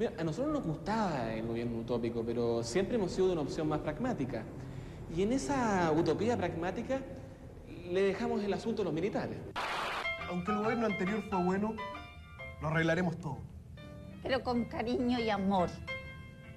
[0.00, 3.68] Mira, a nosotros nos gustaba el gobierno utópico, pero siempre hemos sido de una opción
[3.68, 4.44] más pragmática.
[5.14, 7.02] Y en esa utopía pragmática
[7.90, 9.36] le dejamos el asunto a los militares.
[10.30, 11.74] Aunque el gobierno anterior fue bueno,
[12.62, 13.40] lo arreglaremos todo.
[14.22, 15.68] Pero con cariño y amor.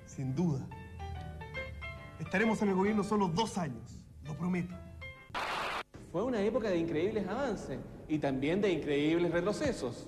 [0.06, 0.66] Sin duda.
[2.22, 4.74] Estaremos en el gobierno solo dos años, lo prometo.
[6.14, 10.08] Fue una época de increíbles avances y también de increíbles retrocesos.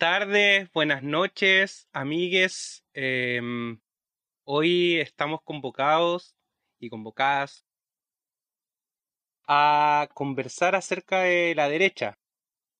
[0.00, 2.86] Tardes, buenas noches, amigues.
[2.94, 3.78] Em,
[4.44, 6.34] hoy estamos convocados
[6.78, 7.66] y convocadas
[9.46, 12.18] a conversar acerca de la derecha,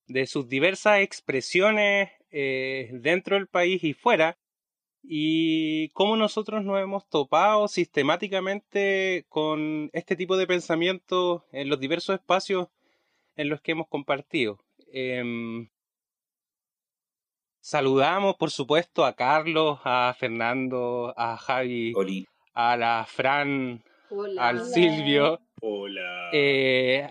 [0.06, 4.38] de sus diversas expresiones eh, dentro del país y fuera,
[5.02, 12.14] y cómo nosotros nos hemos topado sistemáticamente con este tipo de pensamiento en los diversos
[12.14, 12.68] espacios
[13.36, 14.58] en los que hemos compartido.
[14.90, 15.68] Em,
[17.60, 22.26] Saludamos, por supuesto, a Carlos, a Fernando, a Javi, Oli.
[22.54, 24.48] a la Fran, Hola.
[24.48, 26.30] al Silvio, Hola.
[26.32, 27.08] eh,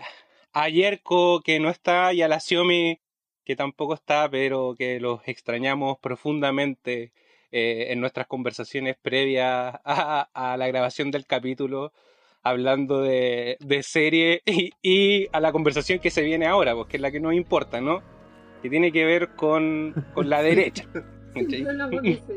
[0.52, 2.98] a Yerko, que no está, y a la Xiomi,
[3.44, 7.12] que tampoco está, pero que los extrañamos profundamente
[7.52, 11.92] eh, en nuestras conversaciones previas a, a la grabación del capítulo,
[12.42, 16.96] hablando de, de serie y, y a la conversación que se viene ahora, pues, que
[16.96, 18.02] es la que nos importa, ¿no?
[18.62, 20.84] Que tiene que ver con, con la derecha.
[21.34, 21.64] ¿cachai?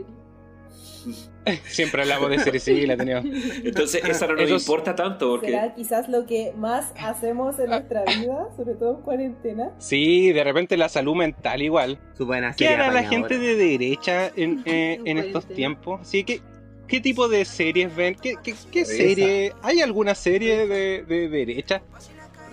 [1.65, 3.25] Siempre hablamos de series civil, la teníamos.
[3.65, 5.47] Entonces, esa no nos Eso es- importa tanto porque.
[5.47, 9.71] Será quizás lo que más hacemos en nuestra vida, sobre todo en cuarentena.
[9.79, 11.99] Sí, de repente la salud mental igual.
[12.17, 15.99] Su buena ¿Qué serie hará la gente de derecha en, eh, en estos tiempos?
[15.99, 16.39] Así que,
[16.87, 18.15] ¿qué tipo de series ven?
[18.15, 19.51] ¿Qué, qué, qué serie?
[19.63, 21.81] ¿Hay alguna serie de, de derecha?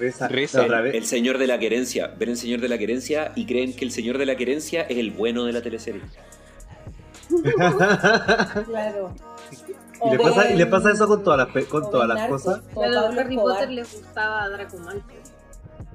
[0.01, 0.29] Reza.
[0.29, 0.63] Reza.
[0.63, 0.95] Otra vez.
[0.95, 2.13] El señor de la querencia.
[2.19, 4.99] Ven el señor de la querencia y creen que el señor de la querencia es
[4.99, 6.03] el bueno de la teleserie.
[8.67, 9.15] Claro.
[10.03, 12.61] Y le, pasa, y le pasa eso con todas las, pe- con todas las cosas.
[12.73, 13.37] Claro, a Harry.
[13.37, 15.15] Potter les gustaba Draco Malfoy.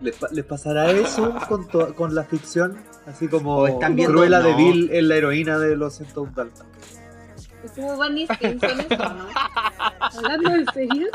[0.01, 2.77] ¿Les, pa- les pasará eso con, to- con la ficción?
[3.07, 4.57] Así como Cruella de no.
[4.57, 6.65] Vil es la heroína de los 101 Daltas.
[7.63, 7.95] Es como
[9.15, 9.25] ¿no?
[9.99, 11.07] Hablando en serio,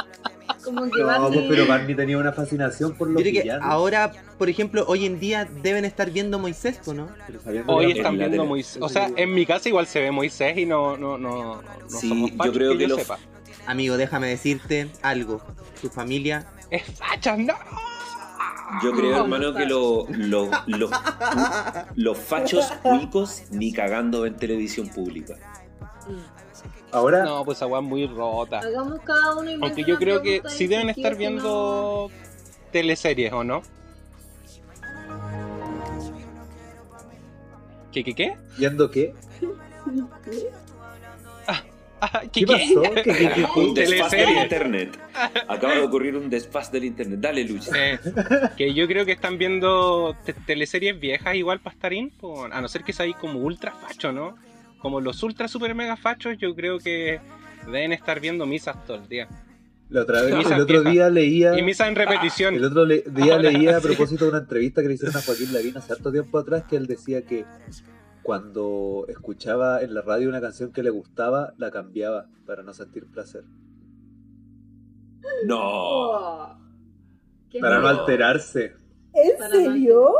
[0.65, 1.33] como que No, Barney...
[1.33, 5.49] pues, pero Barney tenía una fascinación por los que ahora, por ejemplo, hoy en día
[5.63, 7.09] deben estar viendo Moisés, ¿o ¿no?
[7.67, 8.49] Hoy están viendo tele.
[8.49, 8.79] Moisés.
[8.81, 12.09] O sea, en mi casa igual se ve Moisés y no, no, no, no Sí,
[12.09, 13.19] somos yo creo que, que yo los- sepa.
[13.67, 15.41] Amigo, déjame decirte algo.
[15.81, 17.55] Tu familia Es facha, no.
[18.83, 20.91] Yo creo, hermano, que lo- lo- los,
[21.97, 25.35] los fachos cuicos ni cagando en televisión pública.
[26.93, 28.59] Ahora, No, pues agua muy rota.
[28.59, 32.11] Hagamos cada uno Aunque yo creo que sí deben estar sí o si no- viendo
[32.73, 33.63] teleseries, ¿o no?
[37.93, 38.37] ¿Qué, qué, qué?
[38.57, 39.13] ¿viendo qué?
[42.03, 42.81] Ah, ¿Qué pasó?
[42.95, 43.81] ¿Qué, qué, qué, Un qué?
[43.83, 44.99] desfaz del internet.
[45.49, 47.21] Acaba de ocurrir un desfaz del internet.
[47.21, 47.71] Dale, Luis.
[47.75, 47.99] Eh,
[48.57, 52.85] que yo creo que están viendo te- teleseries viejas igual pastarín, po, a no ser
[52.85, 54.35] que seáis como ultra facho, ¿no?
[54.81, 57.21] Como los ultra super mega fachos, yo creo que
[57.67, 59.29] deben estar viendo misas todo el día.
[59.91, 60.91] La otra vez, Misa el otro vieja.
[60.91, 61.59] día leía...
[61.59, 62.55] Y misas en repetición.
[62.55, 65.21] El otro le- día Ahora leía a propósito de una entrevista que le hicieron a
[65.21, 67.45] Joaquín Lavín hace harto tiempo atrás que él decía que
[68.23, 73.07] cuando escuchaba en la radio una canción que le gustaba, la cambiaba para no sentir
[73.11, 73.43] placer.
[75.47, 75.59] No.
[75.61, 76.57] Oh.
[77.61, 78.77] Para no alterarse.
[79.13, 80.13] ¿En serio?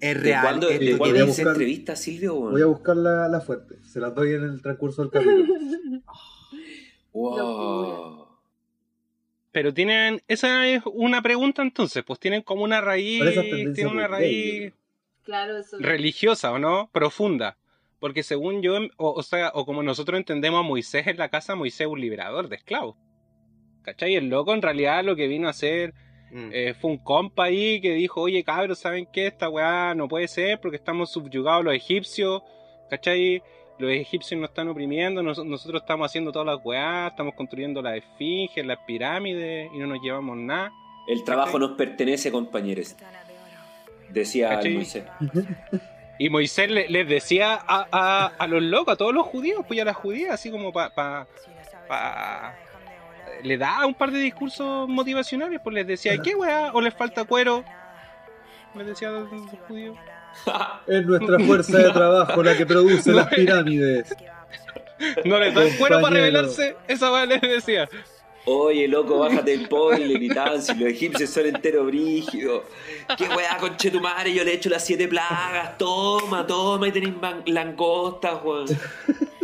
[0.00, 0.42] Es ¿De real.
[0.42, 1.42] cuándo, es de lo que cuándo voy a es dice.
[1.42, 2.34] esa buscar- entrevista, Silvio?
[2.34, 3.76] Voy a buscar la, la fuente.
[3.84, 5.54] Se la doy en el transcurso del capítulo.
[7.12, 8.26] Wow.
[9.52, 13.22] Pero tienen, esa es una pregunta entonces, pues tienen como una raíz,
[13.74, 14.74] tienen una gay, raíz
[15.24, 15.78] Claro, eso.
[15.80, 16.90] religiosa, ¿o no?
[16.92, 17.56] Profunda.
[17.98, 21.54] Porque según yo, o, o sea, o como nosotros entendemos a Moisés en la casa,
[21.54, 22.96] Moisés es un liberador de esclavos.
[23.82, 24.14] ¿Cachai?
[24.16, 25.94] El loco en realidad lo que vino a hacer
[26.30, 26.50] Mm.
[26.52, 29.28] eh, fue un compa ahí que dijo, oye cabros, ¿saben qué?
[29.28, 32.42] Esta weá no puede ser porque estamos subyugados los egipcios,
[32.90, 33.42] ¿cachai?
[33.78, 37.96] Los egipcios nos están oprimiendo, nos- nosotros estamos haciendo todas las weá, estamos construyendo las
[37.98, 40.72] esfinges, las pirámides y no nos llevamos nada.
[41.06, 42.96] El trabajo nos pertenece, compañeros.
[44.08, 44.74] Decía ¿Cachai?
[44.74, 45.04] Moisés.
[46.18, 49.78] Y Moisés le- les decía a, a- a los locos, a todos los judíos, pues
[49.82, 50.94] a las judías, así como para...
[50.94, 51.26] Pa,
[51.86, 52.54] pa-
[53.42, 56.72] le da un par de discursos motivacionales, pues les decía, ¿qué weá?
[56.72, 57.64] ¿O les falta cuero?
[58.74, 59.28] Les decía a los
[59.68, 59.96] judíos.
[60.86, 64.14] Es nuestra fuerza de trabajo la que produce las pirámides.
[65.24, 67.88] No les dan cuero para rebelarse, esa weá les decía.
[68.48, 72.62] Oye, loco, bájate el spoiler y tal, si los egipcios son entero brígidos.
[73.18, 75.76] Qué weá, conche tu madre, yo le he hecho las siete plagas.
[75.76, 77.14] Toma, toma, y tenéis
[77.46, 78.66] langostas, Juan.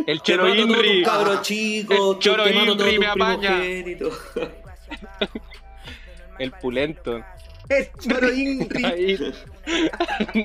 [0.07, 1.03] El choro Inri.
[1.03, 3.61] cabros chicos, El choro Inri me apaña.
[6.39, 7.21] El pulento.
[7.67, 8.85] El choro Inri.
[8.85, 9.17] Ahí.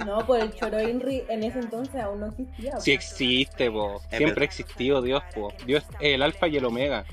[0.04, 2.78] No, pues el Choro Inri en ese entonces aún no existía.
[2.78, 4.00] Sí existe, po.
[4.10, 4.42] Siempre verdad.
[4.42, 5.52] ha existido Dios, po.
[5.66, 7.04] Dios es el alfa y el omega.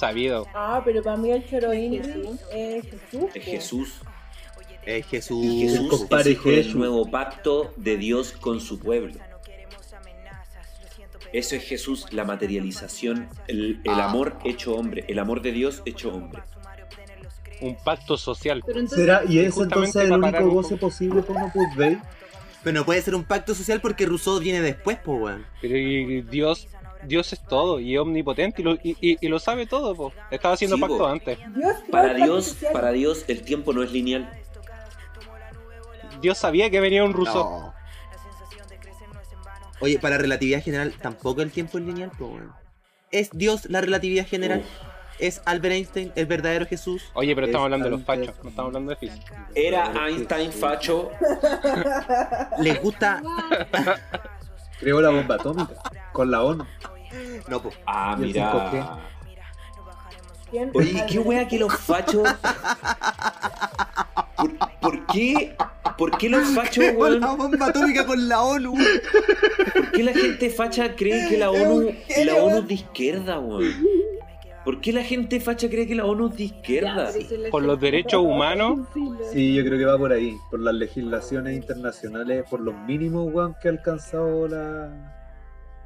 [0.00, 0.46] Sabido.
[0.54, 2.40] Ah, pero para mí el Choro es Jesús.
[2.50, 2.84] Es.
[3.44, 4.00] Jesús.
[4.86, 5.44] Es Jesús.
[5.44, 6.74] Y Jesús es Jesús.
[6.74, 9.12] nuevo pacto de Dios con su pueblo.
[11.32, 14.06] Eso es Jesús, la materialización, el, el Ah.
[14.08, 16.42] amor hecho hombre, el amor de Dios hecho hombre.
[17.60, 18.62] Un pacto social.
[18.66, 19.22] Pero entonces, ¿Será?
[19.28, 21.98] ¿Y es entonces el único goce posible por no Opus Dei?
[22.64, 25.46] Pero no puede ser un pacto social porque Rousseau viene después, po, weón.
[25.60, 26.66] Pero y Dios,
[27.04, 30.12] Dios es todo y es omnipotente y lo, y, y- y lo sabe todo, po.
[30.30, 31.06] Estaba haciendo Sí, pacto po.
[31.06, 31.38] antes.
[31.54, 34.28] Dios Para Dios, para Dios el tiempo no es lineal.
[36.20, 37.34] Dios sabía que venía un ruso.
[37.34, 37.74] No.
[39.80, 42.38] Oye, para relatividad general, tampoco el tiempo es lineal, po.
[43.10, 44.62] ¿Es Dios la relatividad general?
[45.18, 47.02] ¿Es Albert Einstein el verdadero Jesús?
[47.14, 49.48] Oye, pero estamos Es hablando de los fachos, no estamos hablando de física.
[49.54, 51.10] Era Einstein facho.
[52.58, 53.22] ¿Les gusta?
[54.80, 55.74] Creó la bomba atómica
[56.12, 56.66] con la ONU.
[57.48, 57.70] No, po.
[57.86, 58.52] Ah, mira.
[58.70, 59.00] 5G.
[60.50, 60.70] ¿Quién?
[60.74, 62.28] Oye, qué wea que los fachos.
[64.36, 65.54] ¿Por, por qué?
[65.96, 67.20] ¿Por qué los fachos, Con weón?
[67.20, 68.74] la bomba atómica con la ONU.
[69.74, 71.92] ¿Por qué la gente facha cree que la ONU,
[72.24, 73.72] la ONU es de izquierda, weón?
[74.64, 77.10] ¿Por qué la gente facha cree que la ONU es de izquierda?
[77.50, 78.80] Por los derechos humanos.
[79.32, 83.54] Sí, yo creo que va por ahí, por las legislaciones internacionales, por los mínimos, weón,
[83.60, 85.19] que ha alcanzado la,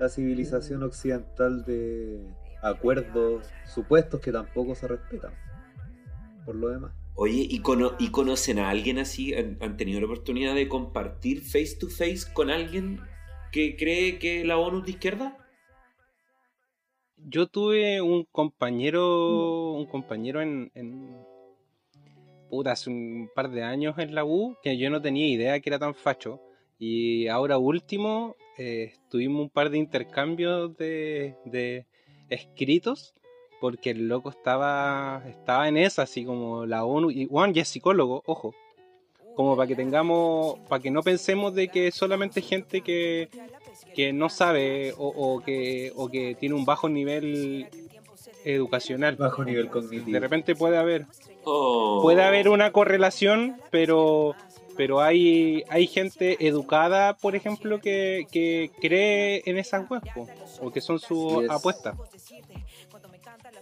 [0.04, 2.20] la civilización occidental de
[2.62, 5.32] acuerdos supuestos que tampoco se respetan.
[6.44, 6.92] Por lo demás.
[7.14, 9.34] Oye, ¿y, cono- y conocen a alguien así?
[9.34, 13.00] ¿Han, han tenido la oportunidad de compartir face to face con alguien
[13.50, 15.38] que cree que la ONU es de izquierda?
[17.16, 21.16] Yo tuve un compañero, un compañero en, en
[22.50, 25.70] puta, hace un par de años en la U que yo no tenía idea que
[25.70, 26.40] era tan facho.
[26.78, 31.86] Y ahora último, eh, tuvimos un par de intercambios de, de
[32.28, 33.14] escritos
[33.60, 37.10] porque el loco estaba, estaba en esa, así como la ONU.
[37.10, 38.54] Y Juan ya es psicólogo, ojo.
[39.36, 43.30] Como para que tengamos, para que no pensemos de que solamente gente que,
[43.94, 47.66] que no sabe o, o que, o que tiene un bajo nivel
[48.44, 49.16] educacional.
[49.16, 50.12] Bajo nivel cognitivo.
[50.12, 51.06] De repente puede haber,
[51.44, 52.00] Oh.
[52.02, 54.34] puede haber una correlación, pero,
[54.76, 60.10] pero hay, hay gente educada, por ejemplo, que, que cree en esas webs
[60.60, 61.94] o que son sus apuestas.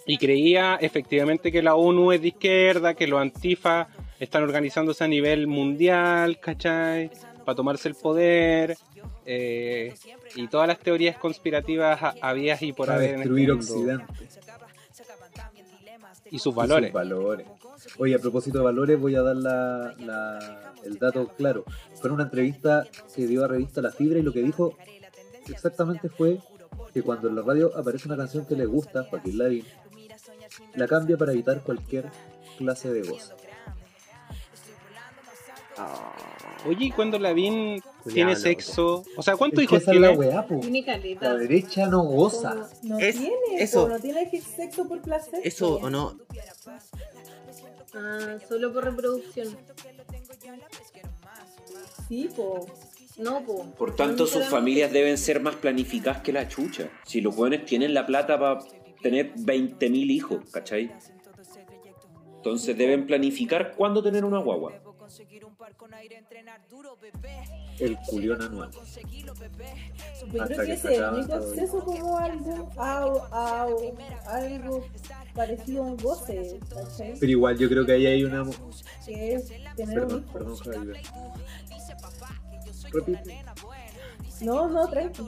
[0.07, 3.89] Y creía efectivamente que la ONU es de izquierda, que los antifa
[4.19, 7.11] están organizándose a nivel mundial, ¿cachai?
[7.45, 8.77] Para tomarse el poder.
[9.27, 9.95] eh,
[10.35, 13.65] y todas las teorías conspirativas ha- habidas y por Para haber en este destruir mundo.
[13.75, 14.05] Occidente.
[16.31, 16.55] Y sus Y sus
[16.93, 17.47] valores.
[17.99, 21.65] Oye, a propósito de valores, voy a dar la, la- el dato claro.
[22.01, 24.77] Fue en una entrevista que dio a revista La Fibra y lo que dijo
[25.49, 26.39] exactamente fue
[26.93, 29.65] que cuando en la radio aparece una canción que le gusta, Joaquín Lavín,
[30.75, 32.07] la cambia para evitar cualquier
[32.59, 33.33] clase de voz.
[36.67, 38.43] Oye, ¿y cuando Lavín tiene loco.
[38.43, 39.05] sexo?
[39.17, 40.29] O sea, ¿cuántos hijos esa es la tiene?
[40.29, 40.47] weá.
[40.47, 42.69] Tiene La derecha no goza.
[42.83, 43.83] No Es- tiene, eso.
[43.85, 45.41] po, no tiene que sexo por placer.
[45.43, 46.17] Eso o no.
[47.95, 49.57] Ah, solo por reproducción.
[52.09, 52.67] Sí, po.
[53.19, 53.67] No, po.
[53.77, 56.89] Por tanto, sus familias deben ser más planificadas que la chucha.
[57.05, 58.61] Si los jóvenes tienen la plata para
[59.03, 60.91] tener 20.000 hijos, ¿cachai?
[62.37, 64.82] Entonces deben planificar cuándo tener una guagua.
[67.79, 68.71] El culión anual.
[68.71, 71.53] Yo creo que es el acaban único todos.
[71.53, 73.29] acceso como algo,
[74.27, 74.87] algo
[75.35, 77.15] parecido a un goce, ¿cachai?
[77.19, 78.45] Pero igual yo creo que ahí hay una...
[79.05, 81.03] Que es tener un Perdón, perdón, Javier.
[82.93, 83.45] Repite.
[84.43, 85.23] No, no, tranqui.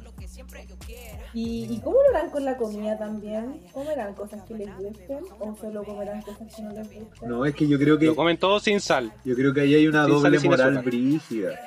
[1.33, 3.61] ¿Y, ¿Y cómo lo harán con la comida también?
[3.73, 7.29] ¿Comerán cosas que les gusten o solo comerán cosas que no les gusten?
[7.29, 8.07] No, es que yo creo que...
[8.07, 9.13] Lo comen todo sin sal.
[9.25, 11.59] Yo creo que ahí hay una Sin doble moral brígida.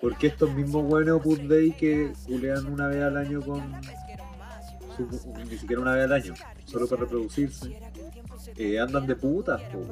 [0.00, 3.62] Porque estos mismos buenos Opus Dei que culean una vez al año con.
[4.96, 6.34] su- ni siquiera una vez al año,
[6.64, 7.78] solo para reproducirse,
[8.56, 9.84] eh, andan de putas, po.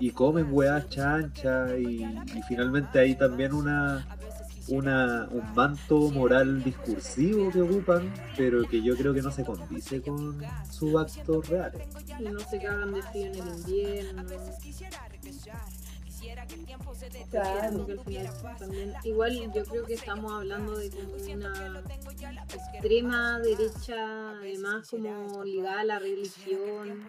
[0.00, 4.04] Y comen weas chanchas y, y finalmente hay también una.
[4.68, 10.00] Una, un manto moral discursivo que ocupan, pero que yo creo que no se condice
[10.00, 10.40] con
[10.70, 11.82] sus actos reales.
[12.18, 14.24] Y no de frío en el invierno.
[17.30, 17.86] Claro.
[17.86, 21.82] Porque al final también- igual yo creo que estamos hablando de como una
[22.54, 27.04] extrema derecha, además como ligada a la religión.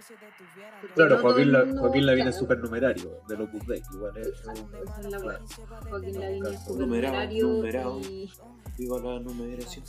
[0.82, 4.18] Porque Claro, no Joaquín, La- mundo- Joaquín Lavín es claro, supernumerario del Opus Dei, igual
[4.18, 4.28] es.
[4.28, 4.54] esa
[5.02, 5.40] es la wea.
[5.90, 8.00] Joaquín Lavín es supernumerario numerado.
[8.02, 8.32] y,
[8.78, 9.86] Viva la numeración.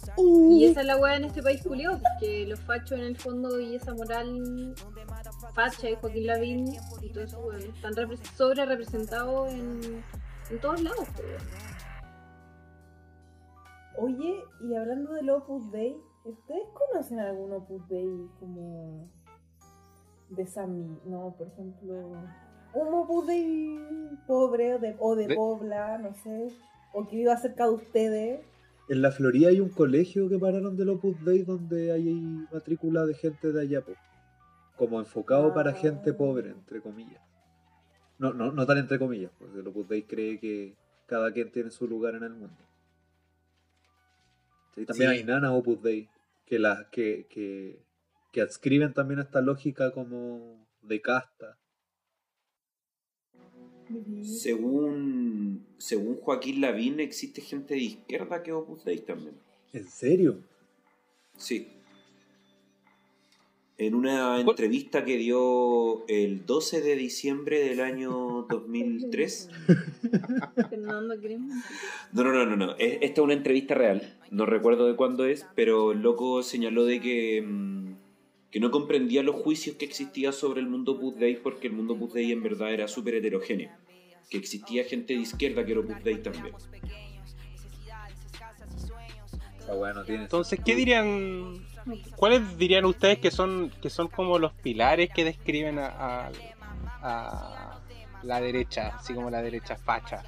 [0.53, 3.59] y esa es la wea en este país culiao, que los fachos en el fondo
[3.59, 4.75] y esa moral
[5.55, 6.67] facha y Joaquín Lavín
[7.03, 9.81] y todo eso weón, están repre- sobre representados en,
[10.51, 11.09] en todos lados.
[11.19, 11.77] weón.
[13.99, 19.09] Oye, y hablando del Opus Dei, ¿ustedes conocen algún Opus Dei como
[20.31, 21.01] de Sami?
[21.07, 22.13] No, por ejemplo,
[22.75, 23.81] un Opus Dei
[24.27, 26.49] pobre o de, o de De- Pobla, no sé,
[26.93, 28.41] o que viva cerca de ustedes.
[28.89, 32.05] En la Florida hay un colegio que pararon del Opus Dei donde hay
[32.53, 33.83] matrícula de gente de allá,
[34.77, 37.23] como enfocado para gente pobre, entre comillas.
[38.19, 40.77] No, no, no tan entre comillas, porque el Opus Dei cree que
[41.07, 42.57] cada quien tiene su lugar en el mundo.
[44.75, 45.17] Sí, también Sí.
[45.19, 46.09] hay nanas Opus Dei
[46.45, 47.83] que, las que, que,
[48.33, 51.59] que adscriben también esta lógica como de casta.
[54.25, 59.35] Según, según Joaquín Lavín, existe gente de izquierda que Opus Dei también.
[59.73, 60.39] ¿En serio?
[61.37, 61.69] Sí.
[63.79, 69.51] En una entrevista que dio el 12 de diciembre del año 2003.
[70.71, 71.51] Fernando Grimm.
[72.13, 72.73] No, no, no, no, no.
[72.79, 74.17] Es- Esta es una entrevista real.
[74.31, 77.86] No recuerdo de cuándo es, pero el loco señaló de que, mm,
[78.51, 81.95] que no comprendía los juicios que existía sobre el mundo Opus Dei porque el mundo
[81.95, 83.71] Opus Dei en verdad era súper heterogéneo.
[84.31, 86.55] Que existía gente de izquierda que era Opus Dei también.
[89.59, 91.67] Esa weá no tiene Entonces, ¿qué dirían?
[92.17, 96.31] ¿Cuáles dirían ustedes que son que son como los pilares que describen a, a-
[97.03, 97.81] a
[98.23, 100.23] la derecha, así como la derecha facha?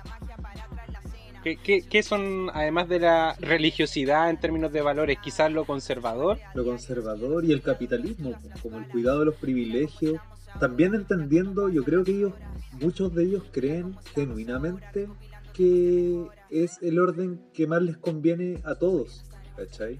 [1.43, 6.39] ¿Qué, son, además de la religiosidad en términos de valores, quizás lo conservador?
[6.55, 10.21] lo conservador y el capitalismo, como el cuidado de los privilegios.
[10.61, 12.33] También entendiendo, yo creo que ellos,
[12.81, 15.09] muchos de ellos creen genuinamente
[15.53, 19.25] que es el orden que más les conviene a todos,
[19.57, 19.99] ¿cachai?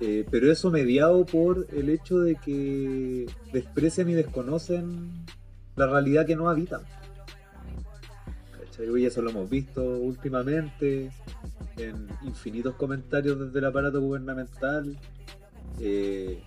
[0.00, 5.26] Eh, pero eso mediado por el hecho de que desprecian y desconocen
[5.76, 6.80] la realidad que no habitan.
[8.80, 11.10] Eso lo hemos visto últimamente
[11.76, 14.96] en infinitos comentarios desde el aparato gubernamental.
[15.80, 16.42] eh,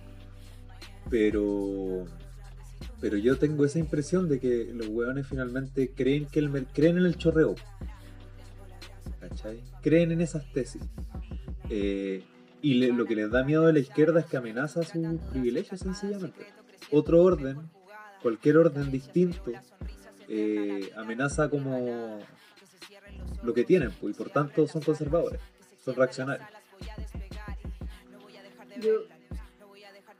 [1.10, 2.06] pero
[3.00, 7.04] pero yo tengo esa impresión de que los hueones finalmente creen que el creen en
[7.04, 7.54] el chorreo.
[9.20, 9.60] ¿Cachai?
[9.82, 10.82] Creen en esas tesis.
[11.68, 12.22] Eh,
[12.62, 16.46] y lo que les da miedo de la izquierda es que amenaza sus privilegios sencillamente.
[16.90, 17.58] Otro orden,
[18.22, 19.52] cualquier orden distinto,
[20.28, 22.20] eh, amenaza como
[23.42, 25.40] lo que tienen, pues, y por tanto son conservadores,
[25.84, 26.48] son reaccionarios.
[28.80, 29.04] Yo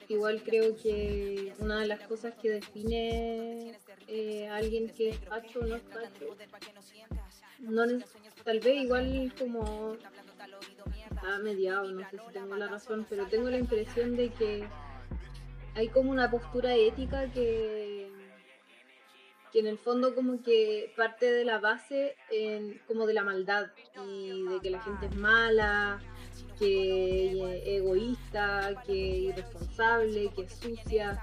[0.09, 5.61] igual creo que una de las cosas que define eh, a alguien que es facho
[5.61, 6.37] o no es facho,
[7.59, 7.83] no,
[8.45, 9.97] tal vez igual como
[11.11, 14.69] está mediado, no sé si tengo la razón, pero tengo la impresión de que
[15.75, 18.11] hay como una postura ética que,
[19.55, 22.17] que en el fondo como que parte de la base
[22.89, 23.67] como de la maldad
[24.05, 26.01] y de que la gente es mala,
[26.59, 31.23] que es egoísta, que irresponsable, que es sucia.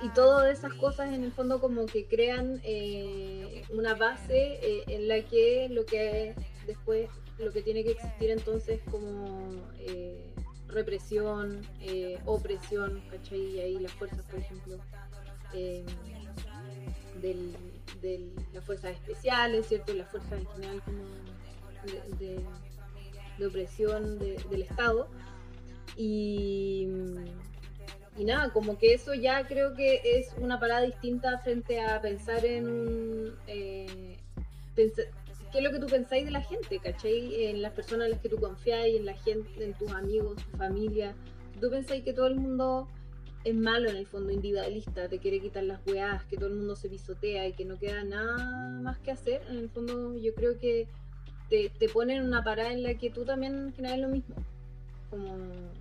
[0.00, 5.06] Y todas esas cosas en el fondo como que crean eh, una base eh, en
[5.06, 6.34] la que lo que
[6.66, 10.32] después, lo que tiene que existir entonces como eh,
[10.68, 13.56] represión, eh, opresión, ¿cachai?
[13.56, 14.78] Y ahí las fuerzas, por ejemplo,
[15.54, 15.84] eh,
[17.22, 19.92] de las fuerzas especiales, ¿cierto?
[19.94, 21.04] Las fuerzas en general como
[22.18, 22.42] de-
[23.38, 25.08] de opresión de- del Estado.
[25.96, 26.88] Y,
[28.16, 32.44] y nada, como que eso ya creo que es una parada distinta frente a pensar
[32.44, 34.16] en eh,
[34.74, 35.02] pensa-
[35.52, 37.46] ¿Qué es lo que tú pensáis de la gente, cachai?
[37.46, 40.56] En las personas en las que tú confiáis, en la gente, en tus amigos, tu
[40.56, 41.12] familia.
[41.60, 42.86] Tú pensáis que todo el mundo
[43.44, 46.76] es malo en el fondo, individualista, te quiere quitar las weás, que todo el mundo
[46.76, 49.42] se pisotea y que no queda nada más que hacer.
[49.48, 50.88] En el fondo yo creo que
[51.48, 54.36] te, te ponen en una parada en la que tú también generas lo mismo.
[55.08, 55.36] Como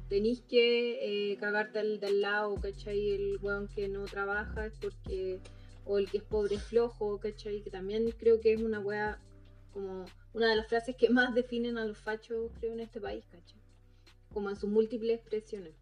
[0.08, 3.12] tenís que eh, cagarte al del lado, ¿cachai?
[3.12, 5.40] El weón que no trabaja es porque.
[5.86, 7.62] O el que es pobre es flojo, ¿cachai?
[7.62, 9.20] Que también creo que es una wea
[9.74, 13.24] como una de las frases que más definen a los fachos, creo, en este país,
[13.32, 13.60] ¿cachai?
[14.32, 15.79] Como en sus múltiples expresiones.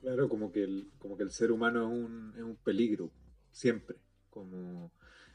[0.00, 3.10] Claro, como que el, como que el ser humano es un, es un peligro,
[3.52, 3.96] siempre.
[4.30, 4.92] Como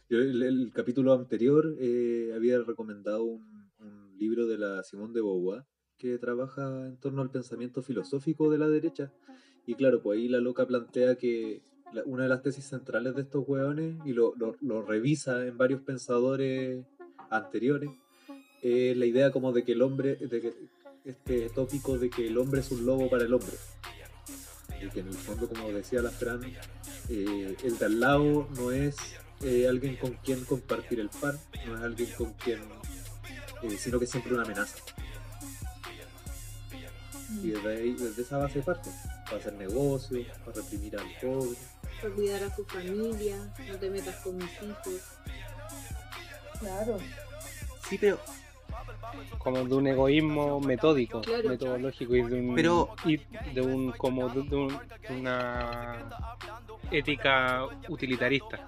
[0.10, 5.22] yo el, el capítulo anterior eh, había recomendado un, un libro de la Simone de
[5.22, 5.64] Beauvoir
[5.98, 9.12] que trabaja en torno al pensamiento filosófico de la derecha.
[9.68, 11.62] Y claro, pues ahí la loca plantea que
[11.94, 15.58] la- una de las tesis centrales de estos hueones, y lo, lo- lo revisa en
[15.58, 16.86] varios pensadores
[17.30, 17.90] anteriores,
[18.64, 20.54] es la idea como de que el hombre, de que
[21.06, 23.54] este tópico de que el hombre es un lobo para el hombre
[24.82, 26.44] y que en el fondo, como decía la Fran,
[27.10, 28.96] eh, el de al lado no es
[29.42, 32.62] eh, alguien con quien compartir el pan, no es alguien con quien,
[33.64, 34.78] eh, sino que es siempre una amenaza.
[37.42, 38.90] Y desde, ahí, desde esa base parte,
[39.26, 41.58] para hacer negocios, para reprimir al pobre.
[42.02, 45.02] Para cuidar a tu familia, no te metas con mis hijos.
[46.60, 46.98] Claro.
[47.90, 48.20] Sí, pero
[49.38, 51.50] como de un egoísmo metódico, Claro.
[51.50, 53.18] metodológico y de un, Pero- y
[53.54, 55.98] de un como de, de un- de una
[56.92, 58.60] ética utilitarista.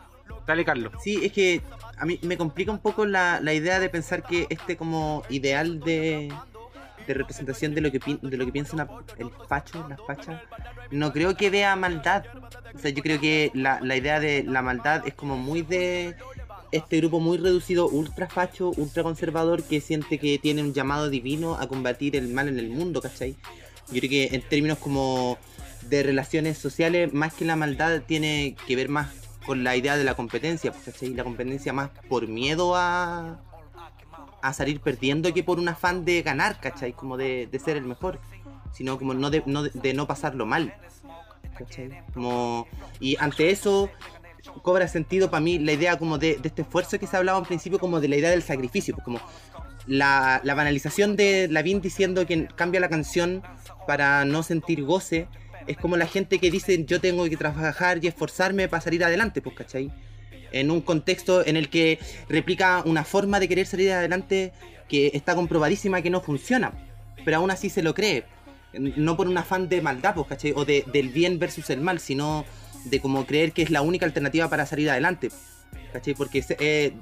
[0.45, 0.93] Dale, Carlos.
[1.01, 1.61] Sí, es que
[1.97, 5.79] a mí me complica un poco la, la idea de pensar que este como ideal
[5.81, 6.31] de,
[7.05, 10.41] de representación de lo que pi- de lo que piensan la- el facho, las fachas,
[10.91, 12.25] no creo que vea maldad.
[12.73, 16.15] O sea, yo creo que la, la idea de la maldad es como muy de
[16.71, 21.55] este grupo muy reducido, ultra facho, ultra conservador, que siente que tiene un llamado divino
[21.55, 23.35] a combatir el mal en el mundo, ¿cachai?
[23.91, 25.37] Yo creo que en términos como
[25.89, 29.13] de relaciones sociales, más que la maldad, tiene que ver más
[29.45, 31.13] con la idea de la competencia, ¿cachai?
[31.13, 33.39] La competencia más por miedo a,
[34.41, 36.93] a salir perdiendo que por un afán de ganar, ¿cachai?
[36.93, 38.19] Como de, de ser el mejor,
[38.73, 40.73] sino como no de no, de no pasarlo mal.
[42.13, 42.67] Como,
[42.99, 43.89] y ante eso
[44.61, 47.79] cobra sentido para mí la idea como de, este esfuerzo que se hablaba al principio,
[47.79, 49.19] como de la idea del sacrificio, pues como
[49.85, 53.43] la, la banalización de Lavín diciendo que cambia la canción
[53.85, 55.27] para no sentir goce,
[55.67, 59.41] es como la gente que dice yo tengo que trabajar y esforzarme para salir adelante,
[59.41, 59.91] pues, ¿cachai?
[60.51, 64.53] En un contexto en el que replica una forma de querer salir adelante
[64.87, 66.71] que está comprobadísima que no funciona,
[67.25, 68.23] pero aún así se lo cree.
[68.73, 70.53] No por un afán de maldad, pues, ¿cachai?
[70.55, 72.45] O de, del bien versus el mal, sino
[72.85, 75.29] de como creer que es la única alternativa para salir adelante,
[75.93, 76.13] ¿cachai?
[76.13, 76.93] Porque eh,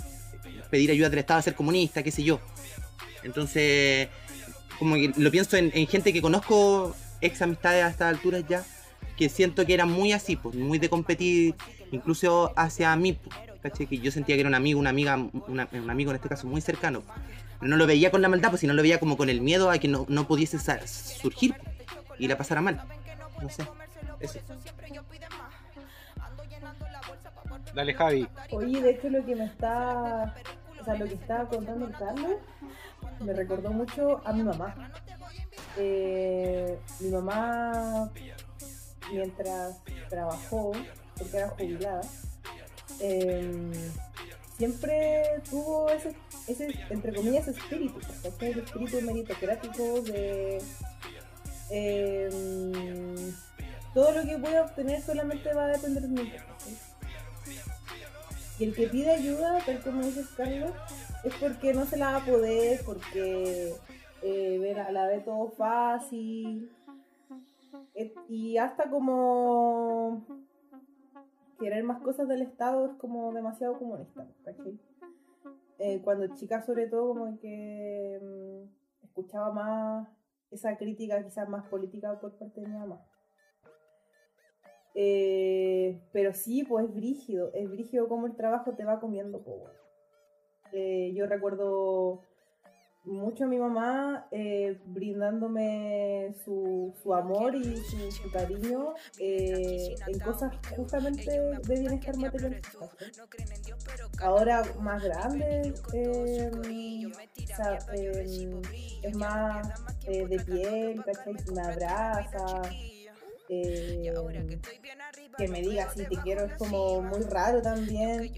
[0.70, 2.40] pedir ayuda del Estado a ser comunista, qué sé yo.
[3.24, 4.10] Entonces,
[4.80, 8.64] como que lo pienso en, en gente que conozco, ex amistades a estas alturas ya,
[9.18, 11.56] que siento que eran muy así, pues, muy de competir,
[11.92, 13.88] incluso hacia mí, pues, ¿cachai?
[13.88, 15.16] Que yo sentía que era un amigo, una amiga,
[15.48, 17.04] una- un amigo en este caso muy cercano.
[17.62, 19.78] No lo veía con la maldad, pues, sino lo veía como con el miedo a
[19.80, 21.56] que no, no pudiese surgir
[22.20, 22.82] y la pasara mal.
[23.42, 23.64] No sé,
[24.20, 24.40] eso.
[27.76, 28.26] Dale, Javi.
[28.52, 30.34] Oye, de hecho lo que me está,
[30.80, 32.38] o sea, lo que estaba contando Carlos,
[33.20, 34.92] me recordó mucho a mi mamá.
[35.78, 38.10] Eh, mi mamá,
[39.12, 40.72] mientras trabajó,
[41.18, 42.02] porque era jubilada,
[43.02, 43.72] eh,
[44.58, 46.16] siempre tuvo ese,
[46.48, 48.52] ese, entre comillas, espíritu, ¿cachai?
[48.52, 50.62] El espíritu meritocrático de...
[51.72, 52.30] eh,
[53.94, 56.32] todo lo que voy a obtener solamente va a depender de mí.
[56.32, 56.85] ¿cachai?
[58.58, 60.72] Y el que pide ayuda, tal como dices Carlos,
[61.24, 63.74] es porque no se la va a poder, porque
[64.22, 66.72] eh, la, ve todo fácil.
[68.30, 70.26] Y hasta como
[71.60, 74.28] querer más cosas del Estado es como demasiado comunista.
[75.78, 80.08] Eh, cuando chica sobre todo como que mm, escuchaba más
[80.52, 83.02] esa crítica quizás más política por parte de mi mamá.
[84.96, 89.42] Eh, pero sí, pues es brígido, es brígido como el trabajo te va comiendo.
[89.42, 89.72] po, weón.
[90.72, 92.22] Eh, yo recuerdo
[93.06, 100.54] mucho a mi mamá eh, brindándome su, su amor y su, cariño eh, en cosas
[100.76, 102.60] justamente de bienestar material.
[104.20, 105.92] Ahora más grande, o
[107.56, 108.26] sea, eh,
[109.04, 109.68] es más
[110.08, 111.36] de piel, ¿cachai?
[111.54, 112.62] Me abraza,
[113.50, 114.14] eh,
[115.38, 118.34] que me diga si te quiero es como muy raro también,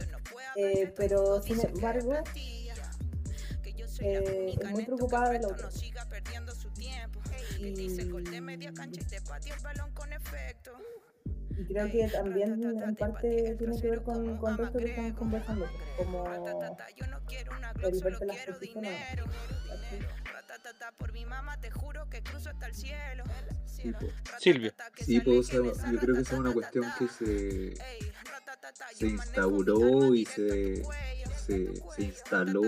[0.56, 2.13] eh, pero sin embargo
[4.00, 5.70] eh, es muy preocupada del otro.
[7.60, 7.67] Y,
[11.58, 15.65] y creo que también en parte tiene que ver con, con esto que estamos conversando,
[15.98, 16.24] como
[17.84, 18.38] el verte las
[22.60, 23.26] posiciones.
[23.65, 24.08] Sí, po.
[24.39, 24.74] Silvio.
[25.06, 25.43] Sí, pues, o
[25.76, 27.76] sea, yo creo que esa es una cuestión que se,
[28.96, 30.84] se instauró y se,
[31.46, 32.63] se, se instaló,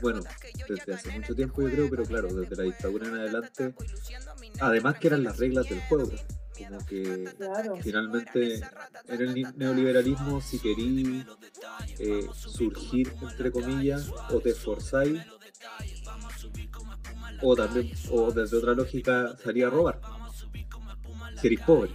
[0.00, 0.22] bueno,
[0.68, 3.74] desde hace mucho tiempo yo creo, pero claro, desde la dictadura en adelante,
[4.60, 6.10] además que eran las reglas del juego,
[6.56, 7.76] como que Claro.
[7.82, 8.60] finalmente
[9.08, 11.26] en el neoliberalismo si querí
[11.98, 15.20] eh, surgir, entre comillas, o te esforzáis,
[17.42, 20.00] o también, o desde otra lógica salía a robar
[21.36, 21.90] si eres pobre.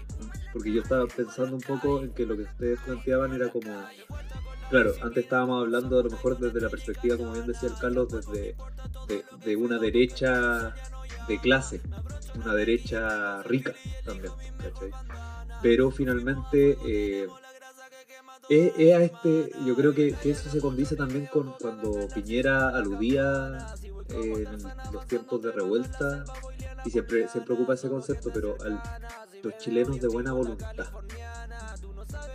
[0.54, 3.72] Porque yo estaba pensando un poco en que lo que ustedes planteaban era como.
[4.70, 8.08] Claro, antes estábamos hablando a lo mejor desde la perspectiva, como bien decía el Carlos,
[8.10, 8.56] desde
[9.46, 10.74] de, una derecha
[11.28, 11.82] de clase,
[12.36, 13.74] una derecha rica
[14.06, 14.32] también.
[15.62, 17.28] Pero finalmente eh,
[18.52, 23.66] es, a este, yo creo que, eso se condice también con cuando Piñera aludía
[24.10, 26.26] eh, en los tiempos de revuelta
[26.84, 28.82] y siempre, siempre ocupa ese concepto, pero al,
[29.42, 30.88] los chilenos de buena voluntad.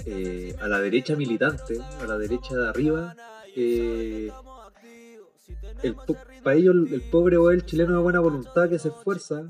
[0.06, 3.14] Eh, a la derecha militante, a la derecha de arriba,
[3.54, 4.30] eh,
[5.82, 5.96] el,
[6.42, 9.42] para ellos el, el pobre o el chileno de buena voluntad que se esfuerza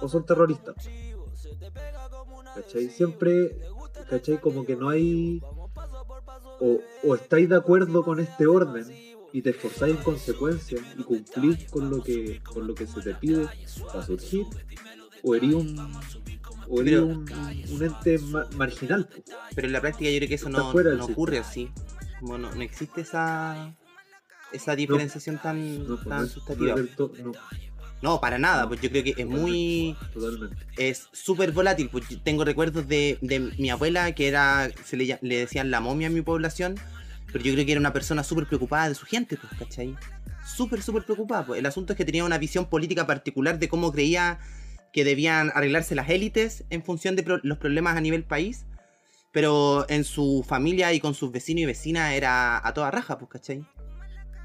[0.00, 0.74] o son terroristas.
[2.56, 2.88] ¿Cachai?
[2.88, 3.56] Siempre,
[4.10, 4.40] ¿cachai?
[4.40, 5.40] Como que no hay...
[6.60, 8.84] O, o estáis de acuerdo con este orden
[9.32, 13.14] y te esforzáis en consecuencia y cumplís con lo que, con lo que se te
[13.14, 13.46] pide
[13.86, 14.46] para surgir,
[15.22, 15.78] o eres un,
[16.68, 17.26] o eres Pero- un,
[17.70, 19.08] un ente ma- marginal.
[19.54, 21.70] Pero en la práctica yo creo que eso no, no ocurre así.
[22.20, 23.74] Como no, no existe esa
[24.50, 26.74] esa diferenciación tan, No, pues, tan no no sustantiva.
[28.02, 28.20] No.
[28.20, 29.96] Para nada, pues yo creo que es muy.
[30.12, 30.56] Totalmente.
[30.76, 31.88] Es súper volátil.
[31.88, 34.70] Pues yo tengo recuerdos de, de mi abuela que era.
[34.84, 36.76] Se le, le decían la momia en mi población.
[37.32, 39.94] Pero yo creo que era una persona súper preocupada de su gente, pues, ¿cachai?
[40.46, 41.44] Súper, súper preocupada.
[41.44, 41.58] Pues.
[41.58, 44.38] El asunto es que tenía una visión política particular de cómo creía
[44.94, 48.64] que debían arreglarse las élites en función de pro- los problemas a nivel país.
[49.30, 53.30] Pero en su familia y con sus vecinos y vecinas era a toda raja, pues,
[53.30, 53.62] ¿cachai?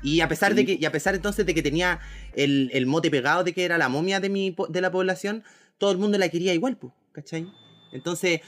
[0.04, 2.00] Y a pesar de que, y a pesar entonces de que tenía
[2.36, 5.44] el, el mote pegado de que era la momia de mi po- de la población,
[5.78, 7.48] todo el mundo la quería igual, pues, ¿cachai?
[7.92, 8.42] Entonces,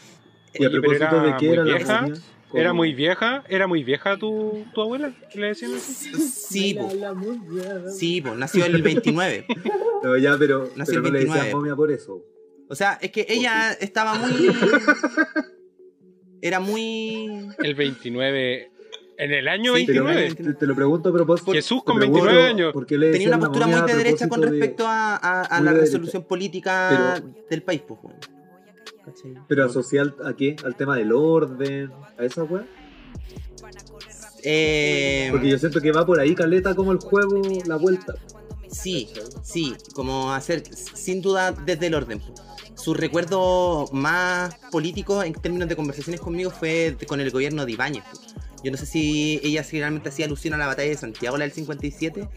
[0.54, 2.08] Y a propósito era de la vieja,
[2.54, 3.44] ¿Era muy vieja?
[3.50, 5.13] ¿Era muy vieja tu, tu abuela?
[5.32, 6.13] ¿Que le decían así?
[6.13, 7.13] sí, po, la
[7.91, 9.46] sí, po, nació el 29.
[10.04, 11.39] No, ya, pero, Nació pero el no le 29.
[11.39, 12.22] decían momia por eso.
[12.70, 14.52] O sea, es que ella estaba muy.
[16.41, 17.48] Era muy.
[17.63, 18.72] El 29.
[19.17, 20.36] ¿En el año Sí, Pero 29?
[20.36, 21.51] te, te lo pregunto a propósito.
[21.54, 22.73] Jesús con pregunto 29 años.
[22.89, 25.73] le Tenía una postura muy de derecha con de- respecto a, a- a muy la
[25.73, 27.99] de resolución política del país, pues.
[29.06, 29.34] ¿Cachai?
[29.47, 30.56] Pero asociar a qué?
[30.65, 32.65] Al tema del orden, a esa weá.
[34.43, 38.13] Eh, Porque yo siento que va por ahí, caleta, como el juego, la vuelta.
[38.69, 39.10] Sí,
[39.43, 42.21] sí, como hacer, sin duda, desde el orden.
[42.75, 48.04] Su recuerdo más político en términos de conversaciones conmigo fue con el gobierno de Ibáñez.
[48.04, 48.19] po.
[48.65, 51.54] Yo no sé si ella realmente hacía alusión a la batalla de Santiago, la del
[51.54, 52.28] 57,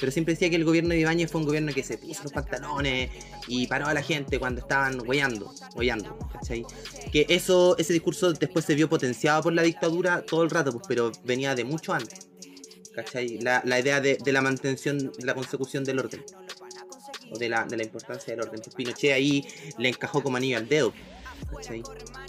[0.00, 2.32] pero siempre decía que el gobierno de Ibáñez fue un gobierno que se puso los
[2.32, 3.10] pantalones
[3.46, 6.64] y paró a la gente cuando estaban hueando, hueando, ¿cachai?
[7.12, 10.84] Que eso, ese discurso después se vio potenciado por la dictadura todo el rato, pues,
[10.88, 12.26] pero venía de mucho antes.
[12.96, 13.38] ¿cachai?
[13.38, 16.24] La, la idea de, de la mantención, de la consecución del orden.
[17.30, 18.60] O de la, de la importancia del orden.
[18.64, 19.46] Pues Pinochet ahí
[19.78, 20.92] le encajó como anillo al dedo.
[21.54, 21.84] ¿cachai?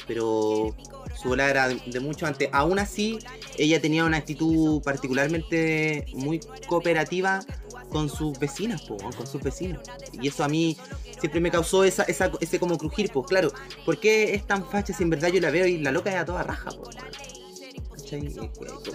[0.05, 0.75] Pero
[1.21, 2.49] su bola era de, mucho antes.
[2.51, 3.19] Aún así,
[3.58, 7.41] ella tenía una actitud particularmente muy cooperativa
[7.89, 9.82] con sus vecinas, po, con sus vecinos.
[10.13, 10.77] Y eso a mí
[11.19, 13.51] siempre me causó esa, esa- ese como crujir, pues claro.
[13.86, 16.17] ¿Por qué es tan facha si en verdad yo la veo y la loca es
[16.17, 16.89] a toda raja, po,
[17.95, 18.29] ¿cachai?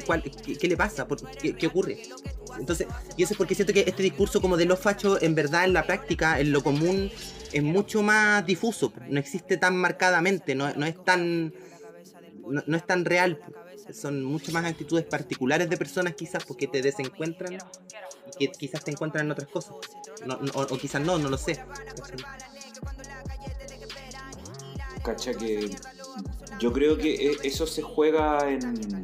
[0.07, 1.07] ¿Cuál- qué, le pasa?
[1.07, 2.03] ¿Por qué, qué ocurre?
[2.59, 5.65] Entonces, y eso es porque siento que este discurso como de los fachos, en verdad,
[5.65, 7.11] en la práctica, en lo común,
[7.53, 8.93] es mucho más difuso.
[9.09, 11.53] No existe tan marcadamente, no, no es tan.
[12.49, 13.41] No, no es tan real.
[13.93, 17.59] Son mucho más actitudes particulares de personas, quizás, porque te desencuentran
[18.39, 19.75] y quizás te encuentran en otras cosas.
[20.27, 21.63] No- no- o, quizás no, no lo sé.
[25.03, 25.71] Cacha que
[26.59, 29.03] yo creo que e- eso se juega en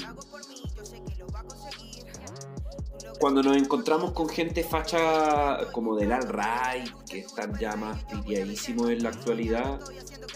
[3.19, 9.03] cuando nos encontramos con gente facha como del alt-right, que están ya más piteadísimos en
[9.03, 9.79] la actualidad,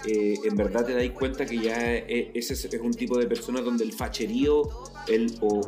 [0.06, 3.26] eh, en verdad te dais cuenta que ya e- ese es, es un tipo de
[3.26, 4.62] persona donde el facherío,
[5.08, 5.60] el, o,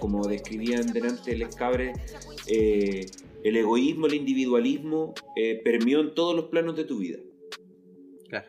[0.00, 1.92] como describían delante el escabre,
[2.46, 3.06] eh,
[3.42, 7.18] el egoísmo, el individualismo, eh, permeó en todos los planos de tu vida.
[8.28, 8.48] Claro.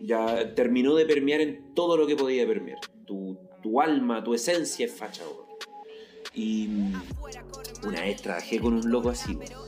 [0.00, 2.78] Ya terminó de permear en todo lo que podía permear.
[3.06, 5.22] Tu, tu alma, tu esencia es facha.
[6.34, 6.92] Y mm,
[7.86, 9.67] una vez trabajé con un loco así, weón.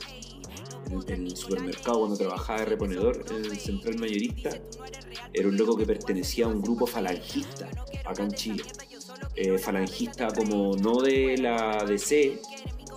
[1.07, 4.49] En, el supermercado cuando trabajaba de reponedor en el central mayorista.
[5.33, 7.69] Era un loco que pertenecía a un grupo falangista
[8.05, 8.63] acá en Chile.
[9.35, 12.39] Eh, falangista como no de la DC,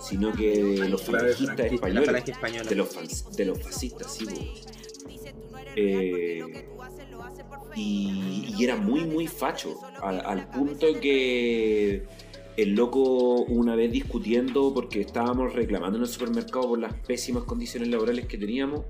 [0.01, 2.23] sino que de los de falangistas españoles.
[2.27, 2.69] española.
[2.69, 4.75] De los, de los fascistas, sí, weón.
[5.77, 6.67] Eh,
[7.75, 12.05] y, y era muy, muy facho, al, al punto que
[12.57, 17.89] el loco una vez discutiendo porque estábamos reclamando en el supermercado por las pésimas condiciones
[17.89, 18.81] laborales que teníamos,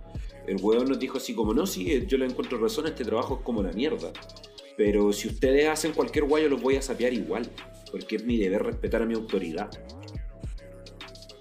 [0.47, 3.41] el huevón nos dijo así como, no, sí, yo le encuentro razón, este trabajo es
[3.41, 4.11] como la mierda,
[4.77, 7.49] pero si ustedes hacen cualquier guayo los voy a sapear igual,
[7.91, 9.69] porque es mi deber respetar a mi autoridad,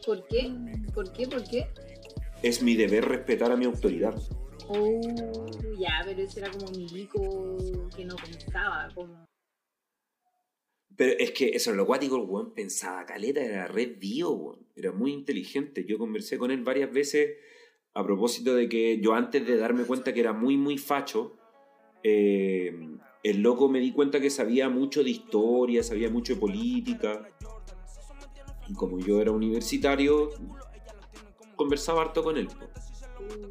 [0.07, 0.53] ¿Por qué?
[0.93, 1.27] ¿Por qué?
[1.27, 1.67] ¿Por qué?
[2.45, 4.15] es mi deber respetar a mi autoridad.
[4.69, 5.01] Oh,
[5.79, 7.57] ya, pero ese era como milico
[7.97, 9.27] que no pensaba, como...
[10.97, 14.61] Pero es que eso es lo cuático, el weón pensaba caleta, era red dio, weón.
[14.77, 15.85] Era muy inteligente.
[15.85, 17.37] Yo conversé con él varias veces
[17.95, 21.37] a propósito de que yo antes de darme cuenta que era muy, muy facho,
[22.03, 22.77] eh,
[23.23, 27.29] el loco me di cuenta que sabía mucho de historia, sabía mucho de política.
[28.69, 30.31] Y como yo era universitario,
[31.57, 32.49] conversaba harto con él.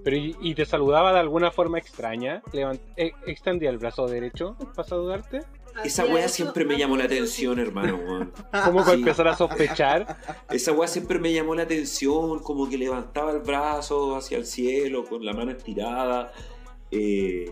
[0.04, 2.42] Pero y, y te saludaba de alguna forma extraña.
[2.52, 5.40] Levant- eh, extendía el brazo derecho para saludarte.
[5.84, 8.34] Esa weá siempre me llamó la atención, hermano, weón.
[8.66, 9.00] Como para Sí.
[9.00, 10.18] empezar a sospechar.
[10.50, 15.06] Esa weá siempre me llamó la atención, como que levantaba el brazo hacia el cielo
[15.06, 16.32] con la mano estirada.
[16.92, 17.52] eh,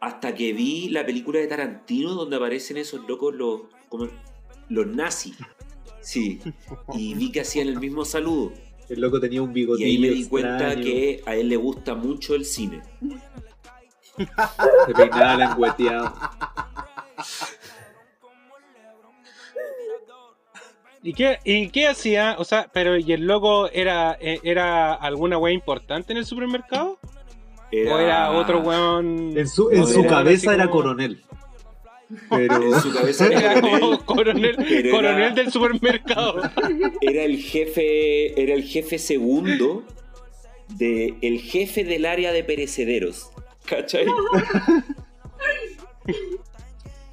[0.00, 4.08] hasta que vi la película de Tarantino donde aparecen esos locos, los, como,
[4.68, 5.34] los nazis.
[6.02, 6.40] Sí,
[6.92, 8.52] y vi que hacían el mismo saludo.
[8.90, 11.56] El loco tenía un Y bigotillo ahí me di cuenta extraño, que a él le
[11.56, 12.82] gusta mucho el cine.
[14.86, 16.14] Se peinaba lengüeteado.
[21.02, 22.36] ¿Y qué, ¿Y qué hacía?
[22.38, 26.98] O sea, pero ¿y el loco era, eh, era alguna wea importante en el supermercado?
[27.72, 29.36] ¿O era otro weón?
[29.36, 31.22] En su, en su era cabeza era como- coronel.
[32.30, 36.40] En Pero su cabeza Era era como coronel, coronel, Pero era- coronel del supermercado.
[37.00, 39.82] era el jefe, era el jefe segundo
[40.68, 43.30] de el jefe del área de perecederos.
[43.66, 44.06] ¿Cachai?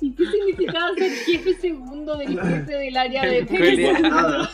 [0.01, 3.43] ¿Y qué significaba ser jefe segundo del jefe del área de
[4.01, 4.49] nada.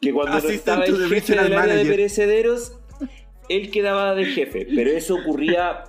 [0.00, 2.72] Que cuando no estaba el jefe del área de perecederos,
[3.48, 4.66] él quedaba de jefe.
[4.74, 5.84] Pero eso ocurría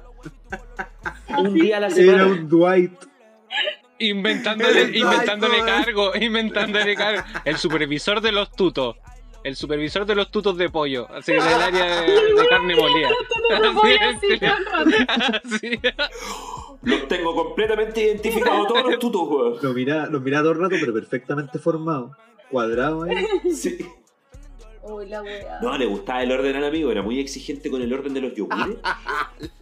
[1.38, 2.26] un día a la Era semana.
[2.28, 2.94] un Dwight.
[4.00, 7.22] Inventándole, inventándole Dwight, cargo, inventándole cargo.
[7.46, 8.98] El supervisor de los tutos.
[9.44, 11.08] El supervisor de los tutos de pollo.
[11.14, 13.10] Así, del área de, de carne molida.
[14.16, 15.06] Así rápido.
[15.44, 15.80] Así.
[16.84, 19.58] Los tengo completamente identificados todos los tutos, weón.
[19.62, 22.16] Lo miraba, lo miraba todo el rato, pero perfectamente formado.
[22.52, 23.16] Cuadrado ahí.
[23.54, 23.78] Sí.
[24.82, 25.60] Oh, la wea.
[25.62, 28.34] No, le gustaba el orden al amigo, era muy exigente con el orden de los
[28.36, 28.78] yogures.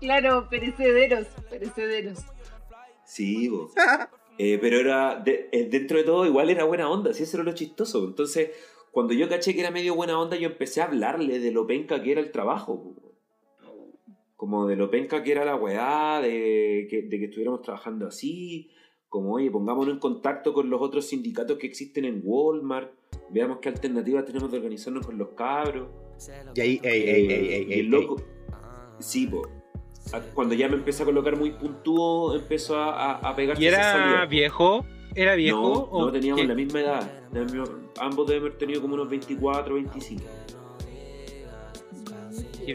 [0.00, 2.18] Claro, perecederos, perecederos.
[3.04, 3.70] Sí, bo.
[4.38, 7.44] Eh, pero era de- eh, dentro de todo igual era buena onda, sí, eso era
[7.44, 8.02] lo chistoso.
[8.04, 8.50] Entonces,
[8.92, 12.02] cuando yo caché que era medio buena onda, yo empecé a hablarle de lo penca
[12.02, 12.94] que era el trabajo.
[14.40, 18.70] Como de lo penca que era la weá, de que, de que estuviéramos trabajando así.
[19.06, 22.90] Como, oye, pongámonos en contacto con los otros sindicatos que existen en Walmart.
[23.28, 25.88] Veamos qué alternativas tenemos de organizarnos con los cabros.
[26.54, 28.16] Y ahí, ey, ey, ey, ey, y ey, el loco.
[28.98, 29.42] Sí, po.
[30.14, 33.66] A- Cuando ya me empecé a colocar muy puntúo, empezó a, a, a pegarse ¿Y
[33.66, 34.86] era viejo?
[35.14, 35.60] ¿Era viejo?
[35.60, 36.48] No, o no teníamos qué?
[36.48, 37.28] la misma edad.
[37.30, 40.22] Debemos- Ambos deben haber tenido como unos 24, 25.
[42.64, 42.72] Qué.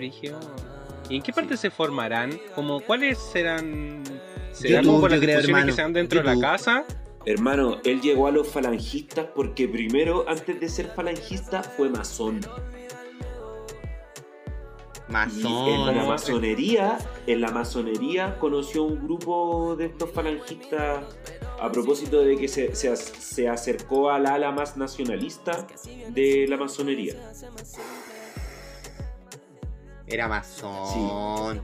[1.09, 2.39] ¿Y en qué parte se formarán?
[2.55, 4.03] Como, ¿Cuáles serán?
[4.51, 6.85] ¿Serán YouTube, como por las creo, que se dan dentro de la casa?
[7.25, 12.41] Hermano, él llegó a los falangistas porque primero, antes de ser falangista, fue masón.
[15.07, 16.07] Y en la Masón.
[16.07, 21.05] masonería, en la masonería conoció un grupo de estos falangistas
[21.59, 25.67] a propósito de que se, se, se acercó al ala más nacionalista
[26.09, 27.15] de la masonería.
[30.07, 31.61] Era masón.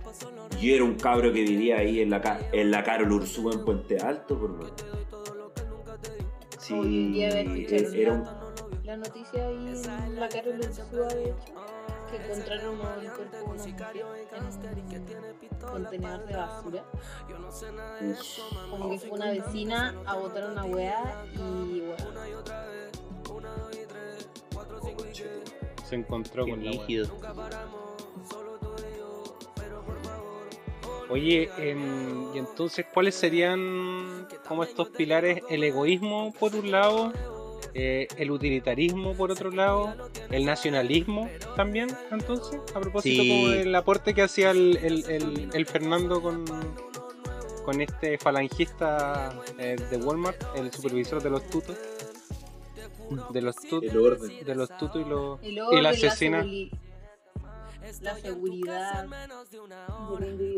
[0.59, 3.97] Y era un cabro que vivía ahí en la, en la Carol Ursúa en Puente
[3.97, 4.75] Alto, por mano.
[6.59, 8.27] Sí, era un,
[8.83, 11.53] la noticia ahí en la Carol Ursúa, de hecho,
[12.09, 13.69] que encontraron el cuerpo de
[14.37, 14.43] en
[15.53, 16.83] un contenedor de basura.
[18.69, 22.21] Como que fue una vecina a botar una weá y bueno,
[25.87, 26.79] Se encontró Qué con la wea.
[26.79, 27.09] rígido.
[31.09, 31.49] Oye,
[32.33, 35.41] y entonces, ¿cuáles serían como estos pilares?
[35.49, 37.11] El egoísmo, por un lado,
[37.73, 39.93] eh, el utilitarismo, por otro lado,
[40.29, 43.29] el nacionalismo también, entonces, a propósito Sí.
[43.29, 46.45] como del aporte que hacía el, el- el- el Fernando con,
[47.65, 51.77] con este falangista eh, de Walmart, el supervisor de los tutos.
[53.31, 53.83] De los tutos.
[53.91, 54.45] El orden.
[54.45, 55.43] De los tutos y los.
[55.43, 56.45] el Y orden, la la, asesina.
[58.01, 59.07] La seguridad.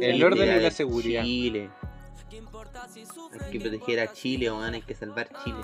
[0.01, 1.23] El orden y la de seguridad.
[1.23, 1.69] Chile.
[3.39, 5.61] Hay que proteger a Chile, weón, hay que salvar Chile.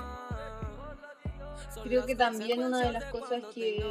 [1.82, 3.82] Creo que también una de las cosas que,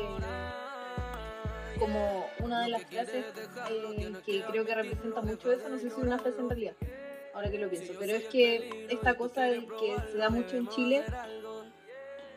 [1.77, 3.25] como una de las frases
[3.69, 6.73] eh, que creo que representa mucho eso, no sé si es una frase en realidad,
[7.33, 11.03] ahora que lo pienso, pero es que esta cosa que se da mucho en Chile,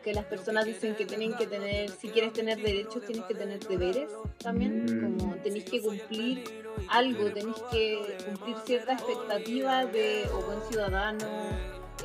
[0.03, 3.59] que las personas dicen que tienen que tener, si quieres tener derechos, tienes que tener
[3.67, 5.17] deberes también, Mm.
[5.19, 6.43] como tenéis que cumplir
[6.89, 11.27] algo, tenéis que cumplir cierta expectativa de o buen ciudadano,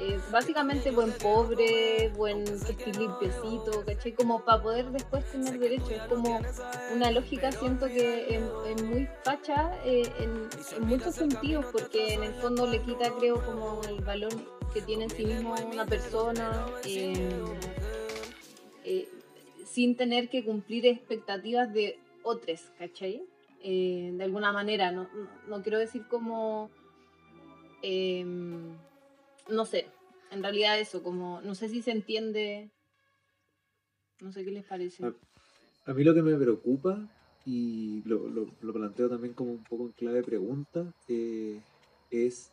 [0.00, 4.12] eh, básicamente buen pobre, buen que esté limpiecito, ¿cachai?
[4.12, 5.90] Como para poder después tener derechos.
[5.90, 6.40] Es como
[6.94, 8.42] una lógica, siento que es,
[8.76, 13.44] es muy facha eh, en, en muchos sentidos, porque en el fondo le quita, creo,
[13.44, 14.32] como el valor
[14.72, 16.66] que tiene en sí mismo una persona.
[16.84, 17.44] eh,
[18.84, 19.08] eh,
[19.66, 23.22] sin tener que cumplir expectativas de otros, ¿cachai?
[23.62, 26.70] Eh, de alguna manera, no, no, no quiero decir como,
[27.82, 28.76] em,
[29.50, 29.86] no sé,
[30.30, 32.70] en realidad eso, como, no sé si se entiende,
[34.20, 35.04] no sé qué les parece.
[35.04, 35.12] Ah.
[35.86, 37.06] A mí lo que me preocupa,
[37.44, 41.60] y lo, lo- lo planteo también como un poco en clave pregunta, eh,
[42.10, 42.52] es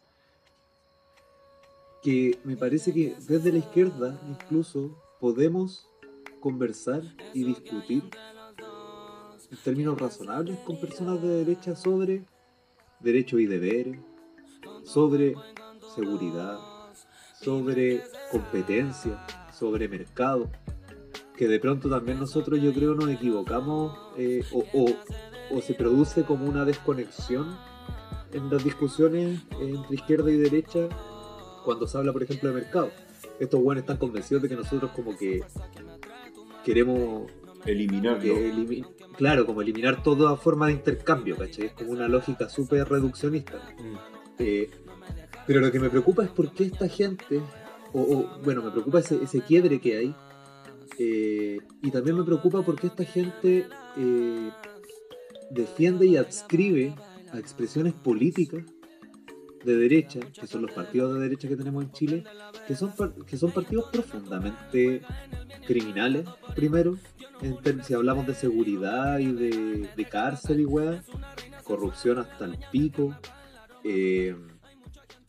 [2.05, 5.89] que me parece que desde la izquierda incluso podemos
[6.39, 7.01] conversar
[7.33, 8.03] y discutir
[9.51, 12.23] en términos razonables con personas de derecha sobre
[12.99, 13.97] derechos y deberes,
[14.83, 15.33] sobre
[15.95, 16.59] seguridad,
[17.41, 20.51] sobre competencia, sobre mercado,
[21.35, 26.23] que de pronto también nosotros yo creo nos equivocamos eh, o, o- o se produce
[26.23, 27.57] como una desconexión
[28.31, 30.87] en las discusiones entre izquierda y derecha
[31.65, 32.91] cuando se habla, por ejemplo, de mercado.
[33.39, 35.41] Estos buenos están convencidos de que nosotros como que
[36.63, 37.29] queremos
[37.65, 38.21] Eliminarlo.
[38.21, 38.85] que elimi-
[39.17, 41.65] claro, como eliminar toda forma de intercambio, ¿cachai?
[41.67, 43.59] Es como una lógica súper reduccionista.
[44.39, 44.69] Eh,
[45.47, 47.41] pero lo que me preocupa es por qué esta gente,
[47.93, 50.15] o, o, bueno, me preocupa ese, ese quiebre que hay,
[50.97, 53.65] eh, y también me preocupa por qué esta gente
[53.97, 54.49] eh,
[55.51, 56.95] defiende y adscribe
[57.31, 58.63] a expresiones políticas
[59.65, 62.23] de derecha, que son los partidos de derecha que tenemos en Chile,
[62.67, 62.93] que son,
[63.25, 65.01] que son partidos profundamente
[65.65, 66.97] criminales, primero,
[67.41, 71.03] en si hablamos de seguridad y de, de cárcel y weá,
[71.63, 73.15] corrupción hasta el pico,
[73.83, 74.35] eh,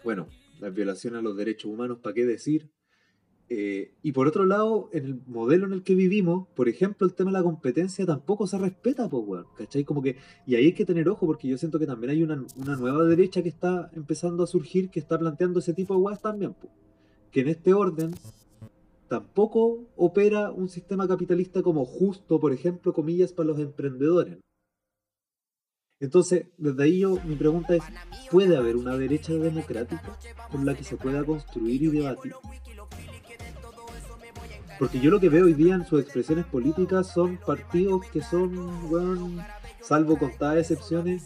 [0.04, 0.28] bueno,
[0.60, 2.70] las violaciones a los derechos humanos, ¿para qué decir?
[3.48, 7.14] Eh, y por otro lado, en el modelo en el que vivimos, por ejemplo, el
[7.14, 9.84] tema de la competencia tampoco se respeta, pues, weón, ¿cachai?
[9.84, 10.16] Como que,
[10.46, 13.42] y ahí hay que tener ojo, porque yo siento que también hay una, nueva derecha
[13.42, 16.72] que está empezando a surgir, que está planteando ese tipo de weas también, pues.
[17.30, 18.14] Que en este orden
[19.08, 24.38] tampoco opera un sistema capitalista como justo, por ejemplo, comillas, para los emprendedores.
[26.00, 27.82] Entonces, desde ahí yo, mi pregunta es,
[28.30, 30.18] ¿puede haber una derecha democrática
[30.50, 32.34] con la que se pueda construir y debatir?
[34.78, 38.90] Porque yo lo que veo hoy día en sus expresiones políticas son partidos que son,
[38.90, 39.44] weón,
[39.80, 41.24] salvo contadas excepciones,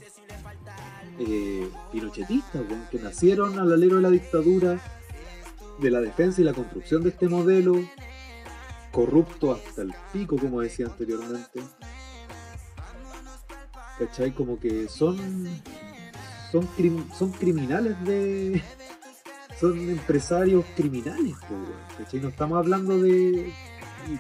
[1.19, 4.81] eh, pinochetistas, weón, que nacieron al alero de la dictadura,
[5.81, 7.75] de la defensa y la construcción de este modelo,
[8.93, 11.61] corrupto hasta el pico, como decía anteriormente.
[13.99, 14.33] ¿Cachai?
[14.33, 15.19] Como que son.
[16.51, 16.69] Son,
[17.17, 18.63] son criminales de.
[19.61, 21.35] Son empresarios criminales,
[21.99, 22.21] ¿cachai?
[22.21, 23.53] No estamos hablando de.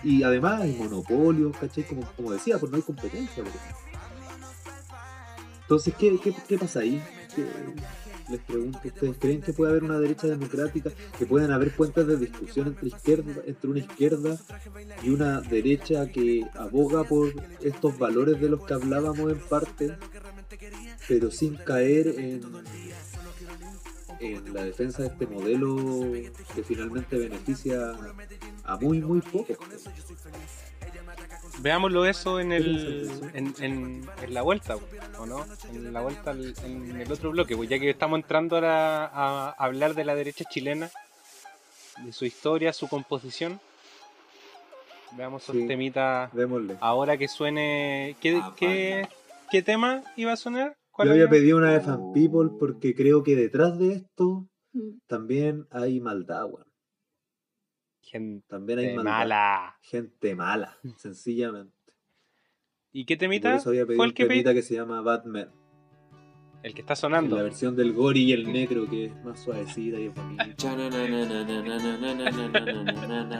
[0.04, 1.84] Y, además hay monopolios, ¿cachai?
[1.84, 3.42] Como, como decía, pues no hay competencia.
[5.62, 7.02] Entonces, ¿qué, qué, qué pasa ahí?
[7.34, 7.46] ¿Qué-
[8.30, 10.90] les pregunto, ¿ustedes creen que puede haber una derecha democrática?
[11.18, 14.38] ¿Que pueden haber puentes de discusión entre, izquierda, entre una izquierda
[15.02, 19.96] y una derecha que aboga por estos valores de los que hablábamos en parte,
[21.08, 22.40] pero sin caer en,
[24.20, 25.76] en la defensa de este modelo
[26.54, 27.94] que finalmente beneficia
[28.64, 29.56] a muy, muy pocos?
[31.60, 34.76] Veámoslo eso en el en, en- en la vuelta,
[35.18, 35.44] ¿o no?
[35.72, 39.50] En la vuelta al- en el otro bloque, pues ya que estamos entrando ahora a
[39.58, 40.90] hablar de la derecha chilena,
[41.98, 43.60] de su historia, su composición.
[45.12, 46.76] Veamos esos Sí, temitas Démosle.
[46.80, 48.16] ahora que suene.
[48.20, 49.08] ¿Qué, qué,
[49.50, 50.76] qué tema iba a sonar?
[51.00, 54.98] ¿Cuál Yo había pedido una de Fan People porque creo que detrás de esto Mm.
[55.08, 56.66] también hay maldad, weón.
[58.02, 59.02] Gente También hay maldad.
[59.12, 59.76] mala.
[59.82, 61.72] Gente mala, sencillamente.
[62.92, 64.74] ¿Y qué Y por temita eso había pedido fue un el que temita que se
[64.74, 65.50] llama Batman.
[66.62, 67.36] El que está En sonando.
[67.36, 70.46] la versión del Gori y el Necro, que es más suavecita y es bonita.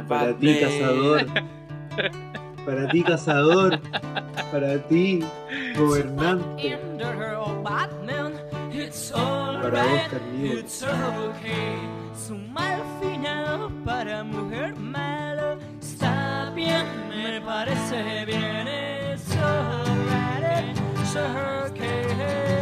[0.08, 1.26] Para ti, cazador.
[2.66, 3.80] Para ti, cazador.
[4.50, 5.24] Para ti,
[5.76, 6.78] gobernante.
[9.62, 10.68] Para vos, carnívoro.
[12.14, 18.68] Su mal final para mujer malo está bien, me parece bien.
[19.12, 22.06] It's alright, it's okay,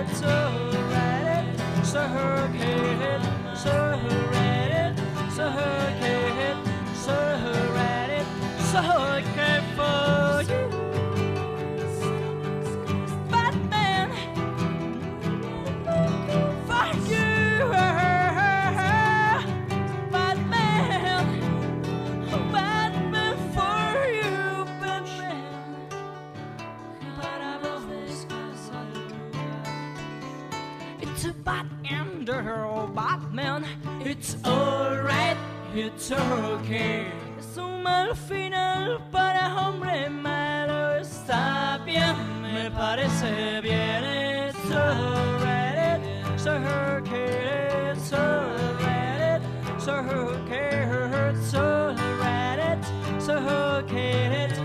[0.01, 1.44] it's alright,
[1.78, 4.94] it's okay, it's alright,
[5.26, 6.57] it's okay,
[6.88, 8.24] it's alright,
[8.59, 9.38] it's okay
[9.78, 10.62] for you.
[13.30, 14.10] Batman,
[16.66, 17.28] for you.
[20.10, 21.26] Batman,
[22.52, 24.36] Batman for you,
[24.82, 25.42] Batman.
[27.20, 29.66] Para vos descansa el lugar.
[31.02, 32.42] It's a bad under
[32.94, 33.64] Batman.
[34.00, 35.36] It's alright,
[35.74, 37.06] it's okay.
[37.59, 40.96] Un mal final para hombre malo.
[40.96, 44.04] Está bien, me parece bien.
[44.48, 46.00] It's alright,
[46.34, 49.42] it's okay, it's alright,
[49.76, 50.86] it's okay,
[51.30, 52.78] it's alright,
[53.16, 54.57] it's okay, it's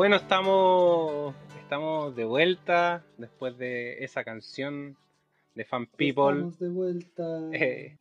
[0.00, 4.96] Bueno, estamos, estamos de vuelta después de esa canción
[5.54, 7.22] de Fan People, Estamos de vuelta.
[7.52, 7.98] eh,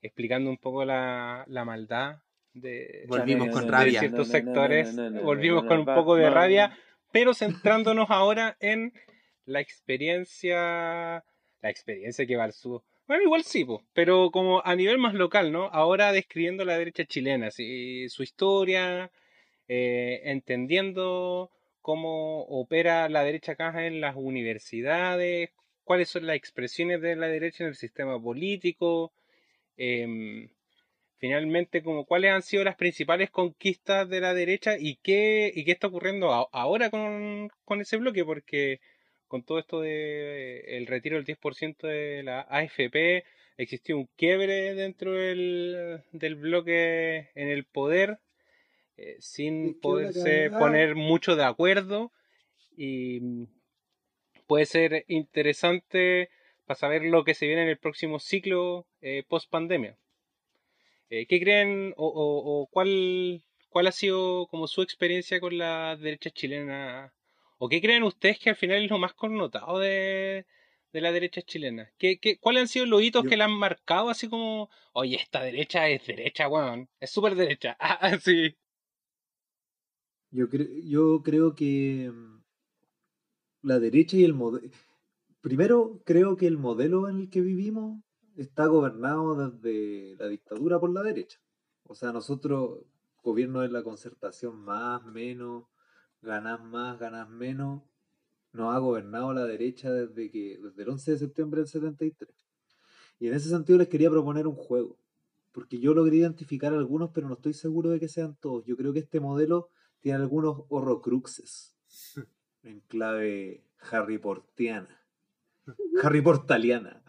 [0.00, 2.18] explicando un poco la, la maldad
[2.52, 3.98] de, Volvimos con de rabia.
[3.98, 4.94] ciertos sectores.
[5.24, 6.78] Volvimos con un poco de rabia,
[7.10, 8.92] pero centrándonos ahora en
[9.44, 11.24] la experiencia,
[11.60, 12.80] la experiencia que Balsú.
[13.08, 15.64] Bueno, igual sí, po, pero como a nivel más local, ¿no?
[15.64, 19.10] Ahora describiendo la derecha chilena, sí, su historia,
[19.68, 21.50] eh, entendiendo
[21.80, 25.50] cómo opera la derecha acá en las universidades,
[25.84, 29.12] cuáles son las expresiones de la derecha en el sistema político,
[29.76, 30.48] em,
[31.18, 35.72] finalmente como cuáles han sido las principales conquistas de la derecha y qué, y qué
[35.72, 38.80] está ocurriendo ahora con, con ese bloque, porque
[39.28, 43.24] con todo esto de el retiro del 10% de la AFP,
[43.56, 48.18] existió un quiebre dentro del, del bloque en el poder,
[48.96, 52.12] eh, sin poderse poner mucho de acuerdo
[52.76, 53.44] y mm,
[54.46, 56.30] puede ser interesante
[56.66, 58.86] para saber lo que se viene en el próximo ciclo
[59.28, 59.98] post pandemia.
[61.08, 66.30] ¿Qué creen o, o- o cuál, cuál ha sido como su experiencia con la derecha
[66.30, 67.14] chilena?
[67.58, 70.44] ¿O qué creen ustedes que al final es lo más connotado de,
[70.92, 71.92] de la derecha chilena?
[71.98, 75.16] ¿Qué, qué, cuáles han sido los hitos Yo- que la han marcado así como, oye,
[75.16, 77.76] esta derecha es derecha, weón, es súper derecha?
[77.80, 78.56] Ah, sí.
[80.36, 82.42] Yo, cre- yo creo que mm,
[83.62, 84.68] la derecha y el modelo...
[85.40, 88.02] Primero, creo que el modelo en el que vivimos
[88.36, 91.38] está gobernado desde la dictadura por la derecha.
[91.84, 92.80] O sea, nosotros,
[93.22, 95.64] gobierno de la concertación más, menos,
[96.22, 97.82] ganas más, ganas menos,
[98.52, 102.36] nos ha gobernado la derecha desde que desde el 11 de septiembre del 73.
[103.20, 104.98] Y en ese sentido les quería proponer un juego,
[105.52, 108.64] porque yo logré identificar algunos, pero no estoy seguro de que sean todos.
[108.66, 109.70] Yo creo que este modelo
[110.04, 111.74] tiene algunos horrocruxes
[112.62, 115.00] en clave Harry Portiana.
[116.02, 117.02] Harry Portaliana.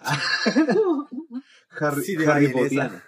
[1.78, 2.48] Harry, Sí, Harry.
[2.54, 3.04] Potiana.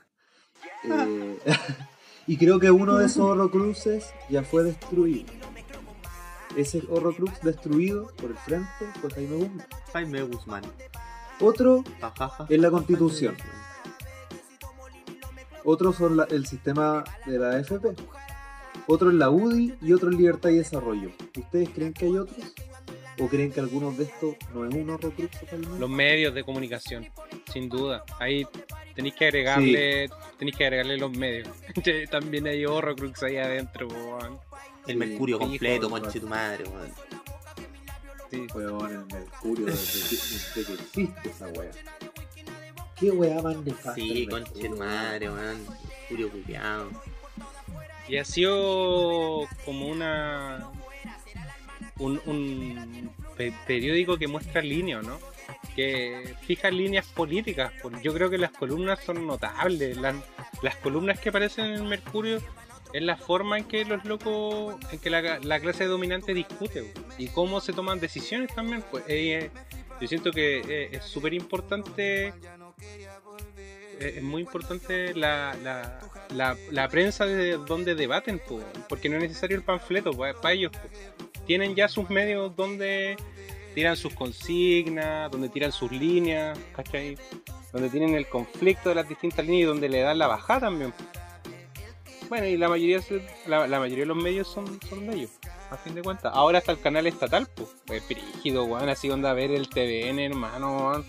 [0.83, 1.39] Eh,
[2.27, 5.31] y creo que uno de esos horrocruxes ya fue destruido.
[6.57, 8.67] Ese horrocrux destruido por el frente
[8.99, 9.67] fue Jaime Guzmán.
[9.93, 10.63] Jaime Guzmán.
[11.39, 11.83] Otro
[12.49, 13.37] es la constitución.
[15.63, 17.95] Otros son la- el sistema de la AFP.
[18.87, 21.11] Otro es la UDI y otro es Libertad y Desarrollo.
[21.37, 22.53] ¿Ustedes creen que hay otros?
[23.19, 25.79] ¿O creen que algunos de estos no es un horrocrux totalmente?
[25.79, 27.07] Los medios de comunicación,
[27.51, 28.05] sin duda.
[28.19, 28.47] Ahí
[28.95, 30.07] tenéis que agregarle,
[30.37, 31.49] tenéis que agregarle los medios.
[32.11, 34.39] También hay horrocrux ahí adentro, weón.
[34.87, 36.91] El Mercurio Sí, completo, conche tu madre, weón.
[38.31, 38.47] Sí.
[38.53, 41.71] Weón, el Mercurio desde que, existe esa wea.
[42.95, 43.95] ¿Qué wea más nefasta?
[43.95, 45.57] Sí, el conche tu madre, weón.
[46.09, 47.16] Mercurio culiao.
[48.07, 50.69] Y ha sido como una.
[51.99, 55.19] Un, un pe- periódico que muestra líneas, ¿no?
[55.75, 57.73] Que fija líneas políticas.
[58.03, 59.97] Yo creo que las columnas son notables.
[59.97, 60.15] Las,
[60.81, 62.39] columnas que aparecen en Mercurio
[62.93, 67.27] es la forma en que los locos, en que la, la clase dominante discute y
[67.29, 68.83] cómo se toman decisiones también.
[68.89, 69.49] Pues, eh,
[69.99, 72.27] yo siento que eh, es súper importante
[73.99, 75.99] eh, es muy importante la,
[76.33, 78.59] la, la prensa de donde debaten, po,
[78.89, 80.71] porque no es necesario el panfleto para ellos.
[81.45, 83.15] Tienen ya sus medios donde
[83.73, 87.17] tiran sus consignas, donde tiran sus líneas, ¿cachai?
[87.71, 90.93] Donde tienen el conflicto de las distintas líneas y donde le dan la bajada también.
[92.29, 92.99] Bueno, y la mayoría,
[93.45, 95.31] la, la mayoría de los medios son, son de ellos,
[95.69, 96.31] a fin de cuentas.
[96.35, 101.03] Ahora está el canal estatal, pues, es brígido, weón, así onda ver el TVN, hermano.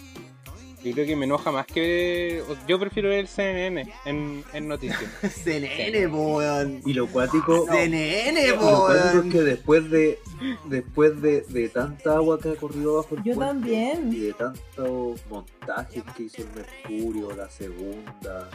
[0.89, 4.69] Yo creo que me enoja más que ver- Yo prefiero ver el CNN en, en
[4.69, 5.01] noticias.
[5.45, 6.81] CNN, weón.
[6.85, 9.31] Y lo cuático, CNN, cuático es weón.
[9.31, 10.19] que después de
[10.67, 14.13] después de, de tanta agua que ha corrido bajo el Yo puente también.
[14.13, 18.49] y de tantos montajes que hizo el Mercurio, la segunda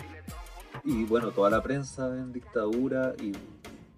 [0.86, 3.32] y bueno, toda la prensa en dictadura y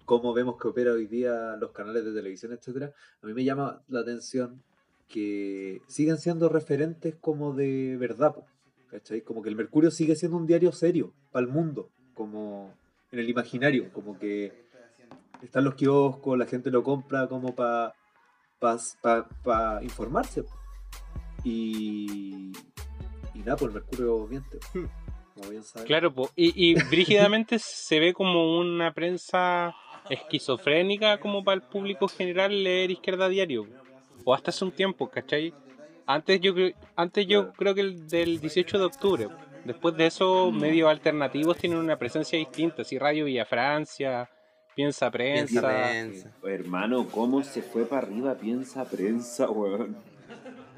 [0.04, 3.82] cómo vemos que opera hoy día los canales de televisión, etcétera, a mí me llama
[3.88, 4.62] la atención
[5.08, 8.44] que siguen siendo referentes como de verdad, po,
[8.90, 9.20] ¿cachai?
[9.20, 12.72] Como que el Mercurio sigue siendo un diario serio para el mundo, como
[13.12, 14.52] en el imaginario, como que
[15.42, 17.94] están los kioscos, la gente lo compra como para
[18.58, 20.42] pa, informarse.
[20.42, 20.50] po.
[21.44, 22.52] Y,
[23.34, 24.58] y nada, pues el Mercurio miente.
[24.58, 24.80] po,
[25.34, 25.86] Como bien saben.
[25.86, 26.30] Claro, po.
[26.34, 29.74] y, y brígidamente se ve como una prensa
[30.10, 33.66] esquizofrénica como para el público general leer Izquierda Diario.
[34.28, 35.54] O hasta hace un tiempo, ¿cachai?
[36.04, 39.28] Antes yo, creo- antes yo creo que el del 18 de octubre.
[39.64, 44.28] Después de eso, medios alternativos tienen una presencia distinta, así Radio Villa Francia,
[44.74, 45.60] Piensa prensa.
[45.62, 46.30] prensa.
[46.44, 48.34] Hermano, ¿cómo se fue para arriba?
[48.34, 49.96] Piensa prensa, weón.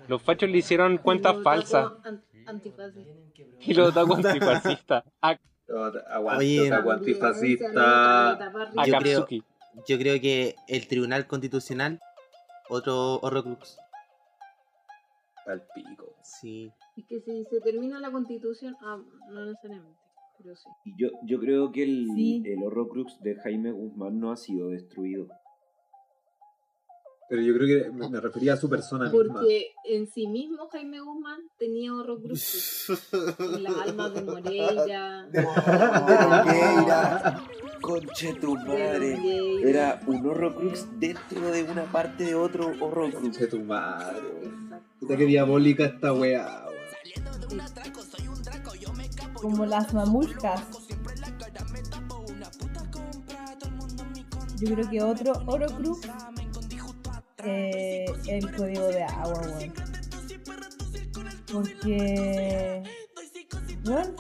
[0.08, 1.90] Los fachos le hicieron cuentas falsas
[3.60, 5.04] y los otaku antifascistas.
[5.22, 5.36] A,
[6.10, 6.66] Aguante, Oye.
[6.72, 8.32] otaku antifascista.
[8.34, 9.26] a Yo creo-.
[9.86, 12.00] Yo creo que el Tribunal Constitucional,
[12.68, 13.78] otro Horrocrux.
[15.46, 16.14] Al pico.
[16.22, 16.70] Sí.
[16.96, 18.98] Es que si se termina la constitución, ah,
[19.30, 19.98] no necesariamente,
[20.36, 20.68] pero sí.
[20.84, 22.42] Y yo, yo creo que el, Sí.
[22.44, 25.28] el Horrocrux de Jaime Guzmán no ha sido destruido.
[27.28, 29.34] Pero yo creo que me, me refería a su persona misma.
[29.34, 32.88] Porque en sí mismo Jaime Guzmán tenía horrocruxes.
[33.38, 35.28] En las almas de Moreira.
[37.80, 39.68] Conche tu de Nogueira.
[39.68, 43.20] Era un Horrocrux dentro de una parte de otro Horrocrux.
[43.20, 44.22] Conche tu madre.
[44.98, 46.64] Puta que diabólica esta weá.
[49.34, 50.62] Como las mamushkas.
[54.60, 56.00] Yo creo que otro Horocrux
[57.44, 59.72] eh, el código de agua, weón.
[61.52, 62.82] Porque,
[63.84, 64.14] bueno,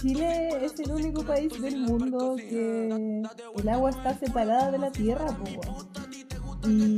[0.00, 3.22] Chile es el único país del mundo que
[3.56, 5.88] el agua está separada de la tierra, pues, weón.
[6.64, 6.96] Y,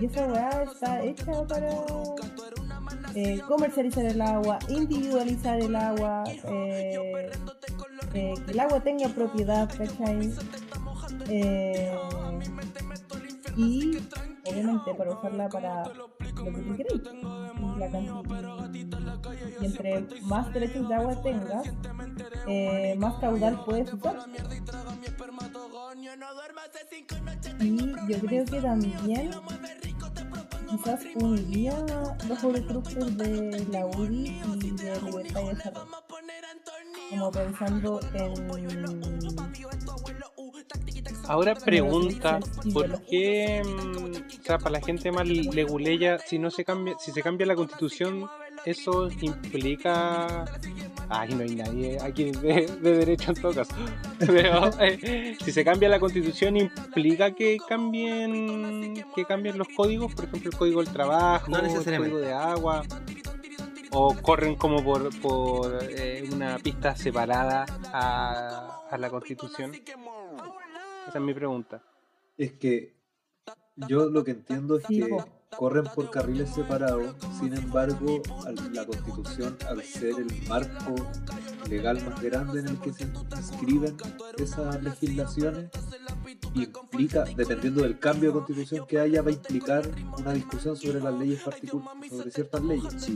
[0.00, 1.70] y esa weá está hecha para
[3.14, 7.30] eh, comercializar el agua, individualizar el agua, eh,
[8.14, 10.32] eh, que el agua tenga propiedad, ¿cachai?
[11.28, 11.94] Eh,
[13.56, 13.98] y
[14.48, 17.02] obviamente para usarla para lo que queréis.
[17.78, 18.08] La canti-
[19.60, 21.66] y entre más derechos de agua tengas,
[22.46, 24.16] eh, más caudal puedes usar.
[27.60, 27.76] Y
[28.08, 29.30] yo creo que también
[30.70, 31.74] quizás uniría
[32.28, 35.96] los horcruxes de la UDI y de Libertad y Desarrollo.
[37.10, 38.48] Como pensando en
[41.26, 42.40] Ahora pregunta,
[42.72, 47.12] ¿por qué, mm, o sea, para la gente más leguleya, si no se cambia, si
[47.12, 48.28] se cambia la constitución,
[48.64, 50.46] eso implica,
[51.10, 53.74] ay, no hay nadie aquí de, de derecho en todo caso,
[54.26, 60.24] pero eh, si se cambia la constitución implica que cambien, que cambien los códigos, por
[60.24, 62.82] ejemplo, el código del trabajo, No el código de agua,
[63.92, 69.74] o corren como por, por eh, una pista separada a, a la constitución.
[69.74, 71.82] Esa es mi pregunta.
[72.36, 72.94] Es que
[73.76, 75.37] yo lo que entiendo es que.
[75.56, 78.22] Corren por carriles separados, sin embargo,
[78.72, 80.94] la constitución, al ser el marco
[81.68, 83.96] legal más grande en el que se inscriben
[84.38, 85.70] esas legislaciones,
[86.54, 89.88] implica, dependiendo del cambio de constitución que haya, va a implicar
[90.18, 93.10] una discusión sobre las leyes particulares, sobre ciertas leyes.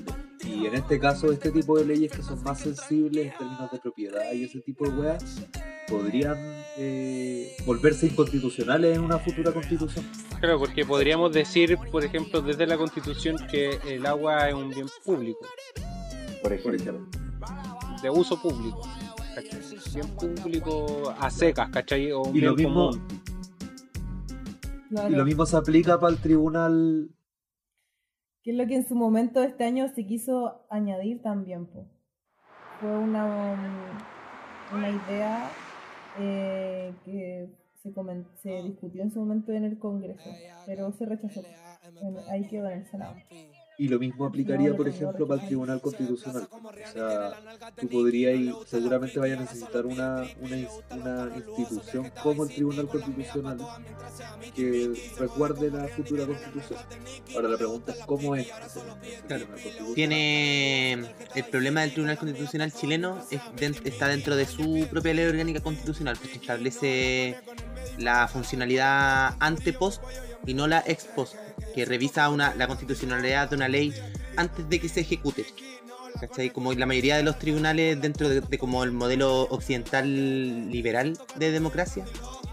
[0.44, 3.78] Y en este caso, este tipo de leyes que son más sensibles en términos de
[3.78, 5.46] propiedad y ese tipo de weas,
[5.88, 6.36] podrían
[6.78, 10.04] eh, volverse inconstitucionales en una futura constitución.
[10.40, 14.86] Claro, porque podríamos decir, por ejemplo, desde la Constitución que el agua es un bien
[15.04, 15.40] público,
[16.42, 17.06] Por ejemplo.
[18.02, 18.82] de uso público.
[19.34, 19.60] ¿cachai?
[19.94, 22.12] Bien público a secas, ¿cachai?
[22.12, 23.08] O un Y lo mismo, común.
[24.90, 27.08] claro, y lo mismo se aplica para el tribunal.
[28.42, 31.66] que es lo que en su momento este año se quiso añadir también.
[31.66, 31.86] po.
[32.80, 35.48] Fue una, um, una idea
[36.18, 37.48] eh, que
[37.82, 37.92] se,
[38.42, 40.28] se discutió en su momento en el Congreso,
[40.66, 41.40] pero se rechazó.
[41.82, 43.14] En- Ahí quedó en el Senado.
[43.78, 46.46] Y lo mismo aplicaría, por ejemplo, para el Tribunal Constitucional.
[46.52, 47.32] O sea,
[47.80, 52.86] tú podrías, y seguramente vaya a necesitar una, una, ins- una institución como el Tribunal
[52.86, 53.58] Constitucional
[54.54, 56.78] que resguarde la futura constitución.
[57.34, 58.46] Ahora la pregunta es cómo es.
[59.26, 59.46] Claro.
[59.94, 60.92] Tiene
[61.34, 65.60] el problema del Tribunal Constitucional chileno es den- está dentro de su propia ley orgánica
[65.60, 67.36] constitucional, porque establece
[67.98, 70.02] la funcionalidad ante post
[70.46, 71.34] y no la ex post,
[71.74, 73.94] que revisa una, la constitucionalidad de una ley
[74.36, 75.46] antes de que se ejecute.
[76.20, 76.50] ¿Cachai?
[76.50, 81.50] Como la mayoría de los tribunales dentro de, de como el modelo occidental liberal de
[81.50, 82.04] democracia,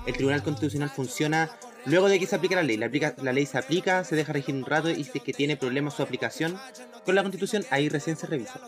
[0.08, 1.52] el Tribunal Constitucional funciona
[1.86, 2.78] luego de que se aplica la ley.
[2.78, 5.34] La, aplica- la ley se aplica, se deja regir un rato y si es que
[5.34, 6.58] tiene problemas su aplicación
[7.06, 8.60] con la Constitución, ahí recién se revisa.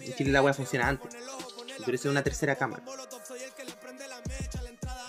[0.00, 1.14] En Chile la hueá funciona antes.
[1.84, 2.82] Pero es una tercera cámara.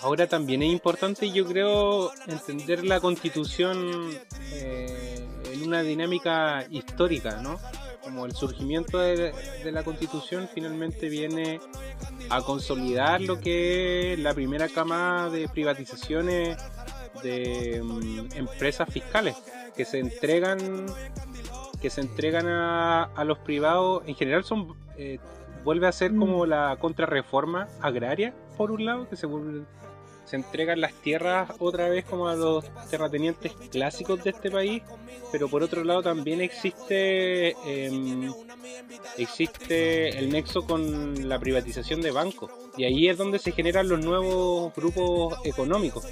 [0.06, 4.12] Ahora también es importante, yo creo, entender la constitución
[4.52, 7.58] eh, en una dinámica histórica, ¿no?
[8.04, 9.34] Como el surgimiento de,
[9.64, 11.60] de la constitución finalmente viene
[12.30, 16.56] a consolidar lo que es la primera cama de privatizaciones
[17.24, 19.36] de mm, empresas fiscales
[19.76, 20.86] que se entregan
[21.82, 25.18] que se entregan a, a los privados en general son eh,
[25.64, 29.66] vuelve a ser como la contrarreforma agraria, por un lado, que se vuelve
[30.26, 34.82] se entregan las tierras otra vez como a los terratenientes clásicos de este país,
[35.32, 38.32] pero por otro lado también existe em,
[39.18, 44.00] existe el nexo con la privatización de bancos y ahí es donde se generan los
[44.00, 46.06] nuevos grupos económicos.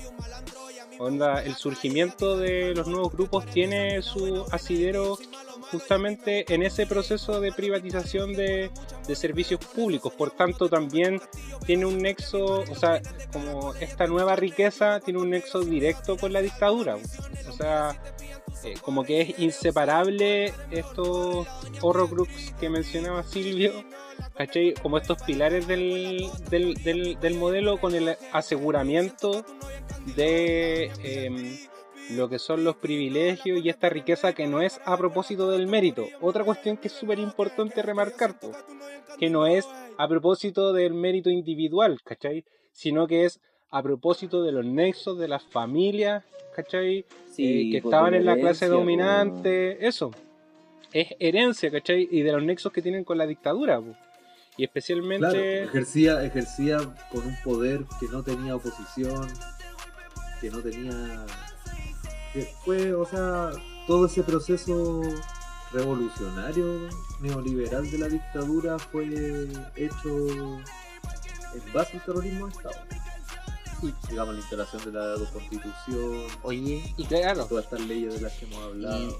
[0.99, 5.17] Onda, el surgimiento de los nuevos grupos tiene su asidero
[5.73, 8.69] justamente en ese proceso de privatización de,
[9.15, 10.13] servicios públicos.
[10.13, 11.19] Por tanto, también
[11.65, 13.01] tiene un nexo, o sea,
[13.31, 16.97] como esta nueva riqueza tiene un nexo directo con la dictadura.
[17.49, 17.99] O sea,
[18.63, 21.47] eh, como que es inseparable estos
[21.81, 23.73] horrocrux que mencionaba Silvio,
[24.35, 24.75] ¿cachai?
[24.75, 29.43] Como estos pilares del modelo con el aseguramiento
[30.15, 31.57] de em,
[32.11, 36.05] lo que son los privilegios y esta riqueza que no es a propósito del mérito.
[36.21, 38.51] Otra cuestión que es súper importante remarcar, po,
[39.17, 42.45] que no es a propósito del mérito individual, ¿cachai?
[42.71, 43.39] Sino que es
[43.69, 46.23] a propósito de los nexos de las familias,
[46.55, 47.05] ¿cachai?
[47.31, 50.11] Sí, Eh, que pues, estaban en la la clase dominante, eso.
[50.91, 52.07] Es herencia, ¿cachai?
[52.11, 53.95] Y de los nexos que tienen con la dictadura, po.
[54.55, 55.27] Y especialmente...
[55.27, 56.77] Claro, ejercía, ejercía
[57.11, 59.27] con un poder que no tenía oposición,
[60.39, 61.25] que no tenía.
[62.33, 63.51] Que fue, o sea,
[63.87, 65.01] todo ese proceso
[65.71, 72.75] revolucionario neoliberal de la dictadura fue hecho en base al terrorismo de Estado.
[74.09, 78.45] Digamos, la instalación de la constitución, Oye, y claro, todas estas leyes de las que
[78.45, 79.19] hemos hablado.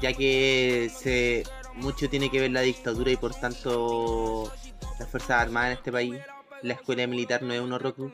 [0.00, 1.44] ya que se
[1.74, 4.52] mucho tiene que ver la dictadura y por tanto
[4.98, 6.14] las fuerzas armadas en este país,
[6.62, 8.12] la escuela militar no es un horrocrux.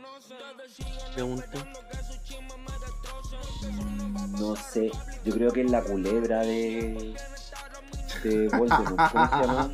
[1.14, 1.58] Pregunto.
[4.40, 4.90] No sé,
[5.24, 7.14] yo creo que es la culebra de.
[8.24, 8.96] de Voldemort.
[9.12, 9.70] ¿Cómo se llama?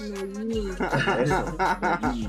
[0.00, 0.70] Nagini.
[0.70, 1.56] Eso,
[1.90, 2.28] Nagini.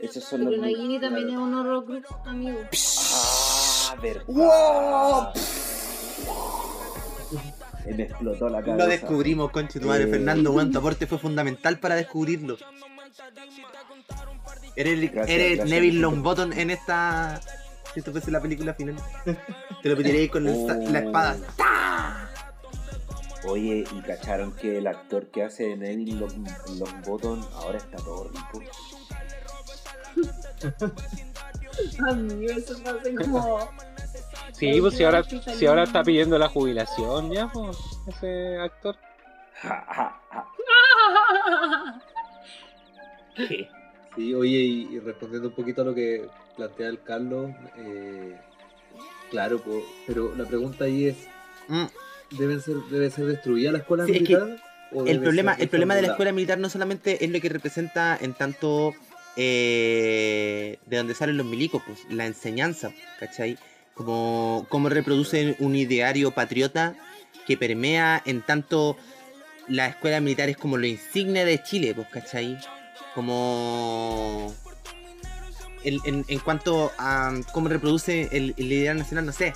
[0.00, 0.60] Esos son Pero los.
[0.60, 2.58] Nagini también es un horrocrux, amigo.
[3.12, 5.32] Ah, verdad.
[7.86, 8.76] Eh, Me explotó la cabeza.
[8.76, 10.08] Lo descubrimos, conche tu madre, Eh.
[10.08, 12.56] Fernando, weón, tu aporte fue fundamental para descubrirlo.
[14.76, 16.00] Eres, Gracias, eres gracias, Neville.
[16.00, 17.40] Longbottom en esta.
[17.92, 18.96] Si esto fuese la película final.
[19.82, 20.66] Te lo pediré con Oh.
[20.90, 21.36] la espada.
[23.46, 26.46] Oye, y cacharon que el actor que hace de Neville Long,
[26.78, 28.60] Longbottom ahora está todo rico.
[32.10, 32.74] Amigo, eso
[33.16, 33.58] como.
[34.52, 37.76] Sí, pues si ahora, si ahora está pidiendo la jubilación ya, pues,
[38.08, 38.96] ese actor.
[39.62, 40.46] Ja, ja, ja.
[44.16, 48.36] Sí, oye, y, y respondiendo un poquito a lo que plantea el Carlos, eh,
[49.30, 51.16] claro, po, pero la pregunta ahí es,
[51.68, 51.84] Mm.
[52.36, 54.62] ¿deben ser, ¿debe ser destruida la escuela Sí, es que militar?
[55.06, 58.34] El problema, el problema de la escuela militar no solamente es lo que representa en
[58.34, 58.92] tanto
[59.36, 62.90] eh, de donde salen los milicos, pues, la enseñanza,
[63.20, 63.56] ¿cachai?
[63.94, 66.96] Como, como reproduce un ideario patriota
[67.46, 68.96] que permea en tanto
[69.68, 72.58] la escuela militar es como lo insigne de Chile, pues, ¿cachai?
[73.14, 74.52] Como...
[75.84, 79.52] el- en, en cuanto a cómo reproduce el, el ideal nacional, no sé.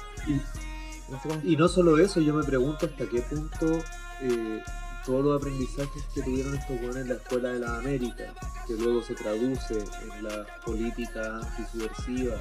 [1.11, 3.79] No sé cómo- Y no solo eso, yo me pregunto hasta qué punto
[4.23, 4.63] eh,
[5.05, 8.33] todos los aprendizajes que tuvieron estos jóvenes en la Escuela de las Américas,
[8.67, 12.37] que luego se traduce en la política antisubversiva,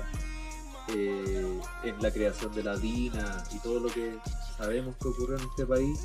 [0.95, 4.17] eh, en la creación de la DINA y todo lo que
[4.57, 5.99] sabemos que ocurrió en este país,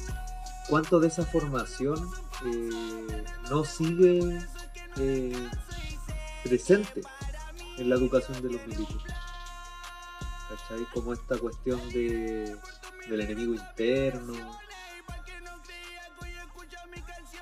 [0.68, 2.10] ¿cuánto de esa formación
[2.46, 4.38] eh, no sigue
[4.96, 5.48] eh,
[6.44, 7.02] presente
[7.78, 9.14] en la educación de los militares?
[10.48, 10.84] ¿Cachai?
[10.94, 12.56] Como esta cuestión de,
[13.08, 14.34] del enemigo interno.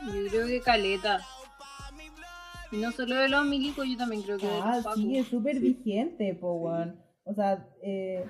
[0.02, 1.20] Yo creo que caleta.
[2.72, 4.98] Y no solo de los milicos, yo también creo que de Ah, los pacos.
[5.00, 6.96] sí, es súper vigente, po, weón.
[7.24, 8.24] O sea, eh...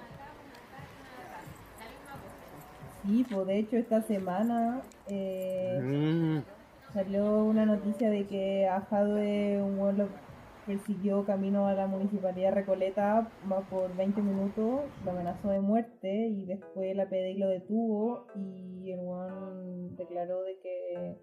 [3.04, 6.38] Sí, pues de hecho esta semana eh, Mm.
[6.92, 9.78] salió una noticia de que a Jadwe un
[10.66, 15.60] lo persiguió camino a la municipalidad de Recoleta más por 20 minutos, lo amenazó de
[15.60, 21.16] muerte y después la PDI lo detuvo y el weón declaró de que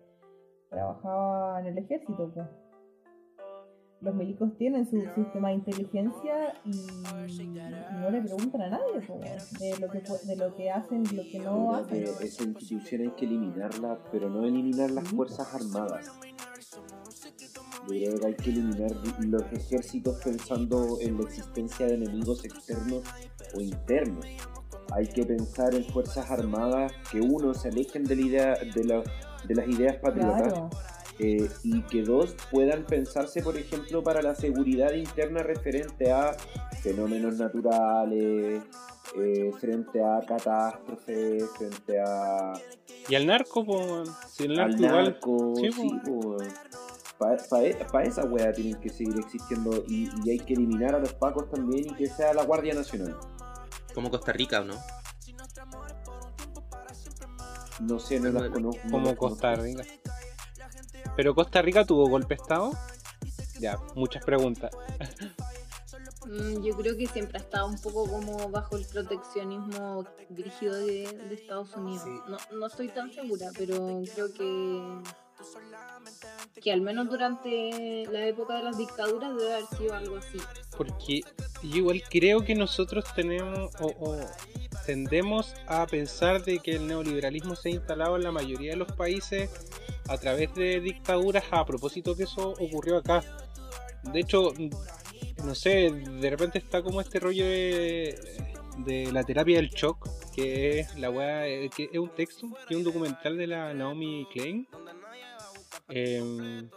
[0.70, 2.48] trabajaba en el ejército, pues.
[4.02, 6.72] Los milicos tienen su sistema de inteligencia y
[8.02, 9.00] no le preguntan a nadie
[9.60, 12.00] de lo que de lo que hacen y lo que no hacen.
[12.00, 16.12] Pero esa institución hay que eliminarla, pero no eliminar las Fuerzas Armadas.
[17.90, 23.02] Yo creo que hay que eliminar los ejércitos pensando en la existencia de enemigos externos
[23.56, 24.26] o internos.
[24.92, 29.04] Hay que pensar en Fuerzas Armadas que uno se alejen de, la idea, de, la-
[29.48, 30.70] de las ideas patriotas Claro.
[31.20, 36.36] Eh, y que dos puedan pensarse, por ejemplo, para la seguridad interna referente a
[36.82, 38.64] fenómenos naturales,
[39.22, 42.54] eh, frente a catástrofes, frente a
[43.08, 44.04] Y al narco, po.
[44.28, 45.04] Si el al narco igual.
[45.06, 46.38] narco, Sí, sí, po.
[47.18, 51.50] Para esa wea tienen que seguir existiendo y, y hay que eliminar a los pacos
[51.50, 53.16] también y que sea la Guardia Nacional.
[53.94, 54.76] Como Costa Rica, ¿o no?
[57.80, 58.82] No sé, no las conozco.
[58.86, 59.64] no Como Costa conozco.
[59.64, 59.84] Rica.
[61.16, 62.72] ¿Pero Costa Rica tuvo golpe de Estado?
[63.60, 64.72] Ya, muchas preguntas.
[66.26, 71.12] Mm, Yo creo que siempre ha estado un poco como bajo el proteccionismo dirigido de,
[71.30, 72.06] de Estados Unidos.
[72.28, 75.02] No, no estoy tan segura, pero creo que
[76.62, 80.38] que al menos durante la época de las dictaduras debe haber sido algo así.
[80.78, 81.22] Porque
[81.64, 84.20] yo igual creo que nosotros tenemos o, o
[84.86, 88.92] tendemos a pensar de que el neoliberalismo se ha instalado en la mayoría de los
[88.92, 89.50] países
[90.08, 93.24] a través de dictaduras a propósito que eso ocurrió acá.
[94.04, 94.52] De hecho,
[95.44, 98.44] no sé, de repente está como este rollo de,
[98.80, 102.74] de la terapia del shock, que es la weá, eh, que es un texto, que
[102.74, 104.68] es un documental de la Naomi Klein.
[105.90, 106.70] Em,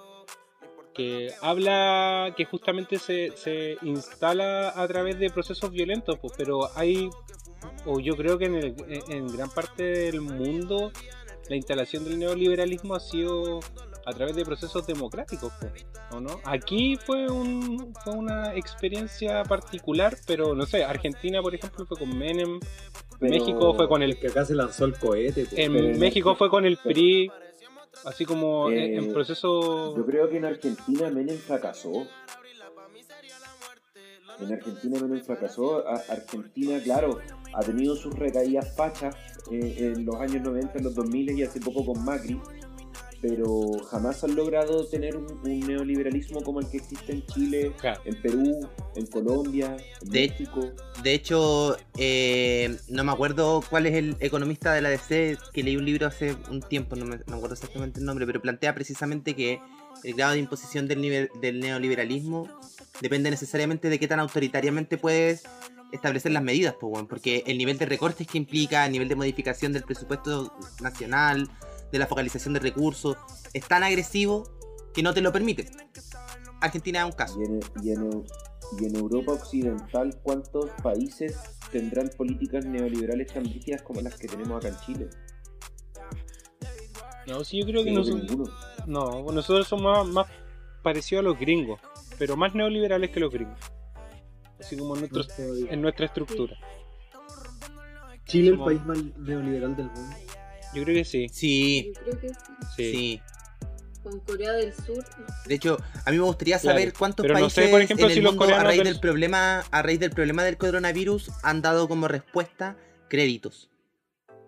[0.94, 7.11] que habla que justamente se, se instala a través de procesos violentos, pues, pero hay,
[7.84, 8.74] o yo creo que en, el-
[9.11, 10.90] en- gran parte del mundo
[11.50, 13.61] la instalación del neoliberalismo ha sido
[14.07, 15.52] a través de procesos democráticos,
[16.12, 16.40] ¿o no?
[16.44, 22.16] Aquí fue, un, fue una experiencia particular, pero no sé, Argentina por ejemplo fue con
[22.16, 22.59] Menem,
[23.20, 25.46] Pero- México fue con el Que acá se lanzó el cohete.
[25.62, 27.30] en México fue con el PRI,
[28.05, 32.07] así como en- Eh, en proceso Yo creo que en Argentina Menem fracasó.
[34.38, 35.86] En Argentina Menem fracasó.
[35.88, 37.18] Argentina, claro,
[37.55, 39.14] ha tenido sus recaídas fachas
[39.51, 42.38] eh, en los años 90, en los 2000 y hace poco con Macri.
[43.22, 48.00] Pero jamás han logrado tener un, un neoliberalismo como el que existe en Chile, Claro.
[48.04, 50.60] en Perú, en Colombia, en De- México.
[51.02, 55.76] De hecho, eh, no me acuerdo cuál es el economista de la DC que leí
[55.76, 58.74] un libro hace un tiempo, no me, no me acuerdo exactamente el nombre, pero plantea
[58.74, 59.60] precisamente que
[60.04, 62.48] el grado de imposición del, nivel, del neoliberalismo
[63.00, 65.42] depende necesariamente de qué tan autoritariamente puedes
[65.92, 69.72] establecer las medidas, pues, porque el nivel de recortes que implica, el nivel de modificación
[69.72, 70.52] del presupuesto
[70.82, 71.48] nacional,
[71.93, 73.16] de la focalización de recursos,
[73.53, 74.45] es tan agresivo
[74.95, 75.70] que no te lo permite.
[76.61, 77.39] Argentina es un caso.
[77.41, 78.24] Y en, y en-
[78.80, 81.37] y en Europa Occidental, ¿cuántos países
[81.70, 85.11] tendrán políticas neoliberales tan rígidas como las que tenemos acá en Chile?
[87.28, 88.51] No, sí, yo creo que nosotros,
[88.87, 90.26] no, nosotros somos más, más
[90.82, 91.80] parecidos a los gringos,
[92.18, 93.59] pero más neoliberales que los gringos.
[94.59, 96.57] Así como en, nuestros- en nuestra estructura.
[98.24, 100.16] Chile, el Somos- país más neoliberal del mundo.
[100.74, 101.28] Yo creo que sí.
[101.30, 102.34] Sí, Yo creo que sí.
[102.76, 102.92] Sí.
[102.92, 103.20] sí.
[104.02, 105.04] con Corea del Sur.
[105.18, 105.26] no.
[105.46, 108.06] De hecho, a mí me gustaría Claro, saber cuántos pero no países sé, por ejemplo,
[108.06, 110.44] en el si los mundo a coreanos raíz del- del problema, a raíz del problema
[110.44, 112.76] del coronavirus han dado como respuesta
[113.08, 113.68] créditos.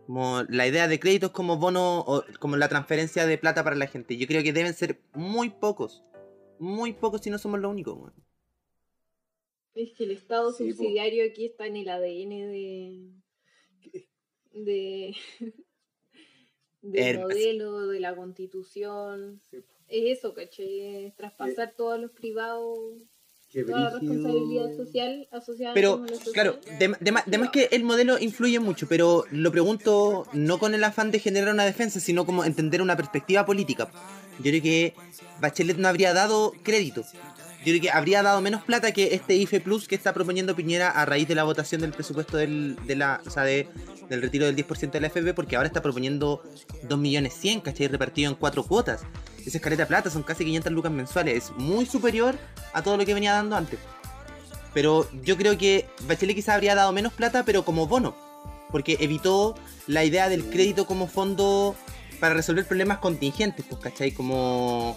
[0.06, 3.88] Como la idea de créditos como bono o como la transferencia de plata para la
[3.88, 4.16] gente.
[4.16, 6.04] Yo creo que deben ser muy pocos.
[6.60, 7.96] Muy pocos si no somos los únicos.
[7.98, 8.14] weón.
[9.74, 10.70] Es que el Estado Sí, po.
[10.76, 13.10] subsidiario aquí está en el ADN de.
[14.52, 15.16] de.
[16.82, 19.40] Del El- modelo, de la constitución.
[19.88, 21.06] Es eso, ¿cachai?
[21.06, 22.78] Es Traspasar todos a los privados,
[23.52, 26.32] toda la responsabilidad social asociada Pero, lo social.
[26.34, 30.58] claro, de, de ma- de más que el modelo influye mucho, pero lo pregunto no
[30.58, 33.90] con el afán de generar una defensa, sino como entender una perspectiva política.
[34.38, 34.94] Yo creo que
[35.40, 37.04] Bachelet no habría dado crédito.
[37.68, 40.90] Yo creo que habría dado menos plata que este IFE Plus que está proponiendo Piñera
[40.90, 43.68] a raíz de la votación del presupuesto del, de la, o sea, de-
[44.08, 46.42] del retiro del 10% de la FP, porque ahora está proponiendo
[46.84, 47.88] 2 millones 100, ¿cachai?
[47.88, 49.02] Repartido en cuatro cuotas.
[49.44, 51.36] Esa es caleta de plata, son casi 500 lucas mensuales.
[51.44, 52.38] Es muy superior
[52.72, 53.78] a todo lo que venía dando antes.
[54.72, 58.16] Pero yo creo que Bachelet quizás habría dado menos plata, pero como bono.
[58.70, 59.54] Porque evitó
[59.86, 61.74] la idea del crédito como fondo
[62.20, 64.12] para resolver problemas contingentes, pues, ¿cachai?
[64.12, 64.96] Como,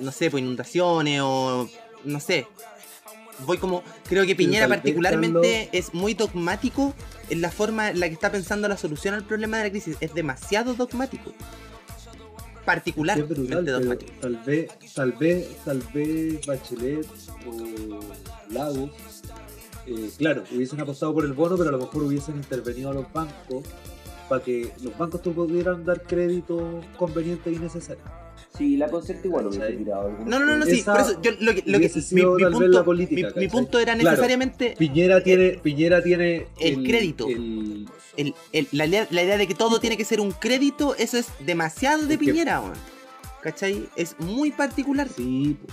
[0.00, 1.68] no sé, pues inundaciones o,
[2.04, 2.46] no sé.
[3.46, 6.94] Voy como, creo que Piñera particularmente es muy dogmático
[7.30, 9.96] en la forma en la que está pensando la solución al problema de la crisis.
[10.00, 11.32] Es demasiado dogmático.
[13.26, 14.12] Sí, brutal, pero dogmático.
[14.20, 17.06] tal vez, tal vez, tal vez Bachelet
[17.46, 18.00] o
[18.50, 18.90] Lagos,
[19.86, 23.12] eh, claro, hubiesen apostado por el bono, pero a lo mejor hubiesen intervenido a los
[23.12, 23.64] bancos
[24.28, 28.02] para que los bancos te pudieran dar crédito conveniente y necesario.
[28.56, 31.54] Sí, la concerta igual hubiese tirado No, no, no, no, sí, por eso yo lo
[31.54, 33.48] que, lo que mi, punto, la política, mi- mi ¿cachai?
[33.48, 34.10] punto era Claro.
[34.10, 37.28] necesariamente Piñera tiene, Piñera tiene El crédito.
[37.28, 37.88] el-
[38.18, 41.16] el- el- la, idea, la idea de que todo tiene que ser un crédito, eso
[41.16, 42.74] es demasiado de Es que- Piñera, weón.
[43.42, 43.88] ¿Cachai?
[43.96, 45.08] Es muy particular.
[45.08, 45.72] Sí, po.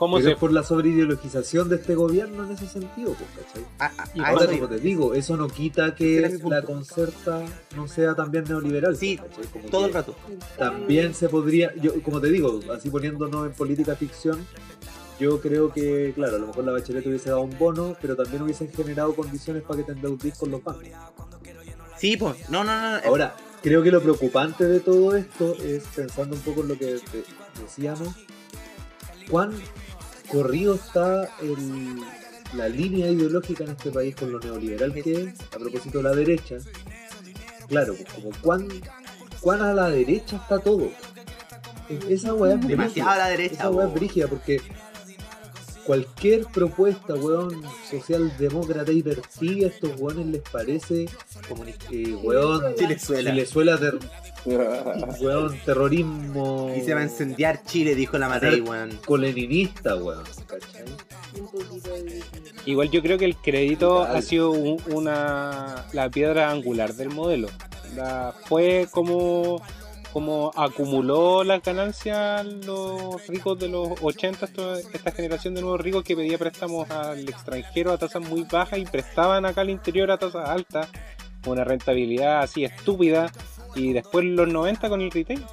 [0.00, 3.66] Cómo Pero se es por la sobreideologización de este gobierno en ese sentido, pues, ¿cachai?
[3.80, 7.42] Ah, ah, Y ah, Ahora, como te digo, eso no quita que la concerta
[7.76, 8.96] no sea también neoliberal.
[8.96, 9.20] Sí.
[9.52, 10.16] Como todo el rato.
[10.56, 14.46] También se podría, yo como te digo, así poniéndonos en política ficción,
[15.18, 18.40] yo creo que, claro, a lo mejor la Bachelet hubiese dado un bono, pero también
[18.40, 20.82] hubiesen generado condiciones para que te endeudís con los bancos.
[21.98, 22.48] Sí, pues.
[22.48, 22.90] No, no, no.
[22.92, 23.06] no.
[23.06, 26.86] Ahora, creo que lo preocupante de todo esto es, pensando un poco en lo que
[26.86, 27.02] de-
[27.62, 28.08] decíamos,
[29.28, 29.52] cuán
[30.30, 32.00] corrido está el-
[32.56, 36.14] la línea ideológica en este país con lo neoliberal que es, a propósito de la
[36.14, 36.56] derecha.
[37.68, 38.68] Claro, pues, como cuán,
[39.40, 40.90] cuán a la derecha está todo.
[41.88, 43.54] Es- Esa weá es Demasiado a la derecha.
[43.54, 44.60] Esa weá es brígida porque
[45.86, 51.06] cualquier propuesta, weón, socialdemócrata y persigue a estos weones les parece
[51.48, 51.86] Comunista.
[51.92, 53.30] eh, weón, Chilezuela.
[53.30, 53.98] Chilezuela, ter-
[55.20, 58.98] weón, terrorismo Y se va a incendiar Chile, dijo la Matei, weón.
[59.06, 60.84] coleninista, weón, ¿cachai?
[61.38, 62.20] Un poquito de
[62.66, 67.48] Igual yo creo que el crédito ha sido un- una la piedra angular del modelo.
[67.96, 69.60] La- fue como
[70.12, 76.02] como acumuló las ganancias los ricos de los 80, esto- esta generación de nuevos ricos
[76.04, 80.18] que pedía préstamos al extranjero a tasas muy bajas y prestaban acá al interior a
[80.18, 80.88] tasas altas,
[81.46, 83.30] una rentabilidad así estúpida.
[83.76, 85.44] Y después los 90 con el retail,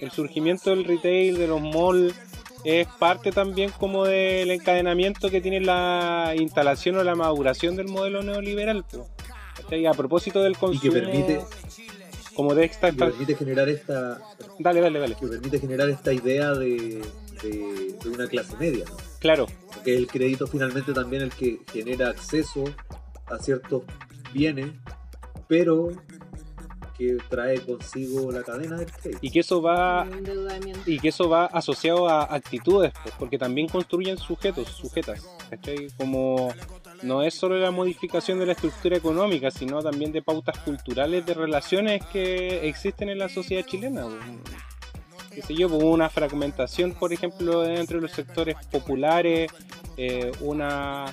[0.00, 2.14] el surgimiento del retail, de los malls,
[2.62, 8.22] es parte también como del encadenamiento que tiene la instalación o la maduración del modelo
[8.22, 8.84] neoliberal.
[9.56, 9.86] ¿Cachai?
[9.86, 11.40] A propósito del Y consumo, que permite,
[12.34, 12.90] como de esta...
[12.90, 14.20] que permite generar esta
[14.58, 15.14] Dale, dale, dale.
[15.14, 17.02] que permite generar esta idea de,
[17.42, 18.96] de, de una clase media, ¿no?
[19.18, 19.46] Claro,
[19.84, 22.64] que el crédito finalmente también el que genera acceso
[23.26, 23.82] a ciertos
[24.32, 24.70] bienes,
[25.48, 25.90] pero
[26.96, 29.18] que trae consigo la cadena del crédito.
[29.20, 30.06] y que eso va
[30.86, 35.88] y que eso va asociado a actitudes, pues, porque también construyen sujetos, sujetas, ¿cachai?
[35.96, 36.52] Como
[37.04, 41.34] no es solo la modificación de la estructura económica, sino también de pautas culturales de
[41.34, 44.06] relaciones que existen en la sociedad chilena.
[45.32, 49.50] Qué sé yo, una fragmentación, por ejemplo, entre los sectores populares,
[49.96, 51.06] eh, una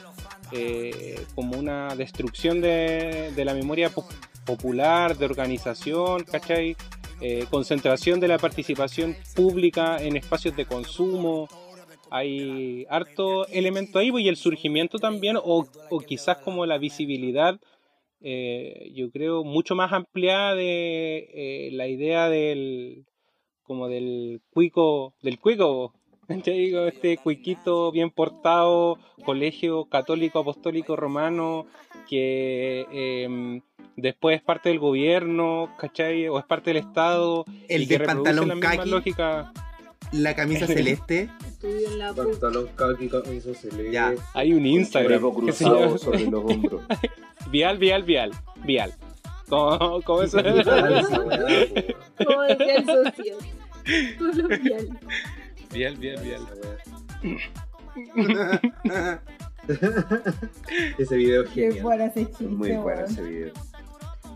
[0.51, 4.07] eh, como una destrucción de, la memoria po-
[4.45, 6.75] popular, de organización, ¿cachai?
[7.21, 11.47] eh, concentración de la participación pública en espacios de consumo.
[12.12, 17.57] Hay harto elemento ahí pues, y el surgimiento también, o, o quizás como la visibilidad,
[18.20, 23.05] eh, yo creo, mucho más ampliada de eh, la idea del
[23.64, 25.93] como del cuico, del cuico,
[26.28, 26.57] ¿cachai?
[26.66, 31.66] Digo, este cuiquito bien portado, colegio católico apostólico romano,
[32.09, 33.62] que em,
[33.95, 36.28] después es parte del gobierno, ¿cachai?
[36.28, 37.45] O es parte del Estado.
[37.70, 39.53] El y que reproduce pantalón la misma lógica.
[40.12, 41.30] La camisa celeste.
[41.45, 42.14] Estudio en la.
[42.14, 43.91] Pantalón khaki, camisa celeste.
[43.91, 44.14] Ya.
[44.34, 46.82] Hay un Instagram se cruzado sobre los hombros.
[47.51, 48.32] Vial, Vial, Vial,
[48.64, 48.93] Vial.
[49.49, 50.32] ¿Cómo, cómo es?
[50.34, 51.68] Brutal esa weá, po, weón.
[52.26, 53.38] Como decía el social.
[54.18, 54.99] Coloquial.
[55.74, 56.41] Vial, Vial, Vial.
[60.97, 61.84] Ese video es Qué genial.
[61.84, 63.53] buena ese chiste, Muy bueno ese video.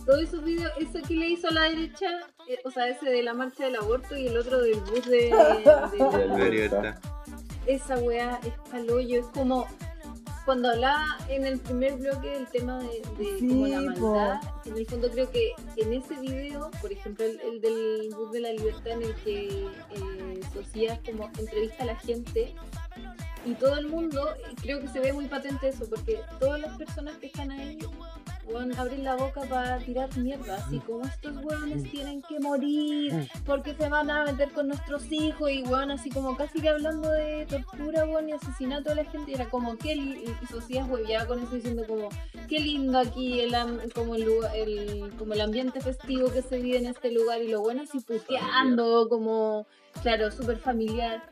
[0.05, 2.07] Todos esos videos, ese que le hizo a la derecha,
[2.47, 5.17] eh, o sea, ese de la marcha del aborto y el otro del bus de,
[5.25, 6.95] de la- La libertad.
[7.65, 9.65] esa weá es palollo, es como
[10.45, 14.11] cuando hablaba en el primer bloque del tema de, de Sí, como la po.
[14.13, 18.31] maldad, en el fondo creo que en ese video, por ejemplo el, el del bus
[18.31, 22.53] de la libertad en el que eh, Socias como entrevista a la gente
[23.43, 24.29] y todo el mundo,
[24.61, 27.79] creo que se ve muy patente eso, porque todas las personas que están ahí
[28.77, 33.89] abren la boca para tirar mierda, así como estos weones tienen que morir porque se
[33.89, 38.05] van a meter con nuestros hijos y weón, así como casi que hablando de tortura,
[38.05, 41.55] weón, y asesinato de la gente, y era como que y, Socias hueveaba con eso
[41.55, 42.09] diciendo como
[42.47, 43.53] qué lindo aquí el,
[43.93, 47.61] como el, el como el ambiente festivo que se vive en este lugar y lo
[47.61, 49.65] bueno así puteando como
[50.01, 51.23] claro, súper familiar.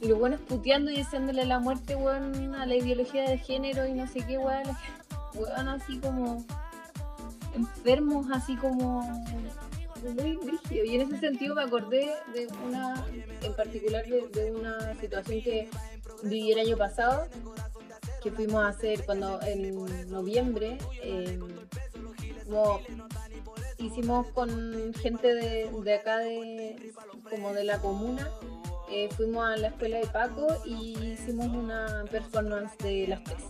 [0.00, 3.86] Y lo bueno es puteando y deseándole la muerte, weón, a la ideología de género
[3.86, 4.64] y no sé qué, weón.
[5.34, 6.44] Weón, así como
[7.54, 9.02] enfermos, así como
[10.02, 10.84] muy brígido.
[10.84, 13.04] Y en ese sentido me acordé de una,
[13.42, 15.68] en particular de, de una situación que
[16.22, 17.28] viví el año pasado,
[18.22, 21.38] que fuimos a hacer cuando en noviembre, eh,
[22.46, 22.80] como
[23.78, 26.92] hicimos con gente de, de acá de
[27.30, 28.30] como de la comuna.
[28.90, 33.44] Eh, fuimos a la escuela de Paco y hicimos una performance de las tesis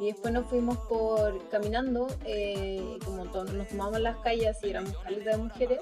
[0.00, 5.24] y después nos fuimos por caminando eh, como nos tomamos las calles y éramos calles
[5.24, 5.78] de mujeres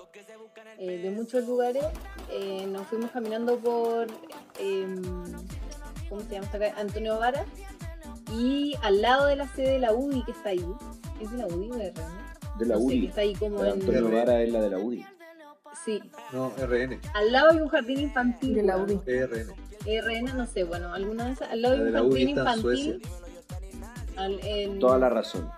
[0.82, 1.84] eh, de muchos lugares,
[2.30, 4.06] eh, nos fuimos caminando por,
[4.58, 5.02] em,
[6.08, 6.48] ¿cómo se llama?
[6.78, 7.44] Antonio Vara,
[8.32, 10.64] y al lado de la sede de la UDI que está ahí,
[11.20, 11.76] ¿es de la UDI o
[12.61, 13.00] de la No sé, UDI.
[13.00, 13.72] que está ahí como en...
[13.72, 15.04] Antonio Vara es la de la UDI.
[15.84, 16.00] Sí,
[16.32, 17.00] No, RN.
[17.14, 18.54] al lado hay un jardín infantil.
[18.54, 18.76] De la.
[18.76, 19.00] UDI.
[19.06, 19.54] RN.
[20.02, 21.50] RN, no sé, bueno, alguna de esas.
[21.50, 23.02] Al lado La hay un la UDI jardín está en infantil.
[24.16, 25.50] Al, en- Toda la razón.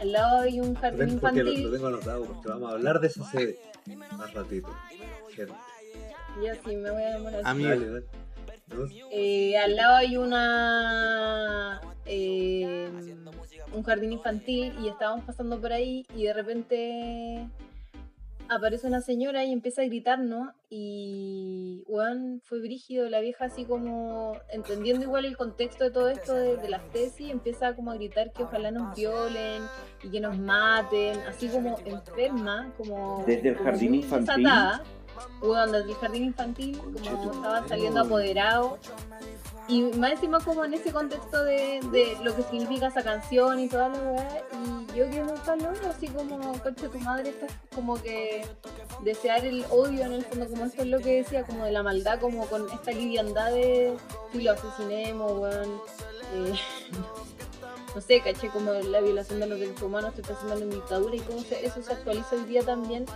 [0.00, 1.72] al lado hay un jardín tengo, porque lo, lo infantil.
[1.72, 3.58] tengo anotado porque vamos a hablar de esa sede
[4.16, 4.68] más ratito.
[5.34, 5.52] Gente.
[6.44, 7.40] Ya sí, me voy a demorar.
[7.44, 7.68] Amigo.
[7.70, 8.06] Dale, dale.
[8.68, 8.84] ¿No?
[9.10, 12.88] Eh, al lado hay una eh,
[13.74, 17.48] un jardín infantil y estábamos pasando por ahí y de repente
[18.50, 24.38] aparece una señora y empieza a gritarnos y weón, fue brígido, la vieja así como
[24.50, 28.32] entendiendo igual el contexto de todo esto de, de las tesis, empieza como a gritar
[28.32, 29.62] que ojalá nos violen
[30.02, 34.44] y que nos maten, así como enferma, como Desde el como jardín infantil.
[34.44, 34.82] desatada.
[35.42, 38.78] Weón, desde el jardín infantil, como estaban saliendo apoderados.
[39.68, 43.68] Y más encima como en ese contexto de, de lo que significa esa canción y
[43.68, 44.42] toda la weá.
[44.94, 48.46] Y yo que muy calor, así como, coche tu madre, estás como que
[49.04, 51.82] desear el odio en el fondo, como esto es lo que decía, como de la
[51.82, 53.94] maldad, como con esta liviandad de
[54.32, 55.80] si lo asesinemos, weón.
[56.34, 56.54] eh,
[57.98, 61.16] no sé, caché como la violación de los derechos humanos, estoy pensando en la dictadura
[61.16, 63.06] y cómo se- eso se actualiza hoy día también,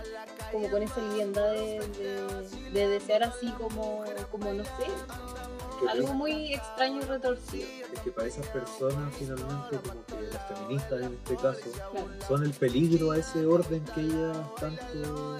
[0.51, 4.87] como con esa liviandad de, de- de desear así como, como no sé,
[5.79, 7.65] Que algo muy extraño y retorcido.
[7.93, 11.59] es que para esas personas finalmente como que las feministas en este caso
[11.91, 12.07] Claro.
[12.27, 15.37] son el peligro a ese orden que ellas tanto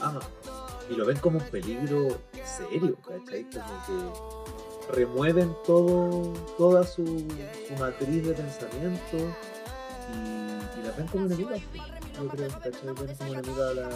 [0.00, 0.22] aman
[0.90, 2.08] y lo ven como un peligro
[2.44, 3.44] serio ¿cachai?
[3.44, 4.57] como que
[4.92, 9.16] remueven todo toda su, su matriz de pensamiento
[10.12, 11.82] y, y las ven como enemigas pues.
[12.16, 12.94] yo creo ¿cachai?
[12.94, 13.88] ven como enemigas a la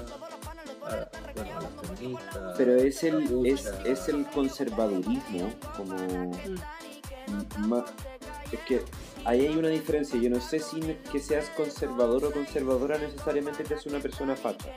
[0.85, 3.83] a, bueno, a las feministas Pero es la el, es, lucha.
[3.85, 6.33] es el conservadurismo, como
[8.51, 8.83] es que
[9.25, 10.21] ahí hay una diferencia.
[10.21, 10.81] Yo no sé si
[11.11, 14.69] que seas conservador o conservadora necesariamente te hace una persona facha.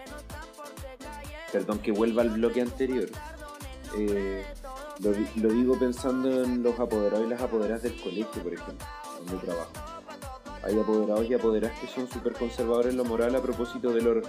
[1.51, 3.09] Perdón que vuelva al bloque anterior.
[3.97, 4.45] Eh,
[4.99, 8.85] lo, lo digo pensando en los apoderados y las apoderadas del colegio, por ejemplo,
[9.25, 9.71] donde trabajo.
[10.63, 14.21] Hay apoderados y apoderadas que son súper conservadores en lo moral a propósito de, lo-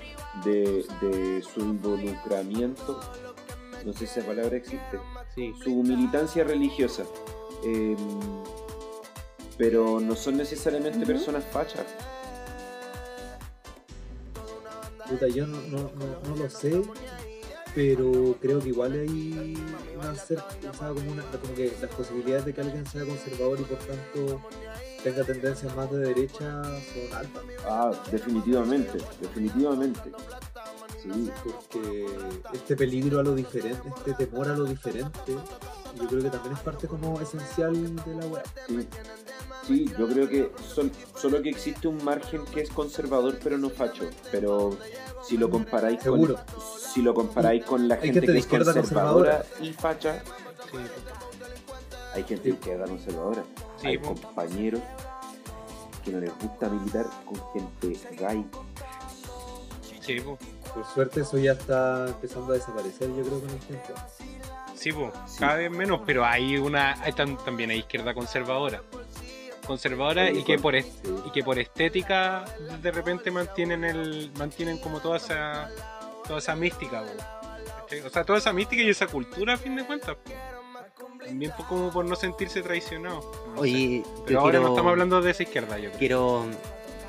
[0.44, 3.00] de, de su involucramiento.
[3.86, 4.98] No sé si esa palabra existe
[5.34, 5.52] Sí.
[5.62, 7.04] su militancia religiosa.
[7.64, 7.96] Eh,
[9.56, 11.86] pero no son necesariamente personas fachas.
[15.08, 16.82] Puta, yo no, no, no, no lo sé,
[17.76, 19.54] pero creo que igual hay
[19.98, 23.60] una cer- o sea, como, una, como que las posibilidades de que alguien sea conservador
[23.60, 24.40] y por tanto
[25.04, 27.42] tenga tendencias más de derecha son altas.
[27.68, 30.00] Ah, definitivamente, definitivamente.
[31.02, 32.06] Sí, Porque
[32.54, 35.36] este peligro a lo diferente, este temor a lo diferente,
[36.00, 38.42] yo creo que también es parte como esencial de la web.
[38.68, 38.88] sí.
[39.66, 43.68] Sí, yo creo que sol- solo que existe un margen que es conservador pero no
[43.68, 44.04] facho.
[44.30, 44.78] Pero
[45.26, 46.36] si lo comparáis con, Seguro.
[46.92, 50.22] si lo comparáis con la gente gente que es izquierda conservadora y facha,
[50.70, 50.78] Sí,
[52.14, 53.44] hay gente de izquierda conservadora.
[53.80, 54.14] Sí, hay po.
[54.14, 54.80] compañeros
[56.04, 58.44] que no les gusta militar con gente gay.
[60.00, 60.38] Sí, po.
[60.74, 63.88] Por suerte eso ya está empezando a desaparecer, yo creo, con el tiempo.
[64.74, 65.10] Sí, po.
[65.26, 65.38] Sí.
[65.40, 68.82] cada vez menos, pero hay una, hay tam- también hay izquierda conservadora.
[69.66, 72.44] Conservadora y que por y que por estética
[72.82, 75.68] de repente mantienen el mantienen como toda esa
[76.26, 77.02] toda esa mística
[78.06, 80.16] o sea toda esa mística y esa cultura a fin de cuentas
[81.24, 83.24] también como por no sentirse traicionados
[83.54, 83.60] no.
[83.60, 86.46] Oye, pero ahora quiero, no estamos hablando de esa izquierda yo creo quiero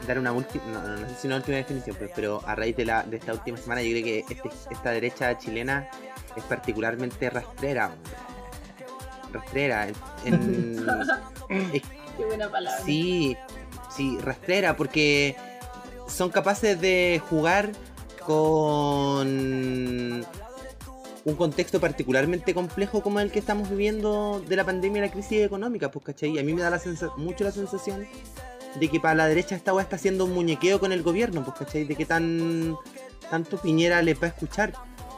[0.07, 2.75] dar una última, no, no, no sé si una última definición, pues, pero a raíz
[2.77, 5.89] de, la, de esta última semana yo creo que este- esta derecha chilena
[6.35, 7.91] es particularmente rastrera.
[9.33, 9.87] Rastrera.
[10.25, 10.85] en-
[11.73, 11.81] es
[12.17, 12.83] Qué buena palabra.
[12.83, 13.37] Sí,
[13.95, 15.37] sí, rastrera, porque
[16.07, 17.71] son capaces de jugar
[18.25, 20.25] con un
[21.35, 25.91] contexto particularmente complejo como el que estamos viviendo de la pandemia y la crisis económica,
[25.91, 26.39] pues, ¿cachai?
[26.39, 26.79] A mí me da la
[27.17, 28.07] mucho la sensación
[28.79, 31.57] de que para la derecha esta weá está haciendo un muñequeo con el gobierno, pues,
[31.57, 31.83] ¿cachai?
[31.83, 32.77] De que tan
[33.29, 34.73] tanto Piñera les va a escuchar.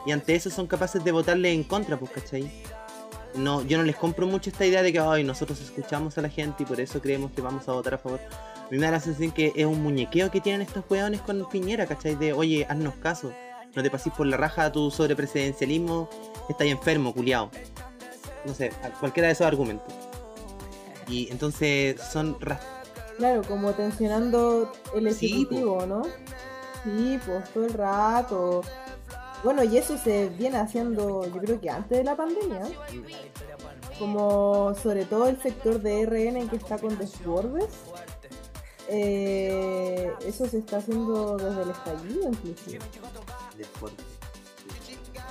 [0.06, 2.50] Y ante eso son capaces de votarle en contra, pues, ¿cachai?
[3.34, 6.28] No, yo no les compro mucho esta idea de que ay, nosotros escuchamos a la
[6.28, 8.20] gente y por eso creemos que vamos a votar a favor.
[8.20, 11.46] A mí me da la sensación que es un muñequeo que tienen estos weones con
[11.48, 12.14] Piñera, ¿cachai?
[12.14, 13.32] De oye, haznos caso,
[13.74, 16.08] no te pases por la raja a tu sobrepresidencialismo,
[16.48, 17.50] estás enfermo, culiao.
[18.44, 19.92] No sé, cualquiera de esos argumentos.
[21.08, 22.36] Y entonces son
[23.18, 26.02] Claro, como tensionando el Sí, ejecutivo, ¿no?
[26.84, 28.62] Sí, pues todo el rato.
[29.42, 32.62] Bueno, y eso se viene haciendo, yo creo que antes de la pandemia.
[33.98, 37.68] Como sobre todo el sector de RN que está con desbordes.
[38.88, 42.78] eh, eso se está haciendo desde el estallido inclusive.
[43.56, 43.92] Después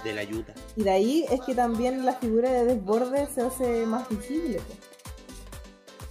[0.03, 0.53] de la ayuda.
[0.75, 4.61] Y de ahí es que también la figura de desborde se hace más visible.
[4.65, 4.79] pues.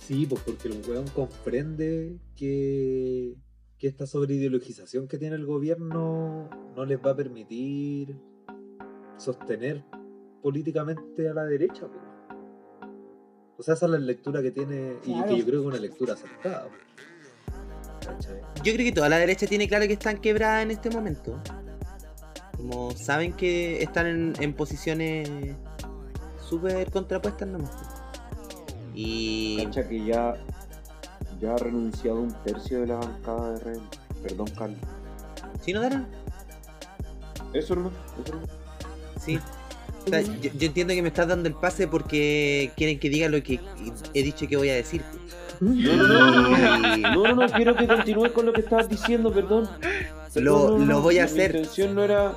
[0.06, 3.34] Sí, pues porque el weón comprende que,
[3.78, 8.16] que esta sobreideologización que tiene el gobierno no les va a permitir
[9.16, 9.84] sostener
[10.42, 11.86] políticamente a la derecha.
[11.86, 12.02] pues.
[13.58, 15.28] O sea, esa es la lectura que tiene, y Claro.
[15.28, 16.68] que yo creo que es una lectura acertada.
[16.68, 18.28] pues.
[18.64, 21.40] Yo creo que toda la derecha tiene claro que están quebradas en este momento.
[22.56, 25.28] Como saben que están en, en posiciones
[26.48, 27.70] súper contrapuestas nomás.
[28.94, 29.64] Y.
[29.66, 30.36] Cacha que ya,
[31.40, 33.80] ya ha renunciado un tercio de la bancada de RN.
[34.22, 34.78] Perdón, Carlos.
[35.60, 36.06] ¿Sí no Daron?
[37.52, 37.90] Eso no,
[38.24, 38.40] eso no.
[39.20, 39.38] Sí.
[40.06, 43.28] O sea, yo, yo entiendo que me estás dando el pase porque quieren que diga
[43.28, 43.60] lo que
[44.14, 45.02] he dicho que voy a decir.
[45.60, 49.68] No, no, no, no, no, no, quiero que continúes con lo que estabas diciendo, perdón.
[50.36, 51.56] Lo- no, lo voy a mi hacer.
[51.56, 52.32] intención no era.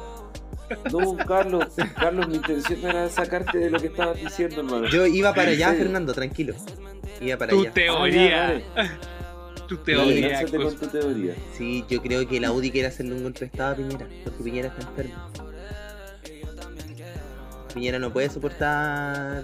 [0.91, 1.65] No, Carlos,
[1.99, 4.87] Carlos, mi intención no era sacarte de lo que estabas diciendo, hermano.
[4.87, 5.73] Yo iba para allá.
[5.73, 6.55] Fernando, tranquilo.
[7.21, 7.71] Iba para Tu allá.
[7.73, 8.61] teoría.
[8.75, 10.41] Ah, ya, Tu teoría.
[10.45, 11.35] con tu teoría.
[11.57, 14.43] Sí, yo creo que la UDI quiere hacerle un golpe de estado a Piñera, porque
[14.43, 15.15] Piñera está enfermo.
[17.73, 19.43] Piñera no puede soportar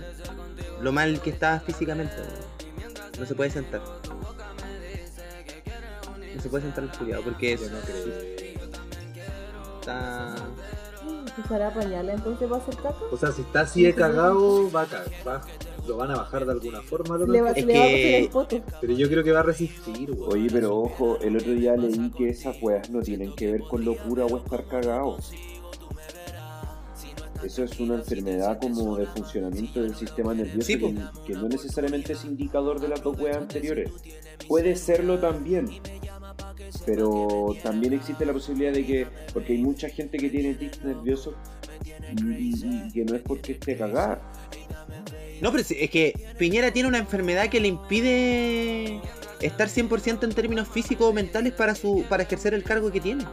[0.82, 2.14] lo mal que está físicamente.
[3.20, 3.82] No se puede sentar.
[6.36, 8.58] No se puede sentar el culiado porque es, Yo no creo.
[9.80, 10.36] está...
[11.44, 12.96] ¿Usará pañales entonces va a hacer caca?
[13.12, 15.42] O sea, si está así de cagado, va a ca- va-
[15.88, 17.18] lo van a bajar de alguna forma.
[17.18, 17.52] Le va.
[17.52, 18.30] Es le va a que- el.
[18.82, 20.34] Pero yo creo que va a resistir, weón.
[20.34, 23.84] Oye, pero ojo, el otro día leí que esas weas no tienen que ver con
[23.86, 25.32] locura o estar cagados.
[27.44, 30.96] Eso es una enfermedad como de funcionamiento del sistema nervioso Sí, que,
[31.28, 33.92] que no necesariamente es indicador de las dos weas anteriores.
[34.48, 35.70] Puede serlo también.
[36.86, 41.36] Pero también existe la posibilidad de que, porque hay mucha gente que tiene tics nerviosos
[42.18, 42.54] y, y-
[42.88, 44.20] y que no es porque esté cagada.
[45.42, 49.02] No, pero es que Piñera tiene una enfermedad que le impide
[49.42, 53.26] estar 100% en términos físicos o mentales para su para ejercer el cargo que tiene.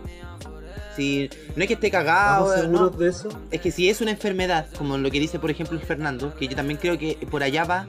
[0.97, 2.91] Si no es que esté cagado, ¿Estamos no.
[2.91, 3.29] de eso?
[3.51, 6.47] Es que si es una enfermedad, como lo que dice por ejemplo el Fernando, que
[6.47, 7.89] yo también creo que por allá va,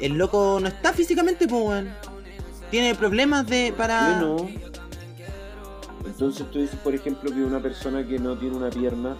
[0.00, 1.88] el loco no está físicamente, pues weón.
[2.70, 4.18] Tiene problemas de para.
[4.18, 4.48] Bueno,
[6.06, 9.16] entonces tú dices, por ejemplo, que una persona que no tiene una pierna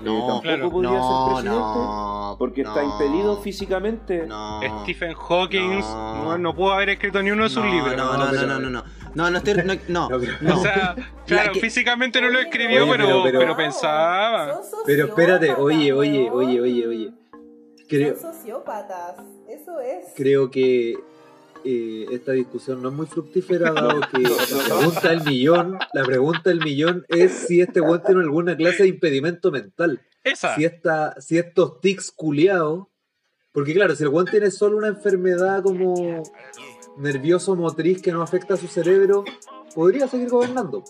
[0.00, 0.70] No, tampoco claro.
[0.70, 4.26] podría no, ser presidente no, porque está impedido físicamente.
[4.26, 4.60] No.
[4.82, 6.24] Stephen Hawking No.
[6.24, 6.38] no.
[6.38, 7.96] no pudo haber escrito ni uno de sus no, libros.
[7.96, 8.84] No, No, no, no, no, no, no.
[9.14, 9.54] No, no estoy.
[9.64, 10.56] No, no, No, pero- no.
[10.58, 10.94] O sea,
[11.26, 14.62] claro, que- físicamente no lo escribió, Oye, pero, pero- pero, pero- pensaba.
[14.62, 17.12] Son Pero espérate, oye, oye, oye, oye, oye.
[17.88, 19.16] Creo, Son sociópatas.
[19.48, 20.12] Eso es.
[20.14, 20.94] creo que
[21.64, 26.42] eh, esta discusión no es muy fructífera dado que la pregunta del millón, la pregunta
[26.44, 30.00] del millón es si este weón tiene alguna clase de impedimento mental.
[30.24, 30.54] Esa.
[30.56, 32.86] Si esta, si estos tics culiados,
[33.52, 36.22] porque claro, si el weón tiene solo una enfermedad como
[36.98, 39.24] nervioso motriz que no afecta a su cerebro,
[39.74, 40.84] podría seguir gobernando.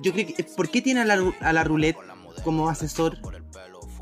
[0.00, 0.44] Yo creo que.
[0.56, 1.96] ¿Por qué tiene a la, a la roulette
[2.44, 3.18] como asesor?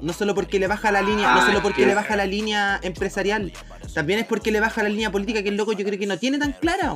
[0.00, 2.26] No solo porque le baja la línea, no Ah, solo porque que- le baja la
[2.26, 3.52] línea empresarial,
[3.94, 6.18] también es porque le baja la línea política que el loco yo creo que no
[6.18, 6.94] tiene tan clara.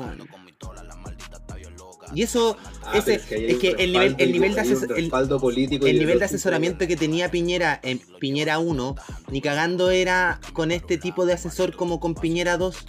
[2.14, 5.10] Y eso, Ah, ese, que es que el nivel, el nivel de el-
[5.40, 8.94] político el nivel de asesoramiento que tenía Piñera en Piñera 1,
[9.30, 12.86] ni cagando era con este tipo de asesor como con Piñera 2.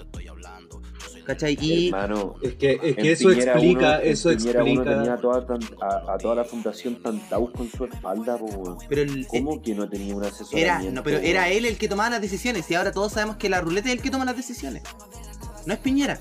[1.25, 1.57] ¿Cachai?
[1.59, 4.97] Y Hermano, Es que, es en que eso Piñera explica, uno- eso Piñera uno explica.
[4.97, 9.01] tenía a toda, tan- a, a toda la fundación Tantaus con su espalda, po, pero
[9.01, 10.91] el- ¿Cómo que no tenía un era, asesoramiento?
[10.91, 13.59] no, pero era él el que tomaba las decisiones y ahora todos sabemos que la
[13.61, 14.83] ruleta es el que toma las decisiones.
[15.65, 16.19] No es Piñera.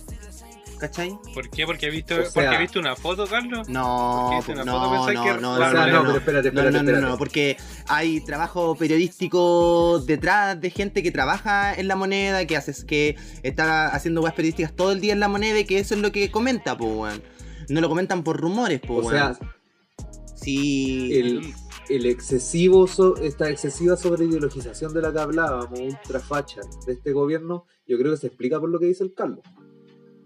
[0.84, 1.18] ¿Cachai?
[1.32, 1.64] ¿Por qué?
[1.64, 3.68] Porque he visto, O sea- porque he visto una foto, Carlos.
[3.70, 6.02] No, no, no, que- no, no, sea, no, no, no.
[6.04, 7.06] pero espérate, No, espérate, no, no, espérate.
[7.06, 7.56] no, porque
[7.88, 13.86] hay trabajo periodístico detrás de gente que trabaja en la moneda, que haces que está
[13.88, 16.30] haciendo webs periodísticas todo el día en la moneda y que eso es lo que
[16.30, 17.22] comenta, pues, weón.
[17.70, 19.38] No lo comentan por rumores, pues, O sea,
[20.34, 21.14] Sí.
[21.14, 21.54] el,
[21.88, 27.64] el excesivo, so- esta excesiva sobreideologización de la que hablábamos, ultra facha de este gobierno,
[27.86, 29.40] yo creo que se explica por lo que dice el Carlos.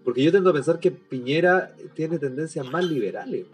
[0.09, 3.45] Porque yo tendo a pensar que Piñera tiene tendencias más liberales,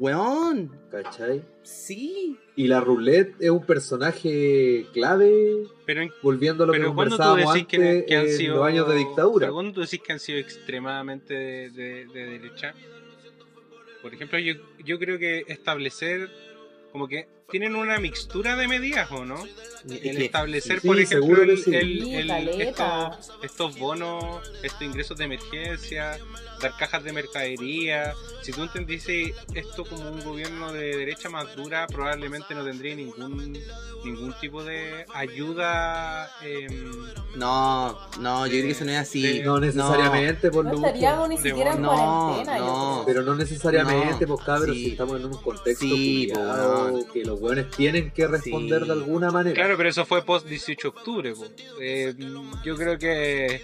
[0.00, 0.68] Weón.
[0.90, 1.42] ¿cachai?
[1.62, 2.36] Sí.
[2.56, 6.96] Y la roulette es un personaje clave, Pero, en- volviendo a lo que pero tú
[6.96, 8.56] conversábamos decís antes que, que han en sido.
[8.56, 9.46] los años de dictadura.
[9.46, 12.74] pero cuando tú decís que han sido extremadamente de, de- de derecha.
[14.02, 16.28] Por ejemplo, yo, yo creo que establecer.
[16.90, 19.44] Como que tienen una mixtura de medidas, ¿o no?
[19.88, 21.74] El establecer, sí, por ejemplo, el- sí.
[21.74, 22.62] el- Sí, el- caleta.
[23.18, 26.18] estos, estos bonos, estos ingresos de emergencia,
[26.60, 28.12] dar cajas de mercadería.
[28.42, 33.58] Si tú entendiste esto como un gobierno de derecha más dura, probablemente no tendría ningún
[34.04, 36.30] ningún tipo de ayuda.
[36.42, 36.90] em,
[37.36, 39.22] No, no, yo creo que eso no es así.
[39.22, 40.86] de- No necesariamente, por No Lucho.
[40.86, 42.64] estaríamos ni siquiera en No, cuarentena, no.
[42.64, 43.02] creo.
[43.06, 44.84] Pero no necesariamente, No, pues cabros, sí.
[44.84, 47.39] si estamos en un contexto pues, que los
[47.76, 48.86] tienen que responder Sí.
[48.86, 49.54] de alguna manera.
[49.54, 51.34] Claro, pero eso fue post 18 de octubre.
[51.80, 52.14] Eh,
[52.64, 53.62] yo creo que,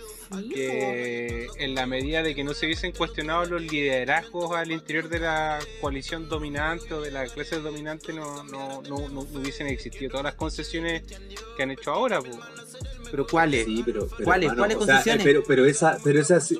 [1.59, 5.59] en la medida de que no se hubiesen cuestionado los liderazgos al interior de la
[5.81, 10.35] coalición dominante o de la clase dominante, no, no, no, no hubiesen existido todas las
[10.35, 11.03] concesiones
[11.57, 12.21] que han hecho ahora.
[12.21, 12.39] po.
[13.11, 13.67] Pero ¿cuáles?
[13.67, 14.51] Sí, pero, pero, ¿Cuáles?
[14.51, 15.25] hermano, ¿Cuáles sea, concesiones?
[15.25, 16.59] pero, pero esa, pero esa sí-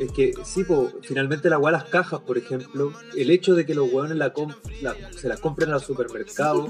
[0.00, 3.74] es que sí, po, finalmente la weá las cajas, por ejemplo, el hecho de que
[3.74, 4.32] los weones la
[4.82, 6.68] la- se las compren a los supermercados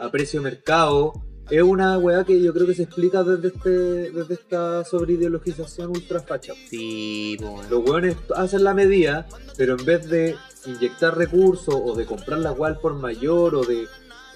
[0.00, 1.12] a precio de mercado,
[1.50, 3.70] es una weá que yo creo que se explica desde este,
[4.12, 6.54] desde esta sobreideologización ultra facha.
[6.70, 7.36] Sí.
[7.70, 9.26] Los weones hacen la medida,
[9.58, 13.62] pero en vez de inyectar recursos o de comprar la weá al por mayor o
[13.62, 13.86] de,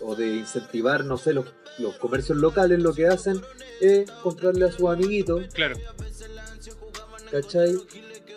[0.03, 1.47] o de incentivar, no sé, los,
[1.79, 3.41] los comercios locales, lo que hacen
[3.81, 5.77] es comprarle a sus amiguitos Claro,
[7.31, 7.75] ¿cachai?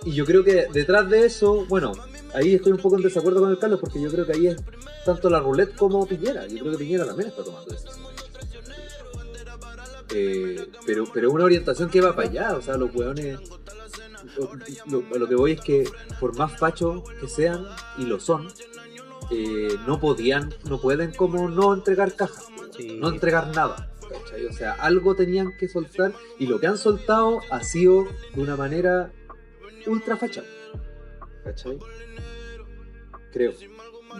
[0.04, 1.92] Y yo creo que detrás de eso, bueno,
[2.34, 4.58] ahí estoy un poco en desacuerdo con el Carlos porque yo creo que ahí es
[5.06, 6.48] tanto la roulette como Piñera.
[6.48, 8.02] Yo creo que Piñera también está tomando decisiones.
[10.14, 13.40] Eh, pero, pero una orientación que va para allá, o sea, los hueones.
[14.38, 15.84] Lo, lo- a lo que voy es que,
[16.20, 17.66] por más fachos que sean,
[17.98, 18.48] y lo son,
[19.30, 22.46] eh, no podían, no pueden como no entregar cajas,
[22.76, 22.98] Sí.
[23.00, 23.88] no entregar nada.
[24.10, 24.46] ¿cachai?
[24.46, 28.06] O sea, algo tenían que soltar y lo que han soltado ha sido
[28.36, 29.12] de una manera
[29.88, 30.44] ultra facha.
[31.44, 31.80] ¿Cachai?
[33.32, 33.52] Creo.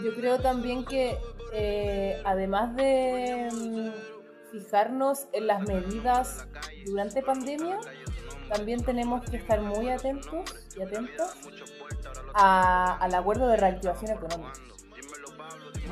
[0.02, 1.16] Yo creo también que
[1.52, 3.90] eh, además de mm,
[4.52, 6.46] fijarnos en las medidas
[6.86, 7.78] durante pandemia,
[8.48, 11.30] también tenemos que estar muy atentos y atentos
[12.34, 14.52] a- al acuerdo de reactivación económica.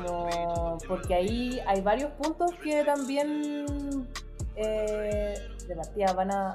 [0.03, 4.07] No, porque ahí hay varios puntos que también
[4.55, 5.35] eh,
[5.67, 6.53] de partida van a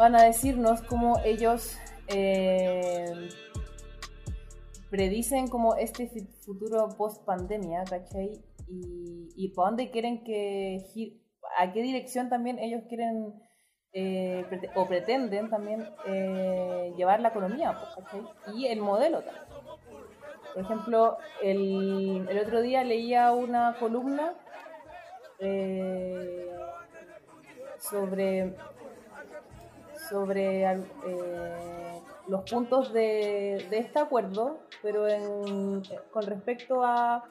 [0.00, 1.76] van a decirnos cómo ellos
[2.08, 3.28] eh,
[4.88, 6.08] predicen como este
[6.42, 8.42] futuro post pandemia, ¿cachai?
[8.66, 10.78] Y, para dónde quieren que
[11.58, 13.34] a qué dirección también ellos quieren
[13.92, 18.22] eh, o pretenden también eh, llevar la economía, ¿cachai?
[18.56, 19.44] Y el modelo también.
[20.54, 24.32] Por ejemplo, el, el otro día leía una columna
[25.40, 26.48] eh,
[27.78, 28.56] sobre
[30.10, 35.82] sobre eh, los puntos de, este acuerdo, pero en-
[36.12, 37.24] con respecto a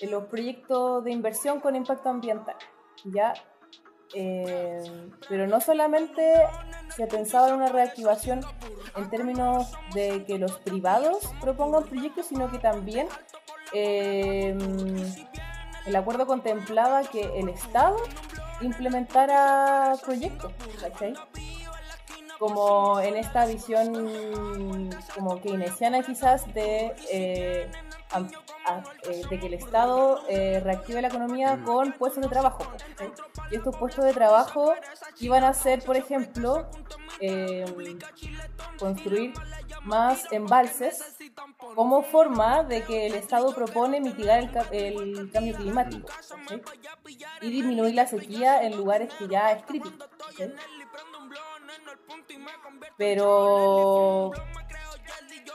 [0.00, 2.56] eh, los proyectos de inversión con impacto ambiental.
[3.04, 3.34] ¿ya?
[4.14, 4.82] Eh,
[5.28, 6.34] pero no solamente
[6.96, 8.40] se pensaba en una reactivación
[8.96, 13.06] en términos de que los privados propongan proyectos, sino que también
[15.86, 17.96] el acuerdo contemplaba que el Estado
[18.60, 21.14] implementara proyectos, ¿cachai?
[22.40, 27.70] Como en esta visión como keynesiana quizás de, eh,
[28.12, 32.64] a- eh, de que el Estado eh, reactive la economía con puestos de trabajo.
[33.50, 34.72] Y estos puestos de trabajo
[35.20, 36.66] iban a ser, por ejemplo,
[37.20, 37.64] eh,
[38.78, 39.34] construir
[39.82, 41.16] más embalses
[41.74, 44.38] como forma de que el Estado propone mitigar
[44.72, 46.08] el, el cambio climático
[47.42, 50.06] y disminuir la sequía en lugares que ya es crítico.
[52.96, 54.32] Pero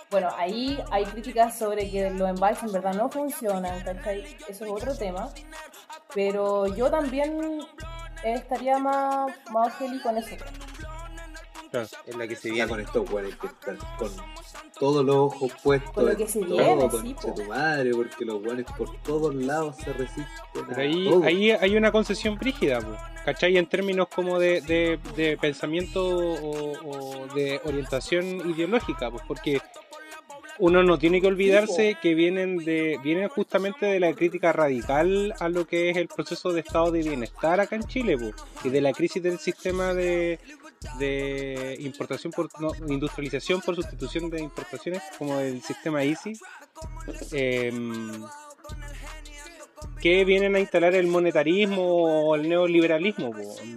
[0.10, 4.38] bueno, ahí hay críticas sobre que los embalses en verdad no funcionan, ¿cachai?
[4.48, 5.30] Eso es otro tema.
[6.14, 7.62] Pero yo también
[8.24, 10.36] estaría más, más feliz con eso.
[11.72, 14.12] Claro, es la que se con estos weones que están con
[14.80, 17.34] todos los ojos puestos Con lo que se todo, viene, sí, po.
[17.34, 21.24] tu madre, porque los weones por todos lados se resisten Pero a ahí, todo.
[21.24, 23.58] ahí hay una concesión brígida, po, ¿cachai?
[23.58, 26.74] En términos como de, de- de pensamiento o,
[27.24, 29.62] o de orientación ideológica, pues porque
[30.58, 35.50] uno no tiene que olvidarse que vienen de vienen justamente de la crítica radical a
[35.50, 38.34] lo que es el proceso de estado de bienestar acá en Chile, pues,
[38.64, 40.40] y de la crisis del sistema de,
[41.00, 46.34] de importación por no, industrialización por sustitución de importaciones, como el sistema EASY.
[47.32, 48.24] Em,
[50.02, 53.32] que vienen a instalar el monetarismo o el neoliberalismo,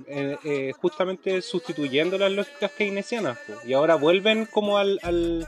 [0.07, 3.39] eh, eh, justamente sustituyendo las lógicas keynesianas.
[3.65, 5.47] y ahora vuelven como al, al-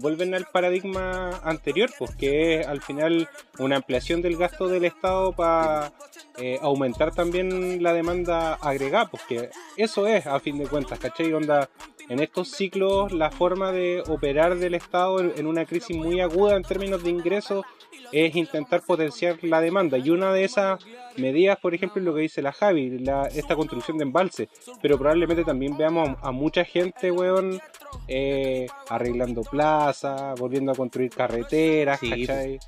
[0.00, 3.28] vuelven al paradigma anterior, pues que es al final
[3.58, 5.92] una ampliación del gasto del Estado para
[6.38, 11.32] eh, aumentar también la demanda agregada, porque eso es a fin de cuentas, ¿cachai?
[11.32, 11.68] Onda,
[12.08, 16.56] en estos ciclos la forma de operar del Estado en, en una crisis muy aguda
[16.56, 17.64] en términos de ingresos
[18.12, 20.84] es intentar potenciar la demanda y una de esas
[21.16, 24.48] medidas, por ejemplo, lo que dice la Javi, la, esta construcción de embalse,
[24.80, 27.60] pero probablemente también veamos a, a mucha gente, weón,
[28.08, 32.58] eh, arreglando plazas, volviendo a construir carreteras, Sí, ¿cachai?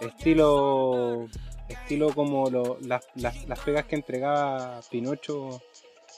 [0.00, 1.26] Estilo,
[1.68, 5.60] estilo como lo- las, las, las pegas que entregaba Pinocho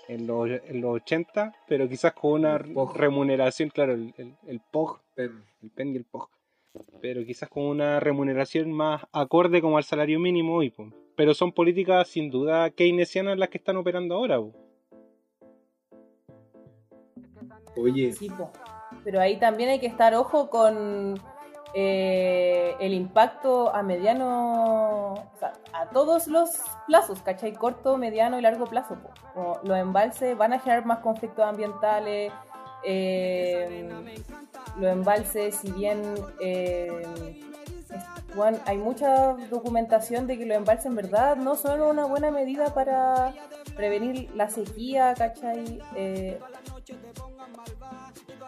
[0.09, 4.61] en los, en los 80, pero quizás con una El remuneración, claro, el, el, el
[4.61, 5.45] POG, Pen.
[5.63, 6.29] el PEN y el POG,
[7.01, 10.93] pero quizás con una remuneración más acorde como al salario mínimo, y, po.
[11.17, 14.39] pero son políticas sin duda keynesianas las que están operando ahora.
[14.39, 14.53] po.
[17.77, 18.51] Oye, Sí, po.
[19.05, 21.15] Pero ahí también hay que estar ojo con
[21.75, 26.51] eh, el impacto a mediano, o sea, a todos los
[26.87, 27.53] plazos, ¿cachai?
[27.53, 28.97] Corto, mediano y largo plazo.
[28.97, 29.11] po.
[29.33, 32.33] Como los embalses van a generar más conflictos ambientales.
[32.85, 33.89] Eh,
[34.79, 36.03] los embalses, si bien
[36.41, 37.03] eh,
[37.91, 42.31] es- bueno, hay mucha documentación de que los embalses en verdad no son una buena
[42.31, 43.35] medida para
[43.77, 45.81] prevenir la sequía, ¿cachai?
[45.97, 46.39] Eh,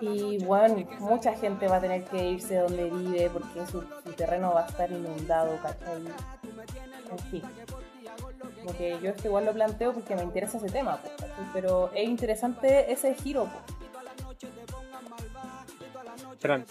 [0.01, 4.53] y bueno, mucha gente va a tener que irse donde vive porque su, su terreno
[4.53, 6.03] va a estar inundado, ¿cachai?
[7.11, 7.43] En fin.
[8.65, 11.31] Como que yo igual lo planteo porque me interesa ese tema, ¿cachai?
[11.53, 13.45] pero es interesante ese giro.
[13.45, 13.75] po.
[16.43, 16.65] Fran,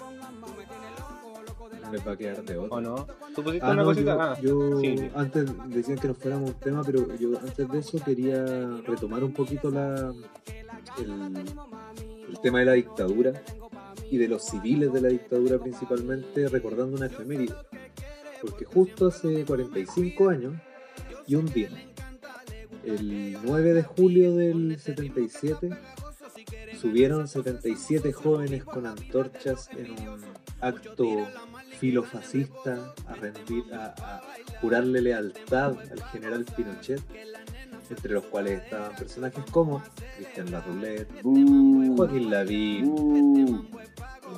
[1.84, 2.78] no les va a quedar de otra.
[2.78, 3.08] ¿o no?
[3.36, 4.14] ¿Tú pusiste Ah, una no, cosita?
[4.14, 5.10] yo, Ah, yo sí.
[5.16, 8.46] antes decían que nos fuéramos un tema, pero yo antes de eso quería
[8.86, 10.14] retomar un poquito la,
[10.98, 11.46] el,
[12.30, 13.42] el tema de la dictadura
[14.10, 17.56] y de los civiles de la dictadura principalmente, recordando una efeméride.
[18.42, 20.54] Porque justo hace 45 años
[21.28, 21.70] y un día,
[22.84, 25.70] el 9 de julio del 77,
[26.82, 30.22] subieron 77 jóvenes con antorchas en un
[30.62, 31.28] acto
[31.80, 34.22] filofascista a, rendir, a, a
[34.62, 37.02] jurarle lealtad al general Pinochet,
[37.90, 39.84] entre los cuales estaban personajes como
[40.18, 43.68] Cristian Larroulet, Joaquín Lavín,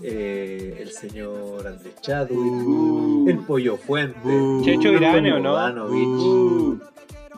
[0.01, 4.19] eh, el señor Andrés Chadwick, el Pollo Fuente,
[4.63, 5.53] Checho Irane, ¿o no?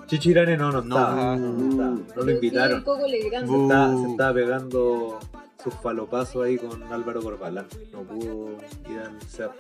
[0.06, 0.08] Bogdanovich.
[0.08, 2.84] Checho Irane no, no estaba, no, no estaba, no lo invitaron.
[2.86, 5.20] Se estaba, se estaba pegando
[5.64, 7.66] sus falopazos ahí con Álvaro Corbalán.
[7.92, 8.58] No pudo
[8.90, 9.54] ir al cerro.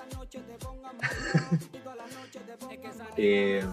[3.18, 3.64] Eh,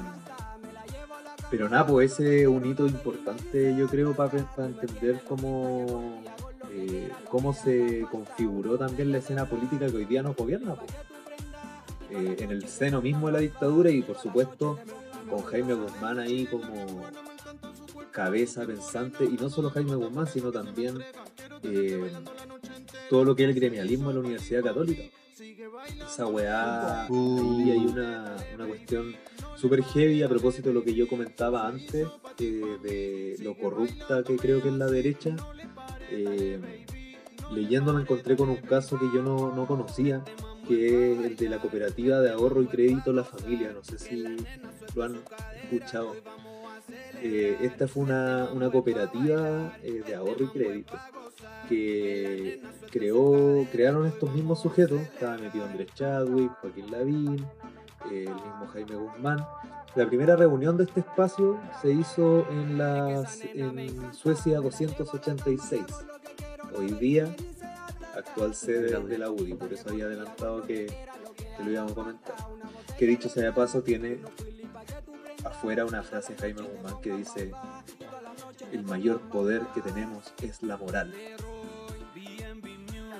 [1.50, 6.22] pero nada, pues ese es un hito importante, yo creo, para entender cómo,
[6.70, 10.76] eh, cómo se configuró también la escena política que hoy día nos gobierna.
[10.76, 10.92] pues.
[12.10, 14.78] Eh, en el seno mismo de la dictadura y, por supuesto,
[15.32, 17.02] con Jaime Guzmán ahí como
[18.10, 20.98] cabeza pensante, y no solo Jaime Guzmán, sino también
[21.62, 22.12] eh,
[23.08, 25.04] todo lo que es el gremialismo en la Universidad Católica.
[26.06, 29.16] Esa weá, ahí hay una, una cuestión
[29.56, 32.06] súper heavy a propósito de lo que yo comentaba antes,
[32.38, 35.34] eh, de lo corrupta que creo que es la derecha.
[36.10, 36.60] Eh,
[37.52, 40.22] leyendo me encontré con un caso que yo no, no conocía,
[40.66, 44.24] que es el de la cooperativa de ahorro y crédito La Familia, no sé si
[44.94, 45.20] lo han
[45.62, 46.14] escuchado.
[47.22, 50.94] Eh, esta fue una, una cooperativa eh, de ahorro y crédito
[51.68, 52.60] que
[52.90, 57.46] creó, crearon estos mismos sujetos, estaba metido Andrés Chadwick, Joaquín Lavín,
[58.10, 59.38] eh, el mismo Jaime Guzmán.
[59.94, 65.82] La primera reunión de este espacio se hizo en, las, en Suecia 286,
[66.76, 67.34] hoy día
[68.16, 70.86] actual sede de la UDI, por eso había adelantado que,
[71.56, 72.34] que lo íbamos a comentar.
[72.98, 74.20] Que dicho sea de paso, tiene
[75.44, 77.52] afuera una frase de Jaime Guzmán que dice,
[78.72, 81.12] el mayor poder que tenemos es la moral.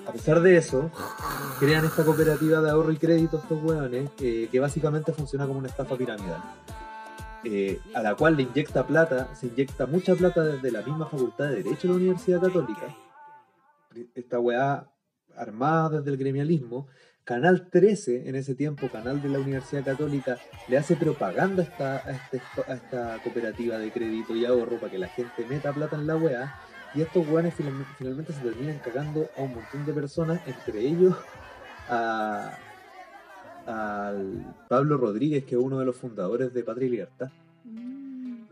[0.07, 0.91] A pesar de eso,
[1.61, 5.69] crean esta cooperativa de ahorro y crédito estos hueones, eh, que básicamente funciona como una
[5.69, 6.43] estafa piramidal.
[7.45, 11.47] eh, a la cual le inyecta plata, se inyecta mucha plata desde la misma facultad
[11.49, 12.95] de Derecho de la Universidad Católica.
[14.15, 14.89] Esta weá
[15.37, 16.89] armada desde el gremialismo.
[17.25, 20.39] Canal 13, en ese tiempo, canal de la Universidad Católica,
[20.69, 25.07] le hace propaganda a esta, este- esta cooperativa de crédito y ahorro para que la
[25.07, 26.61] gente meta plata en la weá.
[26.95, 31.17] Y estos weones final- finalmente se terminan cagando a un montón de personas, entre ellos
[31.89, 32.59] a,
[34.69, 37.31] Pablo Rodríguez, que es uno de los fundadores de Patria y Libertad.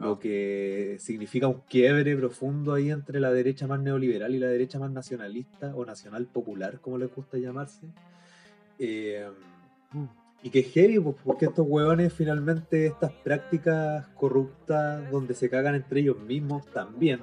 [0.00, 4.78] Lo que significa un quiebre profundo ahí entre la derecha más neoliberal y la derecha
[4.78, 7.86] más nacionalista o nacional popular, como les gusta llamarse.
[8.78, 9.28] Eh,
[10.42, 15.74] y que es heavy, pues, porque estos hueones finalmente, estas prácticas corruptas donde se cagan
[15.74, 17.20] entre ellos mismos también,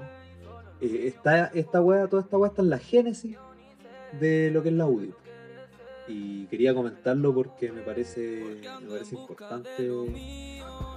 [0.80, 3.38] eh, está, esta hueá, toda esta hueá está en la génesis
[4.20, 5.14] de lo que es la UDI.
[6.08, 9.90] Y quería comentarlo porque me parece, me parece importante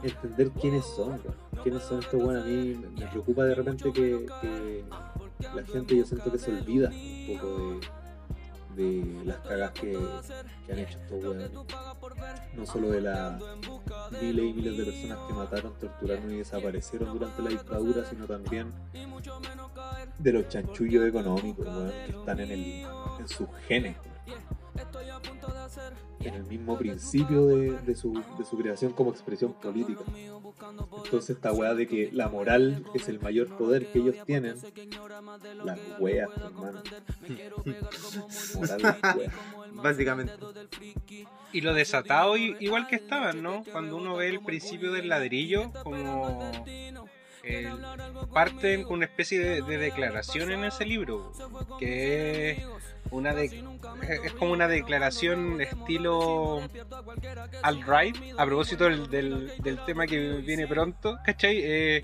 [0.03, 1.21] entender quiénes son,
[1.63, 2.45] quiénes son estos buenos.
[2.45, 4.85] A mí me preocupa de repente que,
[5.55, 7.81] la gente, yo siento que se olvida un poco
[8.77, 9.99] de, de las cagas que,
[10.67, 11.51] que han hecho estos weones.
[12.55, 13.43] No solo de las
[14.21, 18.73] miles y miles de personas que mataron, torturaron y desaparecieron durante la dictadura, sino también
[20.19, 21.67] de los chanchullos económicos
[22.07, 22.87] que están en, el,
[23.19, 23.97] en sus genes.
[26.21, 30.03] En el mismo principio de, de su, de su creación como expresión política.
[31.05, 34.57] Entonces esta weá de que la moral es el mayor poder que ellos tienen,
[35.65, 36.83] las weas, hermano.
[38.55, 39.35] moral las weas.
[39.75, 40.33] Básicamente.
[41.53, 43.65] Y lo desatado igual que estaban, ¿no?
[43.73, 46.41] Cuando uno ve el principio del ladrillo, como
[47.45, 47.69] el-
[48.33, 51.33] parten con una especie de, de declaración en ese libro,
[51.79, 52.59] que es
[53.11, 53.47] una de,
[54.25, 56.61] es como una declaración estilo
[57.63, 61.61] alt-right, a propósito del, del, del tema que viene pronto, ¿cachai?
[61.63, 62.03] Eh,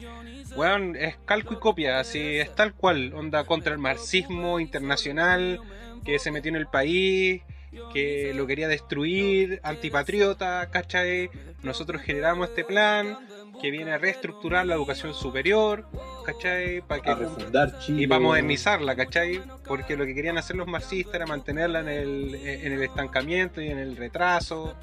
[0.57, 5.61] weón, es calco y copia, así es tal cual, onda contra el marxismo internacional
[6.05, 7.43] que se metió en el país,
[7.93, 11.31] que lo quería destruir, antipatriota, ¿cachai?
[11.63, 13.19] Nosotros generamos este plan
[13.61, 15.87] que viene a reestructurar la educación superior,
[16.25, 16.83] ¿cachai?
[16.83, 18.03] Para que A refundar Chile.
[18.03, 19.41] y para modernizarla, ¿cachai?
[19.67, 23.69] Porque lo que querían hacer los marxistas era mantenerla en el, en el estancamiento y
[23.69, 24.75] en el retraso.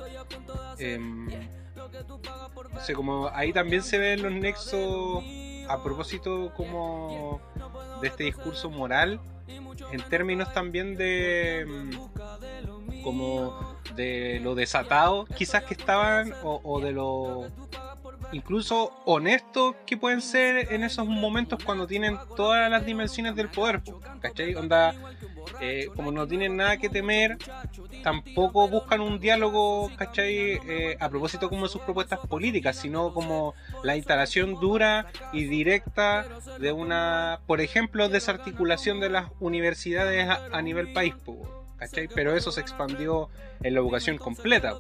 [0.79, 5.23] Em, no sé, como ahí también se ven los nexos
[5.69, 7.41] a propósito como
[8.01, 11.91] de este discurso moral en términos también de mm,
[13.03, 17.47] como de lo desatado quizás que estaban o, de lo
[18.31, 23.81] incluso honestos que pueden ser en esos momentos cuando tienen todas las dimensiones del poder,
[23.83, 24.55] po, ¿cachai?
[24.55, 24.95] Onda,
[25.59, 27.37] eh, como no tienen nada que temer,
[28.01, 30.59] tampoco buscan un diálogo, ¿cachai?
[30.67, 33.53] Eh, a propósito como de sus propuestas políticas, sino como
[33.83, 36.25] la instalación dura y directa
[36.59, 41.13] de una, por ejemplo, desarticulación de las universidades a, a nivel país,
[42.13, 43.29] Pero eso se expandió
[43.61, 44.77] en la educación completa.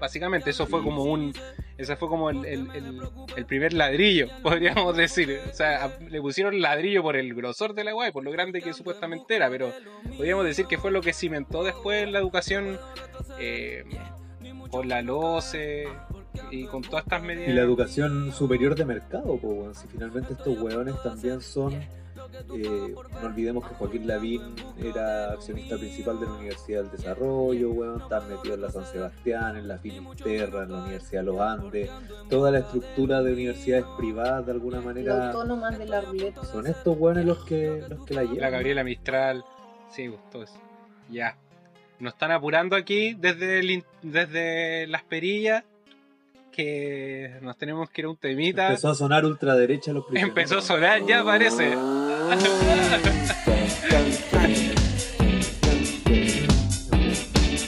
[0.00, 1.32] Básicamente, eso fue como un.
[1.78, 5.40] Ese fue como el, el- primer ladrillo, podríamos decir.
[5.50, 8.72] O sea, le pusieron ladrillo por el grosor de la guay, por lo grande que
[8.72, 9.72] supuestamente era, pero
[10.16, 12.78] podríamos decir que fue lo que cimentó después la educación
[13.38, 13.84] eh,
[14.70, 15.88] por la LOCE
[16.50, 17.48] y con todas estas medidas.
[17.50, 19.78] Y la educación superior de mercado, pues.
[19.78, 21.74] Si finalmente estos weones también son.
[22.54, 24.42] Eh, no olvidemos que Joaquín Lavín
[24.82, 28.00] era accionista principal de la Universidad del Desarrollo, weón.
[28.02, 31.90] Están metidos en la San Sebastián, en la Finisterra, en la Universidad de los Andes.
[32.28, 35.28] Toda la estructura de universidades privadas, de alguna manera.
[35.28, 36.44] autónoma de la ruleta.
[36.44, 38.40] Son estos weones los que, los que la llevan.
[38.40, 39.44] La Gabriela Mistral.
[39.90, 40.60] Sí, pues, todo eso.
[41.10, 41.36] Ya.
[41.98, 45.64] Nos están apurando aquí desde, el desde las perillas.
[46.50, 48.66] Que nos tenemos que ir a un temita.
[48.66, 50.28] Empezó a sonar ultraderecha los primeros.
[50.28, 51.74] Empezó a sonar, ya parece.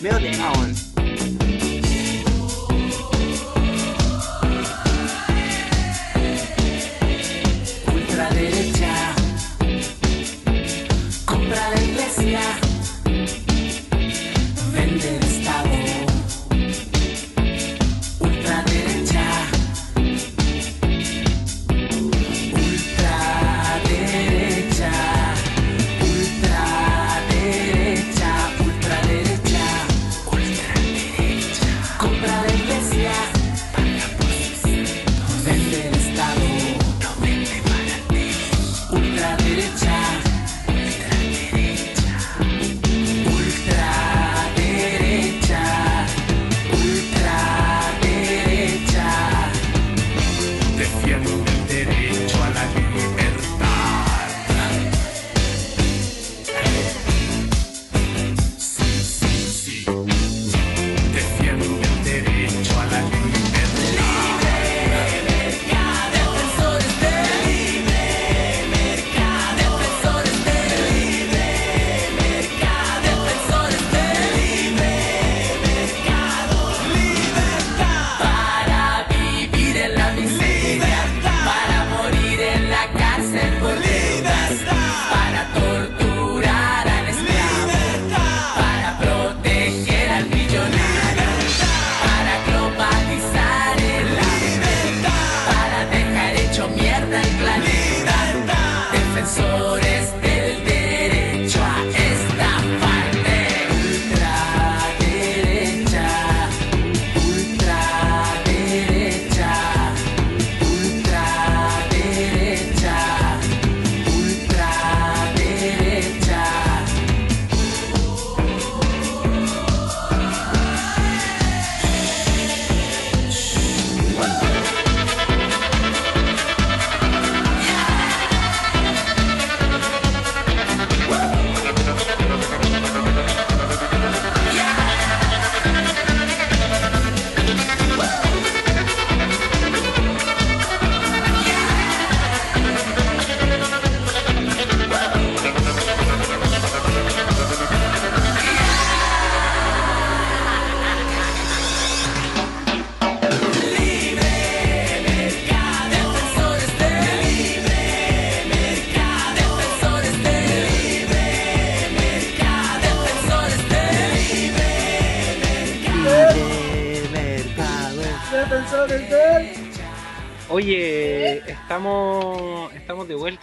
[0.01, 0.64] Medio tema, weón.
[0.64, 0.64] ultraderecha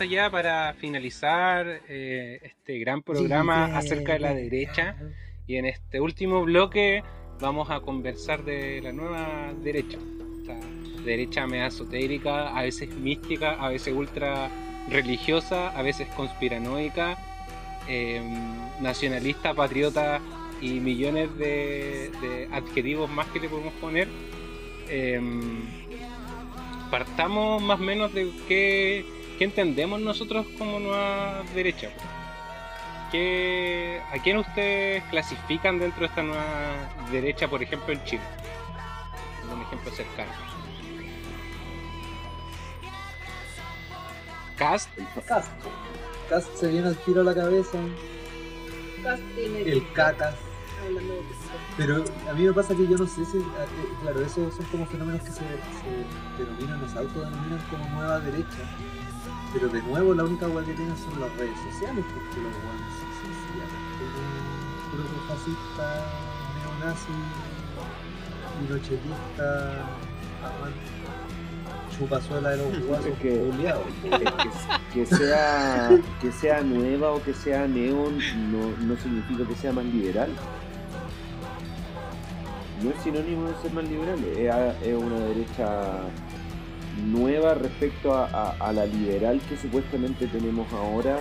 [0.03, 4.95] ya para finalizar eh, este gran programa acerca de la derecha.
[5.47, 7.03] Y en este último bloque
[7.39, 9.97] vamos a conversar de la nueva derecha.
[10.39, 10.57] Esta
[11.03, 14.49] derecha media esotérica, a veces mística, a veces ultra
[14.89, 17.17] religiosa, a veces conspiranoica,
[17.87, 18.21] eh,
[18.79, 20.19] nacionalista, patriota
[20.61, 24.07] y millones de, de adjetivos más que le podemos poner.
[24.89, 25.81] Em,
[26.91, 29.05] partamos más o menos de qué,
[29.41, 31.89] qué entendemos nosotros como nueva derecha.
[33.11, 36.45] ¿Qué, ¿A quién ustedes clasifican dentro de esta nueva
[37.11, 38.21] derecha, por ejemplo, en Chile?
[39.51, 40.31] Un ejemplo cercano.
[44.57, 44.91] Cast,
[45.27, 45.51] Cast.
[46.29, 47.79] Cast se viene al tiro a la cabeza.
[49.01, 50.35] Cast tiene El cacas.
[51.77, 53.41] Pero a mí me pasa que yo no sé si, eh,
[54.03, 58.69] claro, esos son como fenómenos que se, se denominan, se autodenominan como nueva derecha.
[59.53, 62.91] Pero de nuevo la única hueá que tienen son las redes sociales, porque los hueones
[62.99, 64.03] son sencillamente
[64.91, 65.85] puro fascista,
[66.79, 67.13] neonazi,
[68.59, 69.85] pinochetista,
[71.97, 73.51] chupazuela de los guasos que-
[74.01, 74.19] que,
[74.93, 75.89] que sea,
[76.21, 78.17] que sea nueva o que sea neon
[78.51, 80.29] no, no significa que sea más liberal.
[82.81, 84.17] No es sinónimo de ser más liberal,
[84.81, 85.99] es una derecha
[86.97, 91.19] nueva respecto a, la liberal que supuestamente tenemos ahora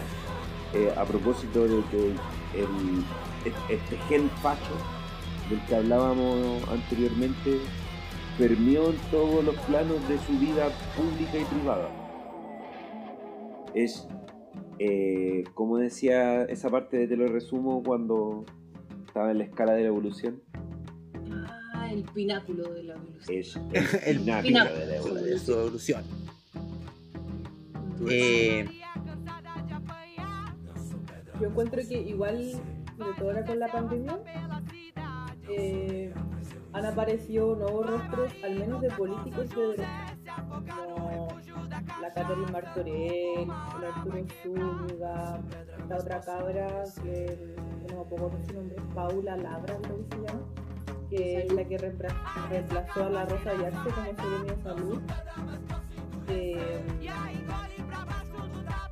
[0.75, 2.15] eh, a propósito de que
[3.69, 4.75] este gen facho
[5.49, 7.59] del que hablábamos anteriormente
[8.39, 11.89] permeó en todos los planos de su vida pública y privada.
[13.75, 14.09] Es,
[14.79, 18.45] eh, como decía esa parte de te lo resumo cuando
[19.07, 20.41] estaba en la escala de la evolución,
[21.91, 23.69] El pináculo de la evolución.
[23.73, 24.75] es El el pináculo pináculo.
[24.79, 25.39] de la de evolución.
[25.41, 26.05] su evolución.
[28.09, 28.67] Eh,
[31.41, 32.53] Yo encuentro que igual,
[32.99, 34.19] sobre todo ahora con la pandemia,
[35.49, 36.13] eh,
[36.73, 41.29] han aparecido nuevos rostros, al menos de políticos de derecha, como
[42.01, 45.41] la Catherine Martorell, el Arturo Zúñiga,
[45.79, 47.55] esta otra cabra que
[47.89, 50.43] no me acuerdo su nombre, Paula Labra, creo que se llama,
[51.11, 55.01] que es la que reempla- reemplazó a la Rosa Yarse como secretaria de salud.
[56.29, 56.83] Eh,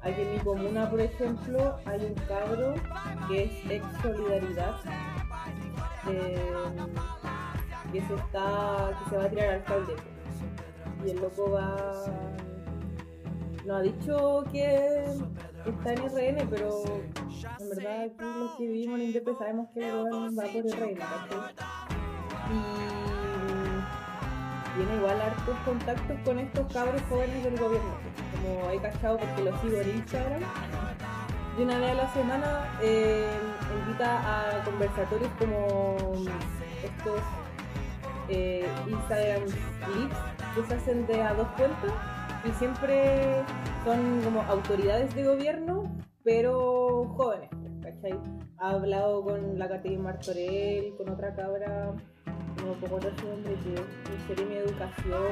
[0.03, 2.75] Aquí en mi comuna, por ejemplo, hay un cabro
[3.29, 4.77] que es ex Solidaridad,
[6.09, 6.51] eh,
[7.93, 9.95] que se está, que se va a tirar al alcalde.
[11.05, 11.77] Y el loco va,
[13.67, 15.03] no ha dicho que
[15.67, 16.83] está en RN, pero
[17.61, 20.99] en verdad aquí los que vivimos en Indepe sabemos que el va por RN.
[22.51, 22.89] Y
[24.77, 27.95] tiene igual hartos contactos con estos cabros jóvenes del gobierno.
[28.33, 30.43] Como he cachado porque los sigo en Instagram.
[31.59, 33.29] Y una vez a la semana eh,
[33.81, 35.97] invita a conversatorios como
[36.85, 37.21] estos
[38.29, 39.45] eh, Instagram
[39.95, 40.19] Lives
[40.55, 41.93] que se hacen de a dos cuentas
[42.45, 43.43] y siempre
[43.85, 45.91] son como autoridades de gobierno,
[46.23, 47.51] pero jóvenes,
[47.83, 48.19] ¿cachai?
[48.59, 51.95] Ha hablado con la Caterina Martorell, con otra cabra,
[52.57, 53.55] no me acuerdo su nombre,
[54.27, 55.23] que de Educación,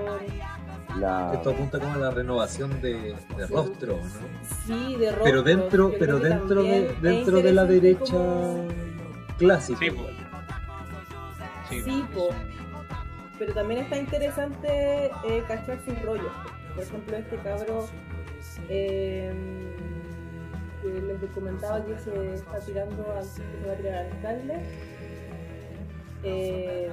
[1.01, 4.03] La, Esto apunta como a la renovación de, de rostro, ¿no?
[4.67, 8.69] sí, de rostros, Pero dentro, pero dentro de, dentro de la derecha como-
[9.39, 9.79] clásica.
[9.81, 10.17] Sí, igual.
[11.69, 11.83] sí.
[11.83, 12.29] Sí, po.
[13.39, 16.33] Pero también está interesante eh, cachar sus rollos.
[16.75, 17.87] Por ejemplo, este cabro
[18.71, 19.33] eh,
[20.83, 24.55] que les comentaba que se está tirando al, que se va a tirar al alcalde.
[26.23, 26.91] Eh,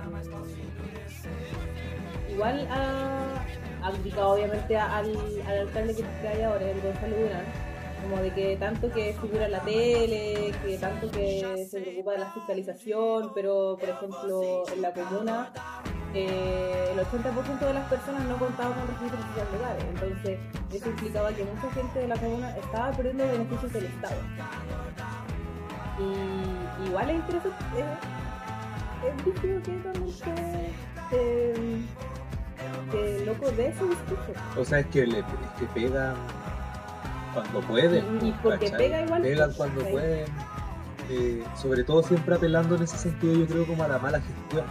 [2.32, 5.16] igual ha, criticado obviamente al,
[5.48, 7.46] al alcalde que, hay ahora, el Gonzalo Durán,
[8.04, 12.20] como de que tanto que figura en la tele, que tanto que se preocupa de
[12.20, 15.52] la fiscalización, pero por ejemplo en la comuna
[16.14, 20.40] eh, el 80% de las personas no contaban con registros sociales legales, entonces
[20.72, 24.18] eso implicaba que mucha gente de la comuna estaba perdiendo beneficios del Estado.
[26.00, 28.23] Y igual es interesante, es,
[29.08, 30.72] es difícil que
[31.10, 31.82] se-
[32.92, 34.32] que loco de ese discurso.
[34.60, 35.26] O sea, es que, le, es
[35.60, 36.16] que pegan
[37.34, 38.20] cuando pueden.
[38.22, 38.78] Y- y porque ¿cachai?
[38.78, 40.26] pega igual, Pegan pues, cuando pueden.
[41.10, 44.66] Eh, sobre todo siempre apelando en ese sentido, yo creo, como a la mala gestión.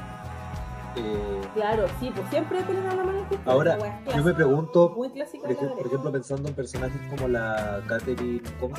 [0.97, 4.23] Eh, Claro, sí, pues siempre tienen a la mano que ahora, esa wea es yo
[4.25, 8.75] me pregunto, por, de la ej- por ejemplo, pensando en personajes como la Catherine, ¿cómo?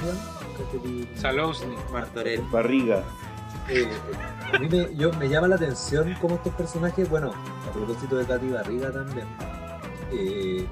[0.57, 2.41] Catherine Salosny, Martorell.
[2.51, 3.03] barriga.
[3.69, 3.87] Eh,
[4.51, 7.31] a mí me, yo, me llama la atención cómo estos personajes, bueno,
[7.67, 9.27] a propósito de Katy Barriga también,
[10.11, 10.67] eh,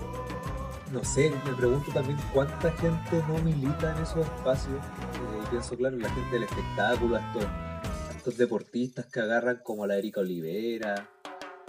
[0.92, 4.76] no sé, me pregunto también cuánta gente no milita en esos espacios.
[4.76, 9.62] Eh, pienso, claro, en la gente del espectáculo, a estos, a estos deportistas que agarran
[9.64, 11.10] como la Erika Olivera.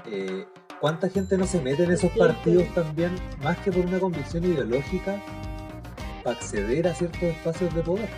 [0.07, 0.47] Eh,
[0.81, 5.23] ¿Cuánta gente no se mete en esos partidos también, más que por una convicción ideológica,
[6.25, 8.09] para acceder a ciertos espacios de poder?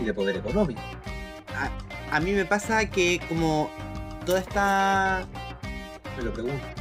[0.00, 0.80] Y de poder económico.
[2.10, 3.70] A, mí me pasa que como
[4.24, 5.26] toda esta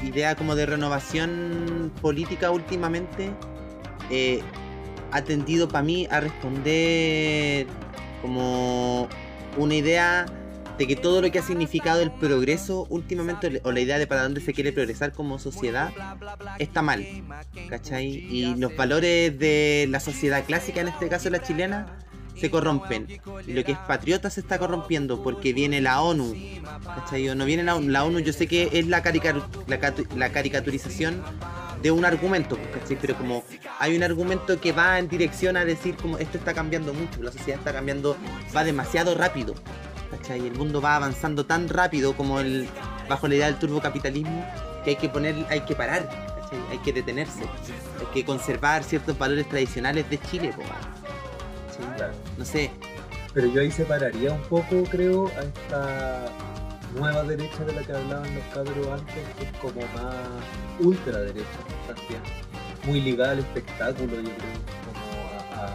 [0.04, 3.32] idea como de renovación política últimamente
[4.10, 4.42] eh,
[5.12, 7.68] ha tendido para mí a responder
[8.22, 9.08] como
[9.58, 10.26] una idea
[10.78, 14.24] de que todo lo que ha significado el progreso últimamente o la idea de para
[14.24, 15.92] dónde se quiere progresar como sociedad
[16.60, 17.06] está mal,
[17.70, 18.08] ¿cachai?
[18.08, 21.98] Y los valores de la sociedad clásica, en este caso la chilena,
[22.40, 23.08] se corrompen.
[23.48, 26.36] Lo que es patriota se está corrompiendo porque viene la ONU,
[26.86, 27.34] ¿cachai?
[27.36, 31.22] No viene la ONU, la ONU yo sé que es la, caricaru- la, la caricaturización
[31.82, 32.98] de un argumento, ¿cachai?
[33.00, 33.44] Pero como
[33.80, 37.32] hay un argumento que va en dirección a decir como esto está cambiando mucho, la
[37.32, 38.18] sociedad está cambiando,
[38.56, 39.54] va demasiado rápido,
[40.12, 40.46] ¿cachai?
[40.46, 42.68] El mundo va avanzando tan rápido como el
[43.10, 44.46] bajo la idea del turbocapitalismo
[44.84, 46.08] que hay que poner, hay que parar,
[46.42, 46.60] ¿cachai?
[46.72, 50.64] Hay que detenerse, hay que conservar ciertos valores tradicionales de Chile, po,
[51.96, 52.14] Claro.
[52.38, 52.72] No sé,
[53.34, 56.26] Pero yo ahí separaría un poco, creo, a esta
[56.98, 60.16] nueva derecha de la que hablaban los cabros antes, que es como más
[60.80, 61.46] ultraderecha
[61.86, 62.22] también.
[62.86, 65.66] Muy ligada al espectáculo, yo creo, como a,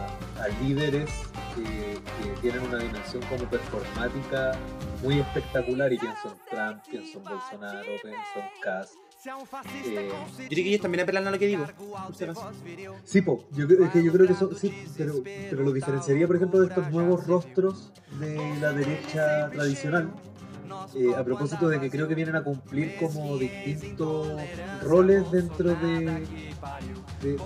[0.41, 1.09] a- a líderes
[1.55, 1.63] que,
[2.23, 4.53] que tienen una dimensión como performática
[5.01, 5.93] muy espectacular.
[5.93, 8.97] Y pienso en Trump, pienso en Bolsonaro, pienso en Kass.
[9.85, 11.65] Eh, yo creo que ellos también apelan a lo que digo.
[13.05, 15.13] Sí, po, yo, es que yo creo que eso, sí, pero,
[15.49, 20.11] pero lo diferenciaría, por ejemplo, de estos nuevos rostros de la derecha tradicional.
[20.95, 24.27] eh, a propósito de que creo que vienen a cumplir como distintos
[24.81, 26.25] roles dentro de,
[27.21, 27.37] de,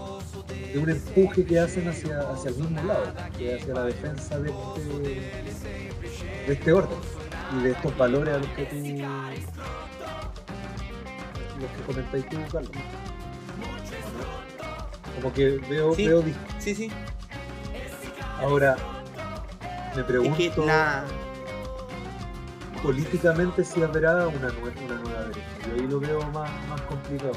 [0.74, 4.50] de un empuje que hacen hacia, hacia el mismo lado, que hacia la defensa de
[4.50, 5.92] este,
[6.48, 6.98] de este orden
[7.60, 8.76] y de estos valores a los que tú
[11.60, 12.72] los que comentáis tú, Carlos.
[15.16, 16.08] Como que veo, Sí.
[16.08, 16.24] veo
[16.60, 16.92] Sí, sí.
[18.40, 18.76] Ahora,
[19.96, 21.04] me Es pregunto que la.
[22.84, 25.42] políticamente si habrá una, nue- una nueva derecha.
[25.68, 27.32] Yo ahí lo veo más, más complicado.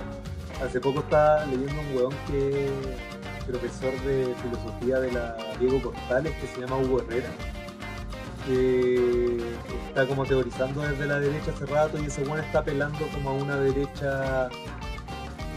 [0.62, 6.34] Hace poco estaba leyendo un weón que es profesor de filosofía de la Diego Portales,
[6.36, 7.28] que se llama Hugo Herrera,
[8.48, 13.32] está como teorizando desde la derecha hace rato y ese weón está apelando como a
[13.34, 14.48] una derecha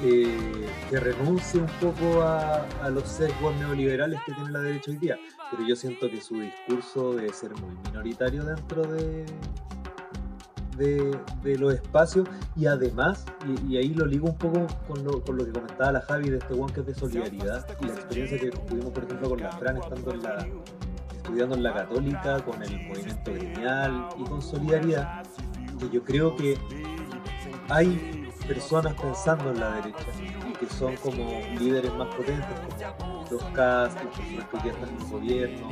[0.04, 5.18] eh, que renuncie un poco a, los sesgos neoliberales que tiene la derecha hoy día.
[5.50, 9.26] Pero yo siento que su discurso debe ser muy minoritario dentro de,
[10.78, 15.38] de, los espacios y además, y, y ahí lo ligo un poco con lo, con
[15.38, 18.40] lo que comentaba la Javi de este one que es de solidaridad y la experiencia
[18.40, 20.48] que tuvimos por ejemplo con la Fran estando en la,
[21.24, 25.24] estudiando en la católica, con el movimiento gremial y con solidaridad,
[25.80, 26.58] que yo creo que
[27.70, 30.06] hay personas pensando en la derecha
[30.50, 32.46] y que son como líderes más potentes
[33.00, 35.70] como los CAS, las personas que día están en el gobierno,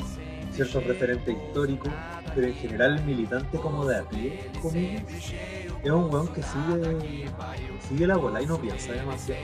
[0.51, 1.91] ciertos referentes históricos,
[2.33, 5.03] pero en general el militante como de a pie, comillas,
[5.83, 7.29] es un weón que sigue,
[7.89, 9.41] sigue la bola y no piensa demasiado.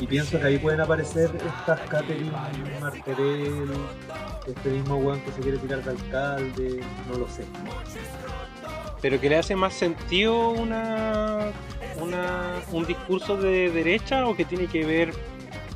[0.00, 2.30] Y pienso que ahí pueden aparecer estas Catherine
[2.80, 3.70] Martorell,
[4.46, 6.80] este mismo weón que se quiere tirar de alcalde,
[7.10, 7.44] no lo sé.
[9.02, 11.50] Pero que le hace más sentido una,
[12.72, 15.12] un discurso de derecha o que tiene que ver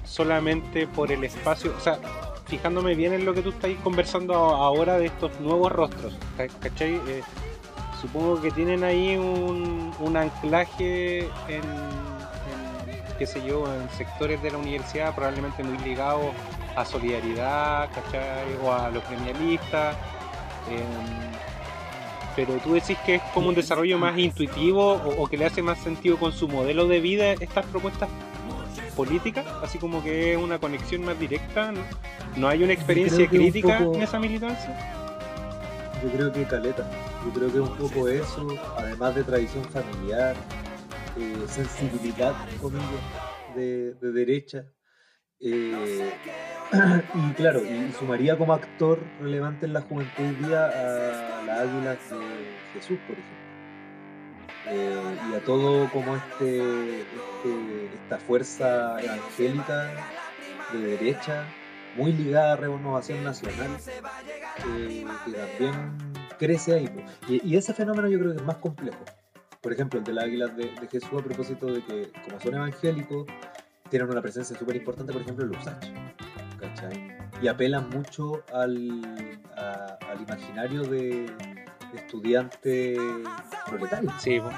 [0.04, 1.98] solamente por el espacio, o sea,
[2.46, 6.94] fijándome bien en lo que tú estás conversando ahora de estos nuevos rostros, ¿ca- ¿cachai?
[7.08, 7.22] Eh,
[8.00, 11.62] supongo que tienen ahí un, anclaje en,
[13.22, 16.26] qué sé yo, en sectores de la universidad probablemente muy ligados
[16.74, 18.56] a solidaridad, ¿cachai?
[18.64, 19.94] O a los gremialistas.
[20.68, 20.82] em,
[22.34, 25.62] pero tú decís que es como un desarrollo más intuitivo o, o que le hace
[25.62, 28.08] más sentido con su modelo de vida estas propuestas
[28.96, 31.80] políticas, así como que es una conexión más directa, ¿no?
[32.36, 34.76] ¿No hay una experiencia que un crítica poco- en esa militancia?
[36.02, 36.84] Yo creo que caleta,
[37.24, 40.34] yo creo que es un poco eso, además de tradición familiar,
[41.48, 42.86] sensibilidad, comillas,
[43.56, 44.64] de, de derecha.
[45.40, 46.12] eh,
[47.14, 51.90] y claro, y sumaría como actor relevante en la juventud hoy día a la águila
[51.92, 51.98] de
[52.72, 53.42] Jesús, por ejemplo.
[54.68, 59.90] Eh, y a todo como este, este- esta fuerza evangélica
[60.72, 61.44] de derecha
[61.96, 63.76] muy ligada a Renovación Nacional,
[64.68, 65.98] eh, que también
[66.38, 66.88] crece ahí.
[67.28, 69.04] Y, y ese fenómeno yo creo que es más complejo.
[69.62, 72.54] Por ejemplo, el de las águilas de, de Jesús a propósito de que, como son
[72.56, 73.26] evangélicos,
[73.88, 75.86] tienen una presencia súper importante, por ejemplo, en los Usach,
[76.58, 77.16] ¿cachai?
[77.40, 81.26] Y apelan mucho al, a- al imaginario de
[81.94, 82.96] estudiante
[83.68, 84.10] proletario.
[84.18, 84.50] Sí, po.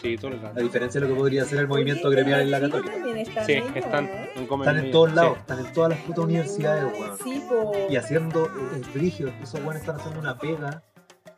[0.00, 2.60] sí, todo el A diferencia de lo que podría ser el movimiento gremial en la
[2.60, 2.94] católica.
[3.16, 4.08] están Sí, ellos, están
[4.48, 5.16] Comen Están en todos sí.
[5.16, 7.18] lados, están en todas las putas universidades, weón.
[7.24, 7.42] Sí.
[7.90, 10.82] Y haciendo, eh, es brígido, esos weones están haciendo una pega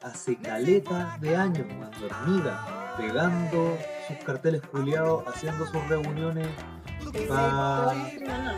[0.03, 6.49] hace caleta de años, weón, dormida, pegando sus carteles culiados, haciendo sus reuniones
[7.29, 7.95] para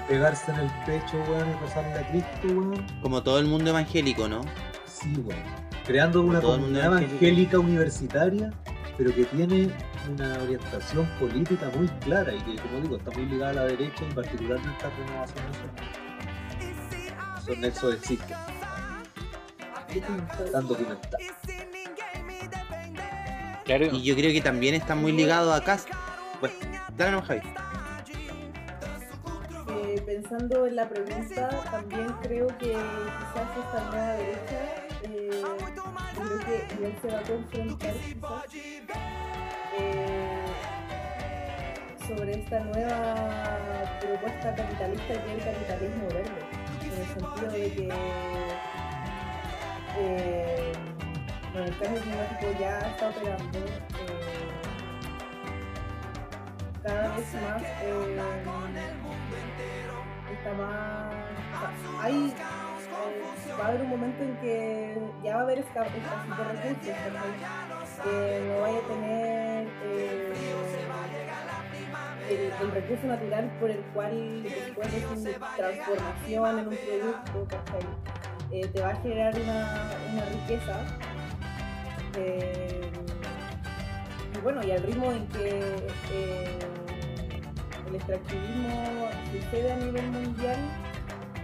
[0.09, 2.87] pegarse en el pecho, weón, y rozarle a Cristo, weón.
[3.03, 4.43] Como todo el mundo evangélico, ¿no?
[4.87, 5.43] Sí, weón.
[5.87, 8.53] Creando una comunidad evangélica universitaria,
[8.97, 9.71] pero que tiene
[10.11, 14.05] una orientación política muy clara y que, como digo, está muy ligada a la derecha
[14.09, 16.05] y particularmente a esta renovación nacional.
[17.43, 18.37] Esos nexos existen.
[20.45, 21.23] Están documentados.
[23.65, 25.89] Claro, Y yo creo que también está muy ligado a Cast.
[26.41, 26.55] Bueno,
[26.97, 27.41] dale nomás, Javi.
[29.69, 34.61] Eh, pensando en la pregunta, también creo que quizás esta nueva derecha,
[35.03, 35.43] eh,
[36.15, 38.45] creo que igual se va a confrontar quizás
[39.79, 40.45] eh,
[42.07, 46.43] sobre esta nueva propuesta capitalista que es el capitalismo verde,
[46.83, 47.89] en el sentido de que
[49.97, 50.73] eh,
[51.55, 53.59] bueno, el cambio climático ya está operando.
[53.59, 53.71] eh,
[56.83, 58.21] cada vez más eh,
[60.33, 61.15] está más
[61.55, 65.59] o sea, hay eh, va a haber un momento en que ya va a haber
[65.65, 66.93] esca- escasez de
[68.05, 70.33] que no vaya a tener eh,
[72.29, 77.47] el, el recurso natural por el cual después de su transformación en un producto.
[78.51, 80.81] Eh, te va a generar una, una riqueza
[84.35, 85.59] y bueno, y al ritmo en que
[86.13, 86.59] eh,
[87.89, 90.59] el extractivismo sucede a nivel mundial,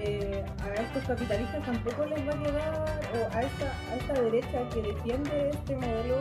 [0.00, 4.68] eh, a estos capitalistas tampoco les va a llegar, o a esta, a esta derecha
[4.72, 6.20] que defiende este modelo,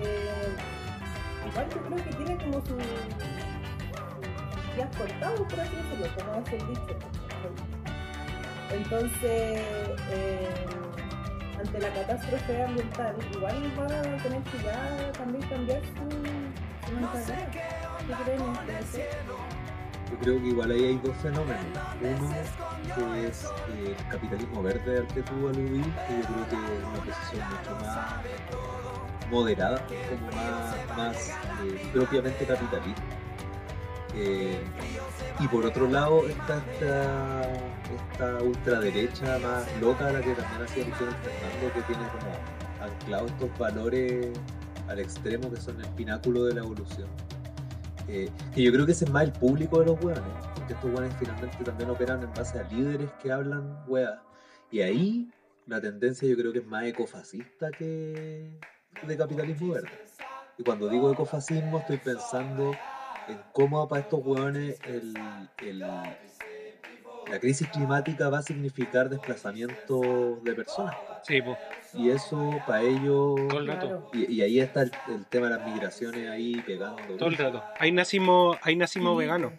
[0.00, 0.54] eh,
[1.50, 2.76] igual yo creo que tiene como su-
[4.76, 6.96] días contados, por así decirlo, como es el dicho.
[8.70, 9.60] Entonces,
[11.58, 17.48] ante la catástrofe ambiental, igual van a tener que ya también cambiar su, su mentalidad.
[17.50, 19.08] ¿Qué creen ustedes?
[20.10, 21.64] Yo creo que igual ahí hay dos fenómenos.
[22.00, 26.56] Uno que es eh, el capitalismo verde al que tú aludís, que yo creo que
[26.56, 31.28] es una posición mucho más moderada, como más, más
[31.64, 33.02] eh, propiamente capitalista.
[34.14, 34.64] Eh,
[35.40, 37.42] y por otro lado está esta,
[38.12, 43.30] esta ultraderecha más loca a la que también hacía el Fernando, que tiene como anclados
[43.30, 44.38] estos valores
[44.88, 47.08] al extremo que son el pináculo de la evolución.
[48.08, 50.22] Eh, que yo creo que ese es más el público de los hueones,
[50.54, 54.18] porque estos hueones finalmente también operan en base a líderes que hablan hueas.
[54.70, 55.30] Y ahí
[55.66, 58.58] la tendencia yo creo que es más ecofascista que
[59.06, 59.90] de capitalismo verde.
[60.56, 62.97] Y cuando digo ecofascismo estoy pensando en
[63.52, 65.14] cómo para estos hueones el,
[65.62, 65.78] el-
[67.30, 70.96] la crisis climática va a significar desplazamiento de personas.
[71.22, 71.58] sí, po.
[71.94, 73.34] Y eso para ellos...
[73.48, 74.10] Todo el rato.
[74.12, 77.02] Y, y ahí está el, el tema de las migraciones ahí pegando.
[77.18, 77.62] Todo el rato.
[77.78, 79.52] Ahí nacimos, ahí nacimos veganos.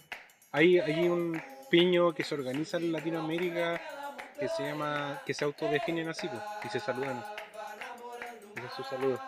[0.52, 1.40] Hay, hay un
[1.70, 3.80] piño que se organiza en Latinoamérica
[4.40, 6.28] que se llama, que se autodefinen así,
[6.64, 7.24] y se saludan.
[8.56, 9.20] Ese es su saludo.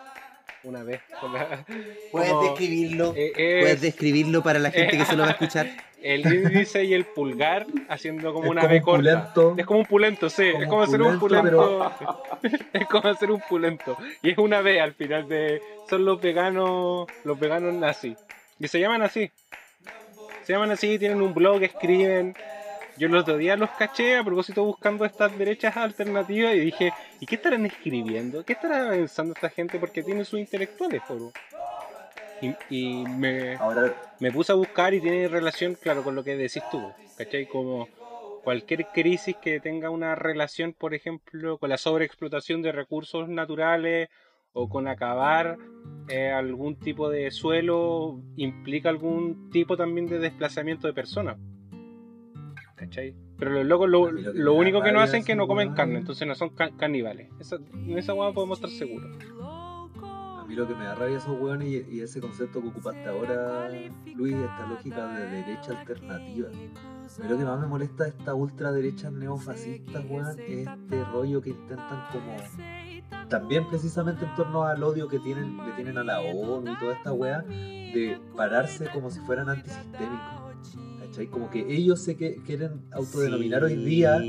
[0.64, 1.00] Una vez.
[1.20, 1.64] con la-
[2.10, 3.14] ¿Puedes como- describirlo?
[3.16, 5.66] eh, es ¿Puedes describirlo para la gente que solo va a escuchar?
[6.02, 8.98] el índice y el pulgar haciendo como Es una como V un corta.
[9.32, 9.54] pulento.
[9.56, 10.50] Es como un pulento, sí.
[10.50, 11.92] Como es como hacer un pulento,
[12.72, 13.96] es como hacer un pulento.
[14.22, 15.62] Y es una V al final de.
[15.88, 17.06] Son los veganos.
[17.24, 18.16] Los veganos nazis.
[18.58, 19.30] Y se llaman así.
[20.44, 22.34] Se llaman así, tienen un blog, escriben.
[22.98, 27.26] Yo el otro día los caché a propósito buscando estas derechas alternativas y dije, ¿y
[27.26, 28.44] qué estarán escribiendo?
[28.44, 29.78] ¿Qué estará pensando esta gente?
[29.78, 31.32] Porque tienen sus intelectuales, por
[32.42, 36.36] y, y me, Ahora, me puse a buscar y tiene relación, claro, con lo que
[36.36, 36.82] decís tú,
[37.16, 37.46] ¿cachai?
[37.46, 37.88] Como
[38.42, 44.08] cualquier crisis que tenga una relación, por ejemplo, con la sobreexplotación de recursos naturales
[44.52, 45.56] o con acabar
[46.08, 51.38] eh, algún tipo de suelo, implica algún tipo también de desplazamiento de personas.
[52.86, 53.14] ¿Cachai?
[53.38, 55.72] Pero los locos lo, A mí lo único que no hacen es que no comen
[55.74, 57.28] carne, entonces no son ca- caníbales.
[57.38, 59.08] Esa- en esa hueá podemos estar seguros.
[60.02, 63.04] a mí lo que me da rabia esos weones y, y ese concepto que ocupaste
[63.06, 63.68] ahora,
[64.16, 66.48] Luis, esta lógica de derecha alternativa.
[66.48, 71.50] A mí lo que más me molesta esta ultraderecha neofascista, weón, es este rollo que
[71.50, 72.36] intentan como.
[73.28, 76.94] También precisamente en torno al odio que tienen, le tienen a la ONU y toda
[76.94, 80.41] esta weá, de pararse como si fueran antisistémicos.
[81.22, 81.26] ¿Cachai?
[81.28, 84.20] Como que ellos se que, quieren autodenominar hoy día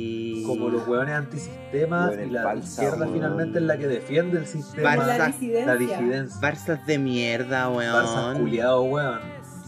[0.46, 3.14] como los hueones antisistema y la falsa, izquierda weón.
[3.14, 4.96] finalmente es la que defiende el sistema.
[4.96, 5.66] Barça- La disidencia.
[5.66, 6.42] La disidencia.
[6.42, 8.38] Barzas de mierda, Barzas weón.
[8.40, 9.20] culiados, weón.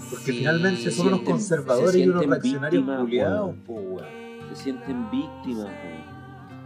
[0.09, 0.37] Porque Sí.
[0.39, 3.59] finalmente son unos conservadores se y unos reaccionarios culiados, weón.
[3.65, 4.05] po, weón.
[4.53, 6.05] Se sienten víctimas, weón.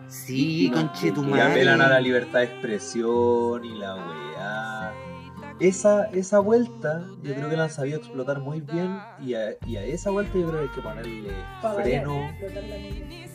[0.08, 0.34] Sí,
[0.64, 4.29] Víctimas conche tu que Y apelan a la libertad de expresión y la weá.
[5.60, 9.76] Esa, esa vuelta yo creo que la han sabido explotar muy bien y a, y
[9.76, 11.34] a esa vuelta yo creo que hay que ponerle
[11.76, 12.32] freno.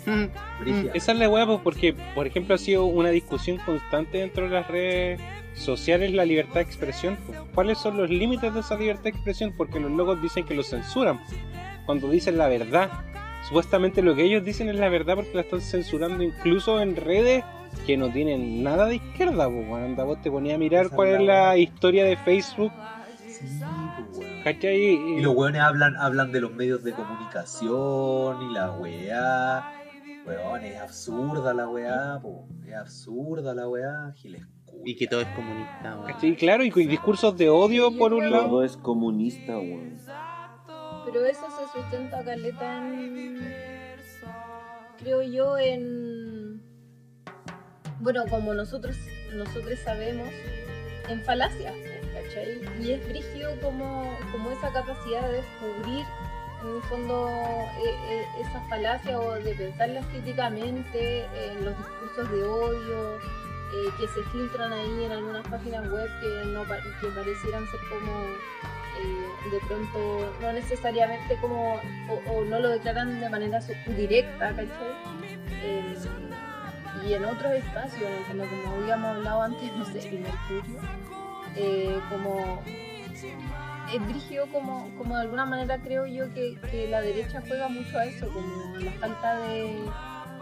[0.07, 0.93] Mm, brígida.
[0.95, 4.51] Esa es la weá, pues, porque, por ejemplo, ha sido una discusión constante dentro de
[4.51, 5.21] las redes
[5.55, 7.19] sociales la libertad de expresión.
[7.27, 7.39] pues.
[7.55, 9.53] ¿Cuáles son los límites de esa libertad de expresión?
[9.57, 11.21] Porque los locos dicen que lo censuran
[11.87, 12.91] cuando dicen la verdad.
[13.47, 17.45] Supuestamente lo que ellos dicen es la verdad porque la están censurando incluso en redes
[17.81, 19.49] que no tienen nada de izquierda.
[19.49, 22.73] Pues, bueno, anda, vos te ponías a mirar Esa cuál es la historia de Facebook,
[23.41, 24.69] Sí.
[24.71, 29.73] Y los weones hablan, hablan de los medios de comunicación y la weá.
[30.27, 32.47] Weón, es absurda la weá, po.
[32.67, 34.13] Es absurda la weá.
[34.17, 34.47] Giles
[34.85, 36.13] Y que todo es comunista, weón.
[36.13, 36.37] ¿cachai?
[36.37, 38.49] Claro, y con discursos de odio Sí, por un lado.
[38.49, 39.97] Todo es comunista, weón.
[41.07, 43.39] Pero eso se sustenta caleta en.
[44.99, 46.24] Creo yo en.
[48.05, 48.99] Bueno, como nosotros,
[49.33, 50.29] nosotros sabemos,
[51.09, 51.73] en falacias,
[52.13, 52.61] ¿cachai?
[52.79, 56.05] Y es brígido como, como esa capacidad de descubrir,
[56.63, 62.43] en el fondo, eh, eh, esas falacias o de pensarlas críticamente en los discursos de
[62.45, 63.17] odio.
[63.75, 68.13] eh, que se filtran ahí en algunas páginas web que, no, que parecieran ser como
[69.01, 73.61] eh, de pronto no necesariamente como o, o no lo declaran de manera
[73.97, 74.95] directa, ¿cachai?
[77.05, 80.81] Eh, y en otros espacios, en el como habíamos hablado antes, no sé, el Mercurio,
[81.57, 82.63] eh, como
[83.93, 87.99] es brígido como, como de alguna manera creo yo que, que la derecha juega mucho
[87.99, 89.91] a eso, como la falta de,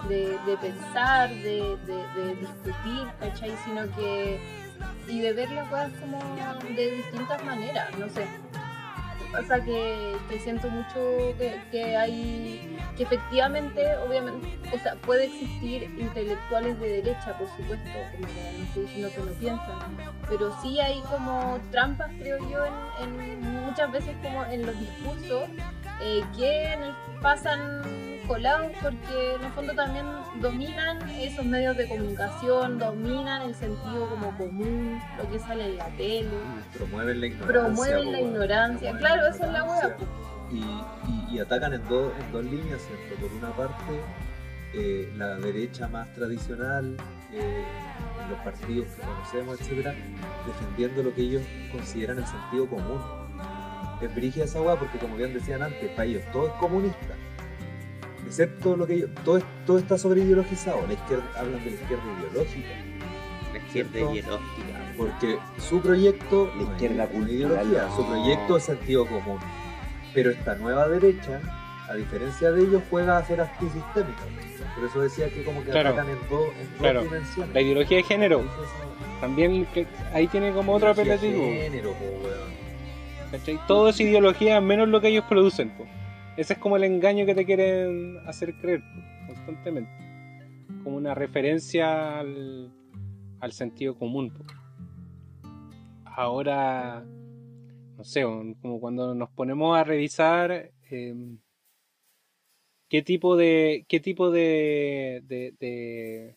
[0.08, 3.52] de, pensar, de, de- de discutir, ¿cachai?
[3.64, 4.40] Sino que
[5.08, 6.18] y de ver las cosas como
[6.76, 8.26] de distintas maneras, no sé.
[9.32, 10.94] Pasa que, que siento mucho
[11.38, 17.90] que, que hay, que efectivamente, obviamente, o sea, puede existir intelectuales de derecha, por supuesto,
[18.12, 19.96] como que no estoy diciendo que no piensan,
[20.28, 22.58] pero sí hay como trampas, creo yo,
[23.02, 25.44] en, en muchas veces como en los discursos
[26.02, 26.76] eh, que
[27.22, 27.82] pasan
[28.22, 30.06] colados porque en el fondo también
[30.40, 35.86] dominan esos medios de comunicación, dominan el sentido como común, lo que sale en la
[35.96, 36.30] tele,
[36.76, 37.60] Promueven la ignorancia.
[37.62, 38.90] promueven la ignorancia.
[38.90, 40.04] Promueven Claro, la esa es la po.
[40.50, 43.20] y, y- y atacan en, dos en dos líneas, ¿cierto?
[43.20, 44.00] Por una parte,
[44.74, 46.96] eh, la derecha más tradicional,
[47.32, 47.64] eh,
[48.30, 49.94] los partidos que conocemos, etcétera,
[50.46, 51.42] defendiendo lo que ellos
[51.72, 53.00] consideran el sentido común.
[54.00, 57.14] Es brígida esa weá porque, como bien decían antes, para ellos todo es comunista.
[58.32, 59.10] Excepto lo que ellos.
[59.24, 60.78] Todo, es- todo está sobre ideologizado.
[60.86, 62.68] La izquierda, hablan de la izquierda ideológica.
[63.52, 64.14] La izquierda ¿Cierto?
[64.14, 64.94] ideológica.
[64.96, 67.96] Porque su proyecto La no izquierda es una cultural, ideología, no.
[67.96, 69.38] su proyecto es sentido común.
[70.14, 71.40] Pero esta nueva derecha,
[71.90, 74.22] a diferencia de ellos, juega a ser antisistémica.
[74.76, 75.90] Por eso decía que como que Claro.
[75.90, 77.54] atacan en, dos en dos dimensiones.
[77.54, 78.42] La ideología de género
[79.20, 81.62] también que ahí tiene como otro Ideología de apelativo.
[81.62, 81.94] género.
[83.68, 85.70] Todo es ideología menos lo que ellos producen.
[85.70, 85.86] po.
[86.36, 88.82] Ese es como el engaño que te quieren hacer creer
[89.26, 89.90] constantemente.
[90.82, 92.72] Como una referencia al,
[93.40, 94.32] al sentido común.
[96.04, 97.04] Ahora,
[97.96, 101.38] no sé, como cuando nos ponemos a revisar em,
[102.88, 106.36] qué tipo de qué tipo de, de- de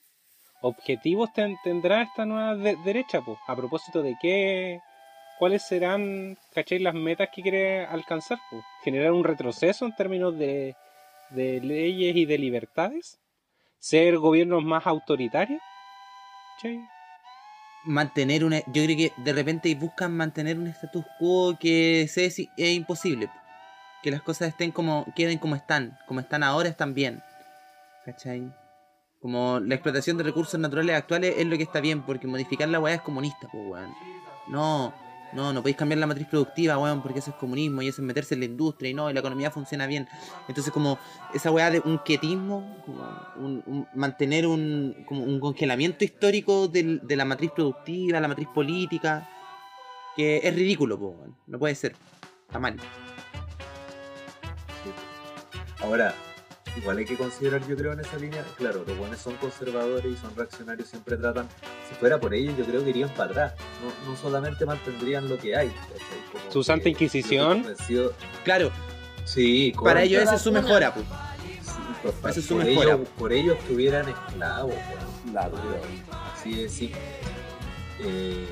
[0.62, 3.38] objetivos ten- tendrá esta nueva de- derecha, po?
[3.48, 4.80] a propósito de qué
[5.38, 6.80] cuáles serán, ¿cachai?
[6.80, 8.38] Las metas que quiere alcanzar.
[8.49, 8.64] po?
[8.84, 10.76] Generar un retroceso en términos de,
[11.30, 13.20] de leyes y de libertades.
[13.80, 15.62] Ser gobiernos más autoritarios.
[16.56, 16.80] ¿cachai?
[17.86, 18.60] mantener una.
[18.68, 23.30] Yo creo que de repente buscan mantener un status quo que se es, es imposible.
[24.03, 25.06] Que las cosas estén como.
[25.16, 25.98] queden como están.
[26.07, 27.22] Como están ahora están bien.
[28.03, 28.52] ¿Cachai?
[29.22, 32.80] Como la explotación de recursos naturales actuales es lo que está bien, porque modificar la
[32.80, 33.94] weá es comunista, pues weón.
[34.48, 34.94] No,
[35.34, 38.07] no, no podéis cambiar la matriz productiva, weón, porque eso es comunismo y eso es
[38.07, 40.07] meterse en la industria y no, y la economía funciona bien.
[40.47, 40.97] Entonces como
[41.34, 43.03] esa weá de un quietismo, como
[43.38, 49.30] un- mantener un, como un congelamiento histórico del- de la matriz productiva, la matriz política,
[50.15, 51.35] que es ridículo, po, weón.
[51.47, 51.95] no puede ser.
[52.47, 52.77] Está mal.
[55.81, 56.14] Ahora,
[56.77, 60.18] igual hay que considerar, yo creo, en esa línea, claro, los buenos son conservadores y
[60.18, 61.47] son reaccionarios, siempre tratan,
[61.89, 63.53] si fuera por ellos, yo creo que irían para atrás.
[64.06, 65.69] No, no solamente mantendrían lo que hay.
[66.31, 67.64] Como Su Santa Inquisición.
[67.64, 68.72] convencido- Claro,
[69.26, 71.02] Sí, para ellos esa es su mejora, po.
[71.02, 71.06] Sí,
[72.22, 72.93] por, Esa es su por mejora.
[72.93, 75.34] ellos, por ellos que hubieran esclavos, weón.
[75.34, 75.80] la dura,
[76.35, 76.99] así de simple.
[78.02, 78.45] Eh,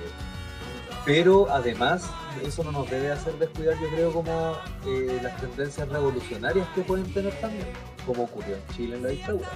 [1.06, 2.10] pero además,
[2.44, 7.14] eso no nos debe hacer descuidar, yo creo, como eh, las tendencias revolucionarias que pueden
[7.14, 7.68] tener también,
[8.06, 9.50] como ocurrió en Chile en la dictadura.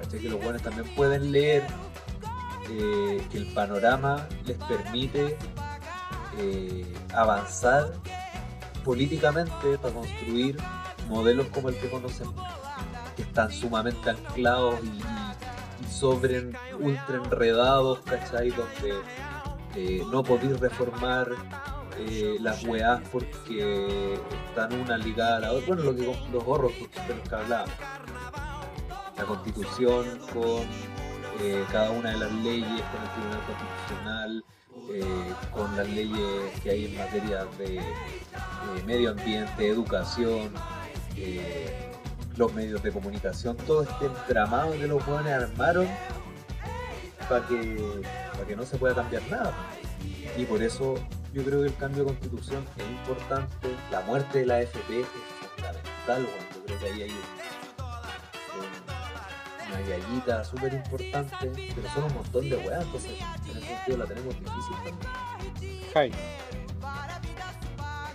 [0.00, 0.20] ¿Cachai?
[0.20, 1.66] Que los buenos también pueden leer
[2.70, 5.36] eh, que el panorama les permite
[6.38, 7.92] eh, avanzar
[8.84, 10.56] políticamente para construir
[11.08, 12.34] modelos como el que conocemos,
[13.16, 18.50] que están sumamente anclados y, y- sobre ultra enredados, ¿cachai?
[18.50, 18.94] Donde
[19.74, 21.28] eh, no podéis reformar
[21.98, 24.18] eh, las weás porque
[24.48, 25.74] están una ligada a la otra.
[25.74, 27.74] Bueno, lo que, los gorros de los que hablábamos.
[29.16, 30.62] La constitución con
[31.40, 34.44] eh, cada una de las leyes, con el Tribunal Constitucional,
[34.92, 37.82] eh, con las leyes que hay en materia de
[38.86, 40.52] medio ambiente, educación,
[42.36, 45.88] los medios de comunicación, todo este entramado que los jóvenes armaron
[47.28, 48.00] para que,
[48.32, 49.52] para que no se pueda cambiar nada.
[50.36, 50.94] Y por eso
[51.32, 55.06] yo creo que el cambio de constitución es importante, la muerte de la AFP es
[55.56, 57.38] fundamental, bueno, yo creo que ahí hay un-
[59.68, 63.12] una gallita súper importante, pero son un montón de weas, entonces
[63.50, 65.84] en ese sentido la tenemos difícil también.
[65.92, 66.12] Jai.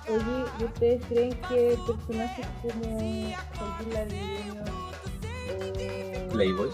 [0.10, 6.70] Oye, ¿y ustedes creen que personajes como Joaquín Lavín o Playboy,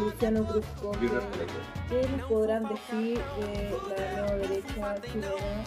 [0.00, 1.62] Luciano Cruzco, Junior Playboy.
[1.88, 5.64] ¿qué nos podrán decir de la nueva derecha chilena?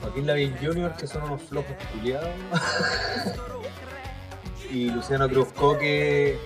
[0.00, 2.28] Joaquín Lavín Jr., que son unos flojos culiados.
[4.70, 6.38] y Luciano Cruzco, que.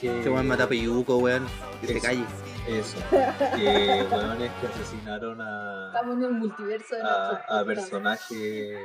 [0.00, 1.46] que Este weón mata a Peyuco, weón.
[1.80, 2.06] Que se Eso.
[2.06, 2.24] calle.
[2.66, 2.96] Eso.
[3.56, 8.78] Que weones que asesinaron a, Estamos en el multiverso de a, a personajes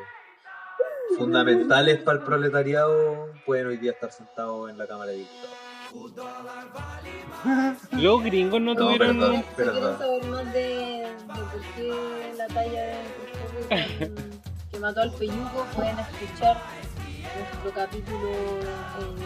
[1.18, 5.50] fundamentales para el proletariado, pueden hoy día estar sentados en la Cámara de Diputados.
[7.92, 9.20] Los gringos no, No, tuvieron.
[9.20, 9.36] perdón.
[9.36, 9.98] Si quieren Perdón.
[9.98, 12.96] saber más de, de por qué la talla de
[13.68, 14.16] Cruzco
[14.72, 16.58] que mató al peyuco, pueden escuchar
[17.38, 18.30] nuestro capítulo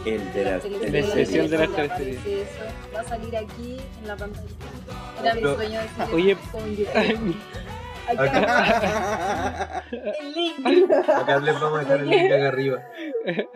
[0.06, 1.70] en El de la- el de la especial de las.
[2.96, 4.48] Va a salir aquí en la pantalla.
[5.22, 6.38] Era mi sueño de Oye.
[6.54, 7.36] YouTube.
[8.08, 10.92] Acá, el link.
[10.92, 12.80] Acá les vamos a dejar el link acá arriba.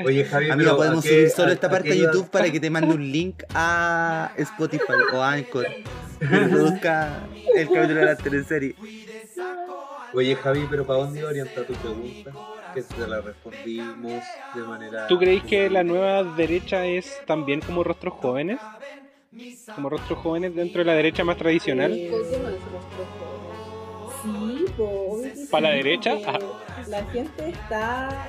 [0.06, 2.52] Oye, Javi, Amigo, pero podemos ¿a qué- subir solo a- esta parte a YouTube para
[2.52, 5.66] que te mande un link a Spotify o a Anchor.
[6.22, 6.26] Y
[7.60, 8.76] el capítulo de la teleserie.
[10.14, 12.32] Oye, Javi, pero ¿para dónde iba orientar tu pregunta?
[12.74, 14.24] Que te la respondimos
[14.56, 15.08] de manera.
[15.08, 18.60] ¿Tú creéis que la nueva derecha es también como rostros jóvenes?
[19.76, 21.92] Como rostros jóvenes dentro de la derecha más tradicional.
[21.94, 22.12] Eh,
[24.22, 24.66] Sí,
[25.36, 26.16] sí, ¿Para la derecha?
[26.28, 26.40] Ah.
[26.88, 28.28] La gente está.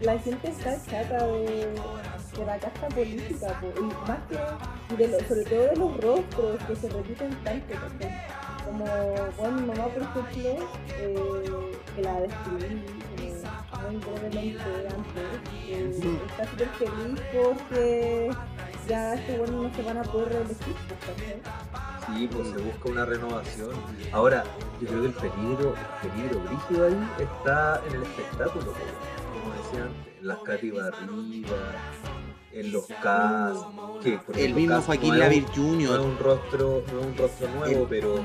[0.00, 4.94] La gente está chata de, de la casta política, po, y más que.
[4.94, 8.18] y de lo- sobre todo de los rostros que se repiten tanto, ¿cachai?
[8.64, 8.84] Como,
[9.38, 10.66] bueno, mi mamá, por ejemplo,
[10.98, 12.82] eh, que la describí
[13.18, 13.37] eh,
[13.76, 18.30] muy brevemente antes, eh, está súper feliz porque
[18.88, 20.74] ya este bueno no se van a poder reelegir.
[22.06, 23.70] Sí, pues se busca una renovación.
[24.12, 24.44] Ahora,
[24.80, 29.88] yo creo que el peligro, el peligro brígido ahí está en el espectáculo, como decía
[30.22, 31.50] las Katy Barriga,
[32.52, 33.60] en los cast,
[34.02, 36.00] que por El mismo Cast Joaquín nuevo, Lavir No es Jr.
[36.00, 38.16] un rostro, no es un rostro nuevo, pero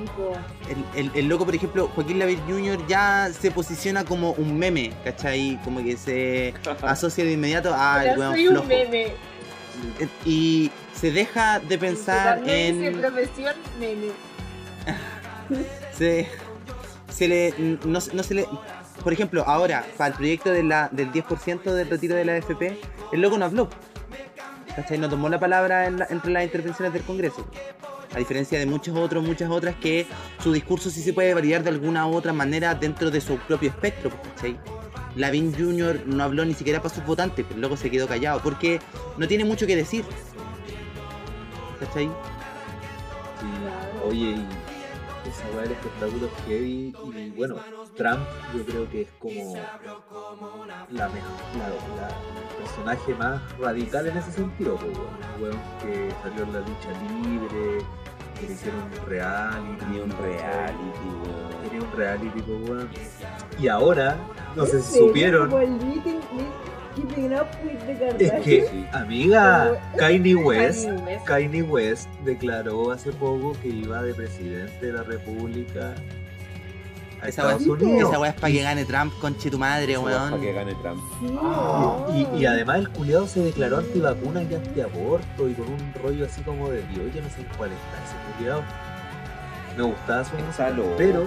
[0.70, 2.88] El, el, el loco, por ejemplo, Joaquín Lavir Jr.
[2.88, 5.60] ya se posiciona como un meme, ¿cachai?
[5.64, 9.04] Como que se asocia de inmediato al Ya weón soy un meme.
[10.00, 12.80] Eh, Y se deja de pensar en.
[12.82, 14.12] de profesión, meme.
[15.98, 16.28] se,
[17.10, 17.54] se le
[17.86, 18.48] no, no se le
[19.04, 22.78] por ejemplo ahora para el proyecto de la, del 10% del retiro de la AFP
[23.12, 23.70] el loco no habló
[24.76, 24.98] ¿cachai?
[24.98, 27.46] no tomó la palabra en la- entre las intervenciones del Congreso
[28.14, 30.06] a diferencia de muchos otros muchas otras que
[30.42, 33.70] su discurso sí se puede variar de alguna u otra manera dentro de su propio
[33.70, 34.58] espectro ¿cachai?
[35.16, 36.04] Lavín Jr.
[36.08, 38.80] no habló ni siquiera para sus votantes pero loco se quedó callado porque
[39.18, 40.06] no tiene mucho que decir
[41.80, 42.06] ¿cachai?
[42.06, 43.48] Sí,
[44.08, 47.56] oye, y esa weá del espectáculo es heavy y bueno,
[47.96, 48.22] Trump
[48.56, 49.56] yo creo que es como
[50.92, 54.98] la mejor, la, la- el personaje más radical en ese sentido, pues,
[55.40, 56.90] weón que salió en la lucha
[57.24, 57.86] libre,
[58.40, 59.86] que le hicieron un reality.
[59.92, 61.64] Ni un reality, weón.
[61.70, 62.90] Tenía un reality, pues, weón.
[63.60, 64.18] Y ahora,
[64.56, 65.52] no sé ¿En si supieron,
[68.20, 71.26] es que, amiga, Kanye West, Kanye West.
[71.26, 75.96] Kanye West declaró hace poco que iba de presidente de la República
[77.26, 80.32] Esa weá, esa weá es para que gane Trump, conche tu madre, weón.
[80.32, 81.02] Para que gane Trump.
[81.20, 86.26] Sí, Ah, Y, además el culiado se declaró antivacunas y antiaborto y con un rollo
[86.26, 88.64] así como de Dios, yo no sé cuál está ese culiado.
[89.78, 90.96] Me gustaba su música, loco.
[90.98, 91.26] pero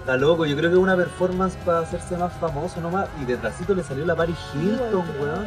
[0.00, 3.08] está loco, yo creo que es una performance para hacerse más famoso nomás.
[3.20, 5.46] Y detrásito le salió la Paris Hilton, weón.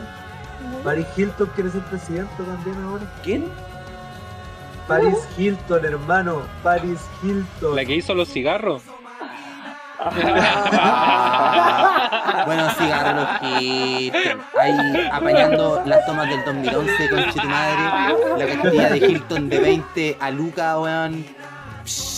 [0.83, 3.05] Paris Hilton quiere ser presidente también ahora.
[3.23, 3.45] ¿Quién?
[4.87, 7.75] Paris Hilton, hermano, Paris Hilton.
[7.75, 8.81] La que hizo los cigarros.
[12.45, 14.41] Bueno, cigarros Hilton.
[14.59, 18.15] Ahí apañando las tomas del 2011, conche tu madre.
[18.37, 21.25] La castilla de Hilton de 20 a Luca, weón.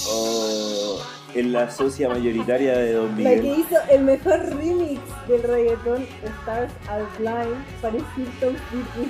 [0.07, 0.99] Oh,
[1.33, 3.59] en la socia mayoritaria de Don La que Miguel.
[3.59, 6.05] hizo el mejor remix del reggaetón,
[6.41, 8.57] Stars Are Blind, Paris Hilton,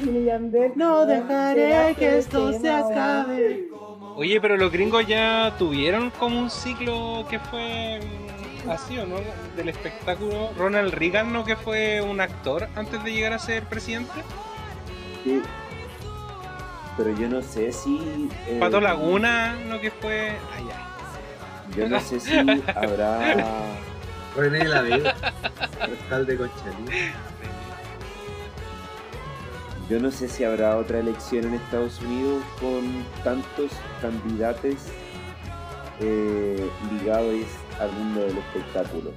[0.03, 0.71] y Yandel.
[0.75, 3.67] No dejaré que esto se acabe.
[4.15, 7.99] Oye, pero los gringos ya tuvieron como un ciclo que fue
[8.65, 9.17] mm, así, ¿o no?
[9.55, 10.51] Del espectáculo.
[10.57, 11.43] Ronald Reagan, ¿no?
[11.43, 14.11] Que fue un actor antes de llegar a ser presidente.
[15.23, 15.41] Sí.
[16.97, 18.29] Pero yo no sé si.
[18.47, 19.79] eh, Pato Laguna, ¿no?
[19.79, 20.31] Que fue.
[20.55, 21.75] Ay, ay.
[21.77, 22.35] Yo no sé si
[22.75, 23.35] habrá.
[24.35, 25.13] René La Vega,
[25.81, 27.11] alcalde Conchalí.
[29.89, 33.71] Yo no sé si habrá otra elección en Estados Unidos con tantos
[34.01, 34.75] candidatos
[35.99, 37.43] eh, ligados
[37.81, 39.13] al mundo del espectáculo.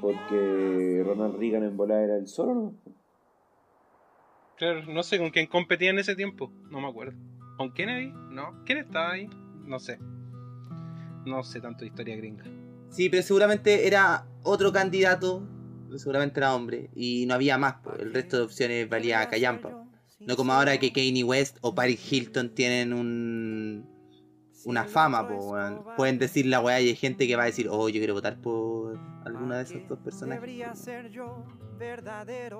[0.00, 2.74] Porque Ronald Reagan en bola era el solo, ¿no?
[4.56, 6.52] Claro, no sé con quién competía en ese tiempo.
[6.70, 7.16] No me acuerdo.
[7.56, 8.12] ¿Con Kennedy?
[8.30, 8.64] No.
[8.64, 9.28] ¿Quién estaba ahí?
[9.64, 9.98] No sé.
[11.24, 12.44] No sé tanto de historia gringa.
[12.90, 15.48] Sí, pero seguramente era otro candidato,
[15.96, 18.00] seguramente era hombre, y no había más, pues.
[18.00, 19.86] el resto de opciones valía callampa.
[20.18, 23.91] No como ahora que Kanye West o Paris Hilton tienen un
[24.64, 25.84] una fama, pues, weón.
[25.96, 28.40] Pueden decir la weá y hay gente que va a decir, oh, yo quiero votar
[28.40, 30.42] por alguna de esos dos personajes.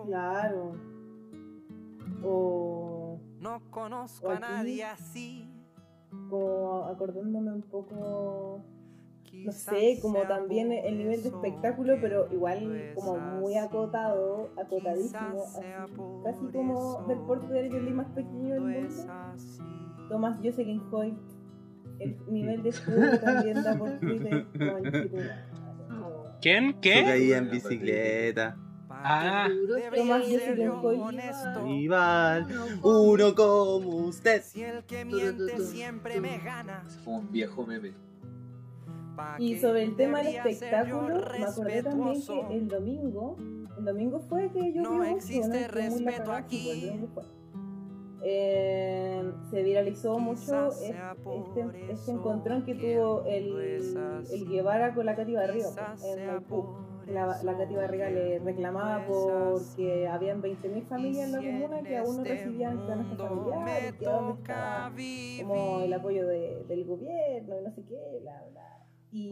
[0.07, 0.77] Claro.
[2.25, 3.21] O.
[3.41, 5.49] No conozco o a nadie así.
[6.29, 8.63] Como acordándome un poco.
[9.33, 15.63] No sé, como también el nivel de espectáculo, pero igual como muy acotado, acotadísimo, así,
[16.23, 18.95] casi como del porte del violín más pequeño del mundo.
[20.11, 21.17] Thomas Jocelyn Hoyt,
[22.03, 24.47] el nivel de estudio también da por Twitter.
[26.41, 26.81] ¿Quién?
[26.81, 27.05] ¿Qué?
[27.05, 28.57] caía en bicicleta.
[29.05, 29.49] Ah,
[30.83, 31.01] Hoyt.
[31.67, 32.47] Iván,
[32.83, 34.43] uno como usted.
[34.43, 36.85] Si el que miente siempre me gana.
[37.05, 37.95] Fue un viejo meme.
[39.39, 43.37] Y sobre el tema del espectáculo, me acordé también que el domingo,
[43.79, 46.93] el domingo fue que yo No vi existe respeto aquí.
[48.25, 53.85] Eh, se viralizó mucho este, este encontrón que tuvo el,
[54.31, 56.65] el Guevara con la Katy Barriga pues, en Maipú.
[57.09, 61.97] La, la Katy Barriga le reclamaba porque habían 20.000 familias en la Y comuna que
[61.99, 64.93] aún no este recibían canasta mundo familiar me y que dónde estaba
[65.43, 68.69] como el apoyo de- del gobierno y no sé qué, bla, bla.
[69.11, 69.31] Y,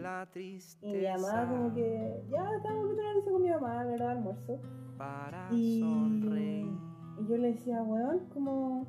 [0.00, 0.86] la y tristeza.
[0.86, 4.60] mi mamá como que, ya estaba un poquito con mi mamá, del almuerzo.
[4.96, 6.68] Para Y, sonreír.
[7.22, 8.86] Y yo le decía, weón, como,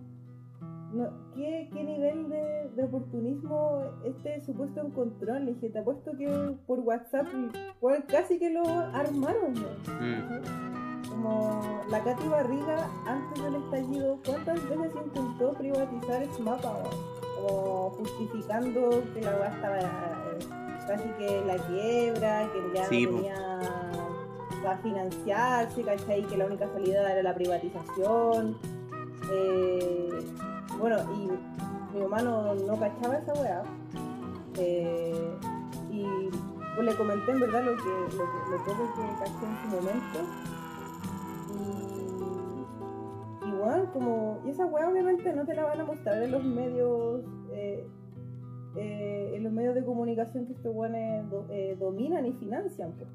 [0.93, 5.45] no, ¿qué, qué nivel de, de oportunismo este supuesto encontrón?
[5.45, 6.27] Le dije, te apuesto que
[6.65, 7.27] por WhatsApp,
[7.81, 9.99] weón, casi que lo armaron, weón.
[9.99, 11.10] Mm.
[11.10, 16.81] Como la Katy Barriga antes del estallido, ¿cuántas veces intentó privatizar Smapa?
[17.35, 19.85] Como justificando que la weá estaba eh,
[20.88, 23.93] casi que en la quiebra, que ya Sí, no tenía
[24.64, 26.23] para financiarse, ¿cachai?
[26.23, 28.57] Que la única salida era la privatización.
[29.31, 30.10] Eh,
[30.80, 31.30] bueno, y
[31.94, 33.64] mi mamá no, cachaba esa weá.
[34.57, 35.38] Eh,
[35.91, 36.06] y
[36.76, 39.68] pues le comenté en verdad lo que, lo, que, lo poco que caché en su
[39.76, 40.19] momento.
[43.44, 44.41] Y, y bueno, como.
[44.45, 47.22] Y esa weá obviamente no te la van a mostrar en los medios.
[47.52, 47.85] eh,
[48.75, 53.09] eh, en los medios de comunicación que estos weones do- eh, dominan y financian, pues.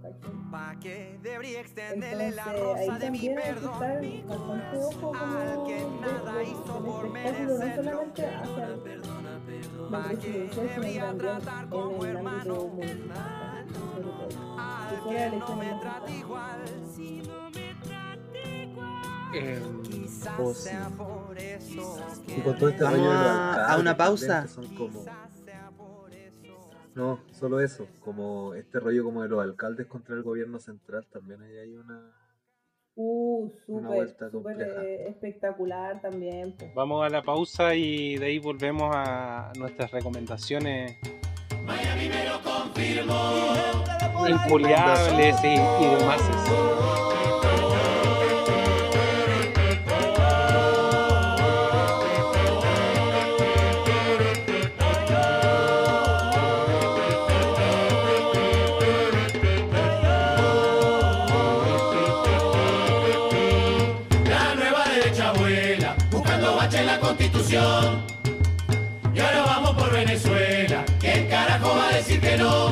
[0.51, 3.73] Pa' que debería extenderle Entonces la rosa ahí de mi también hay que perdón.
[3.73, 7.59] estar bastante ojo como Al que nada de- hizo por merecerlo.
[9.91, 12.71] Pa' que presidencial, sino debería también tratar como en el hermano.
[14.59, 16.61] Al que no me trata igual.
[16.95, 19.35] Si no me trata igual.
[19.35, 19.89] Em,
[20.39, 20.71] Oh, sí.
[22.27, 24.47] Y con todo este rollo de los a- una pausa.
[24.49, 25.05] Son como...
[26.99, 31.41] No, solo eso, como este rollo como de los alcaldes contra el gobierno central, también
[31.43, 32.13] hay ahí una...
[32.97, 34.83] Uh, Una súper, vuelta súper compleja.
[34.83, 36.57] eh, espectacular también.
[36.75, 40.99] Vamos a la pausa y de ahí volvemos a nuestras recomendaciones
[44.29, 46.21] inculiables y, y demás.
[67.51, 72.69] Y ahora vamos por Venezuela, ¿quién carajo va a decir que no?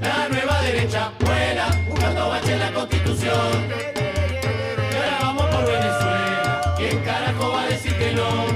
[0.00, 3.68] La nueva derecha vuela, buscando bache en la constitución.
[4.90, 8.46] Y ahora vamos por Venezuela, ¿quién carajo va a decir que no?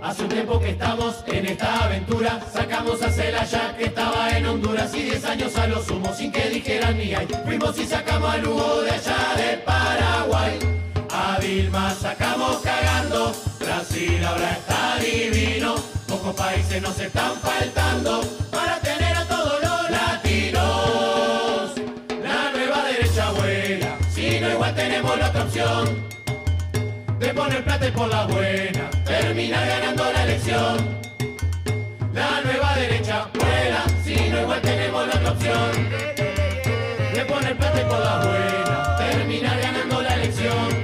[0.00, 4.94] Hace un tiempo que estamos en esta aventura, sacamos a Celaya que estaba en Honduras
[4.94, 7.26] y 10 años a lo sumo sin que dijeran ni ay.
[7.44, 10.83] Fuimos y sacamos a Lugo de allá de Paraguay.
[11.44, 15.74] A Dilma sacamos cagando, Brasil ahora está divino.
[16.08, 21.74] Pocos países nos están faltando para tener a todos los latinos.
[22.22, 26.08] La nueva derecha vuela, si no igual tenemos la otra opción
[27.18, 30.76] de poner plata y por la buena, terminar ganando la elección.
[32.14, 35.90] La nueva derecha vuela, si no igual tenemos la otra opción.
[37.12, 40.83] De poner plata y por la buena, terminar ganando la elección.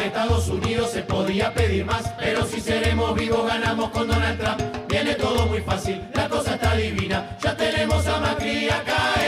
[0.00, 4.88] En Estados Unidos se podía pedir más, pero si seremos vivos ganamos con Donald Trump.
[4.88, 7.36] Viene todo muy fácil, la cosa está divina.
[7.42, 9.19] Ya tenemos a Macri acá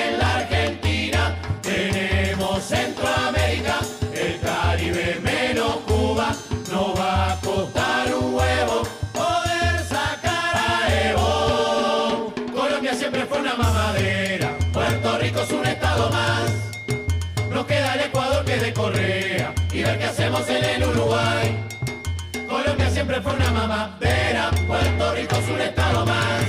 [23.13, 26.47] siempre fue una mamadera, Puerto Rico es un estado más.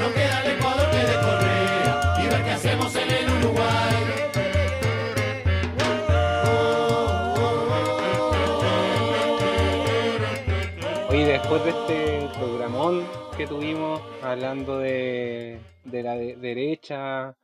[0.00, 3.94] Nos queda el Ecuador que de Correa y ver qué hacemos en el Uruguay.
[11.08, 17.34] Oye, después de este programón que tuvimos hablando de, de la de- derecha,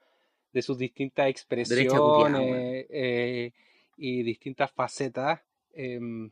[0.53, 3.53] de sus distintas expresiones eh,
[3.97, 5.41] y distintas facetas,
[5.73, 6.31] em,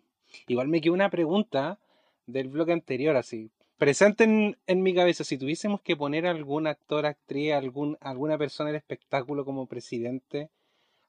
[0.48, 1.78] igual me quedó una pregunta
[2.26, 3.50] del bloque anterior, así.
[3.78, 8.70] Presente en, en mi cabeza, si tuviésemos que poner algún actor, actriz, algún, alguna persona
[8.70, 10.50] del espectáculo como presidente,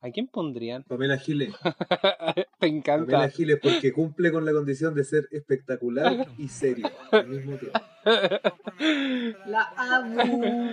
[0.01, 0.83] ¿a quién pondrían?
[0.83, 1.53] Pamela Giles.
[2.61, 3.11] Me encanta.
[3.11, 7.79] Pamela Giles porque cumple con la condición de ser espectacular y serio al mismo tiempo.
[9.45, 10.71] La amo.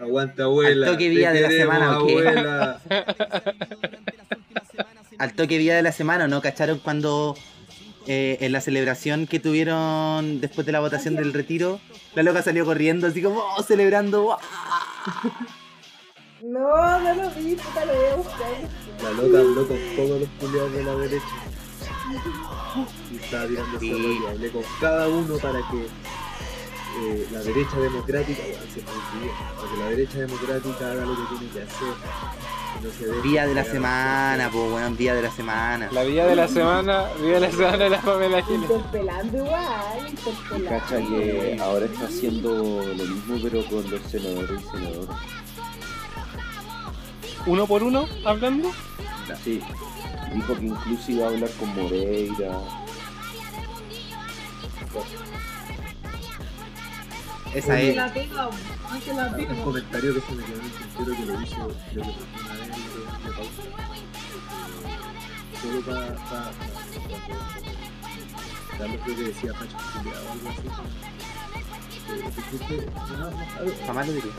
[0.00, 0.86] Aguanta, abuela.
[0.86, 2.80] Al toque te día de la semana, abuela.
[5.20, 6.40] Al toque día de la semana, ¿no?
[6.40, 7.36] ¿Cacharon cuando
[8.06, 11.78] eh, en la celebración que tuvieron después de la votación del retiro,
[12.14, 14.22] la loca salió corriendo así como oh, celebrando?
[14.22, 14.38] ¡guau!
[16.42, 18.48] No, no lo vi, puta, lo voy a buscar.
[19.02, 21.26] La loca habló con todos los culiados de la derecha.
[23.12, 24.28] Y estaba tirando ese rollo.
[24.30, 29.70] Hablé con cada uno para que eh, la derecha democrática, bueno, se me olvidó, para
[29.70, 32.59] que la derecha democrática haga lo que tiene que hacer.
[33.22, 35.88] Día de la semana, pues weón, día de la semana.
[35.92, 38.70] La vida de la semana, vida de la semana de la Pamela Giles.
[38.70, 40.68] Interpelando igual, Y interpelando.
[40.68, 45.16] cacha que ahora está haciendo lo mismo pero con los senadores y senadoras.
[47.46, 48.70] Uno por uno, hablando.
[49.44, 49.60] Sí.
[50.34, 52.58] Dijo que incluso iba a hablar con Moreira.
[57.54, 57.96] Esa Que es.
[57.96, 58.48] la pega,
[59.04, 59.64] que la Un pega.
[59.64, 62.10] comentario que se me quedó en el tintero que lo hizo, creo que
[62.40, 62.74] una vez de,
[63.28, 63.62] de pausa.
[65.52, 66.14] Eh, solo para.
[66.14, 66.50] Pa, pa,
[68.78, 70.68] Carlos creo que decía Pacho Juliado o algo así.
[72.12, 74.32] Eh, disculpe, no, no, a ver, Jamás lo diría.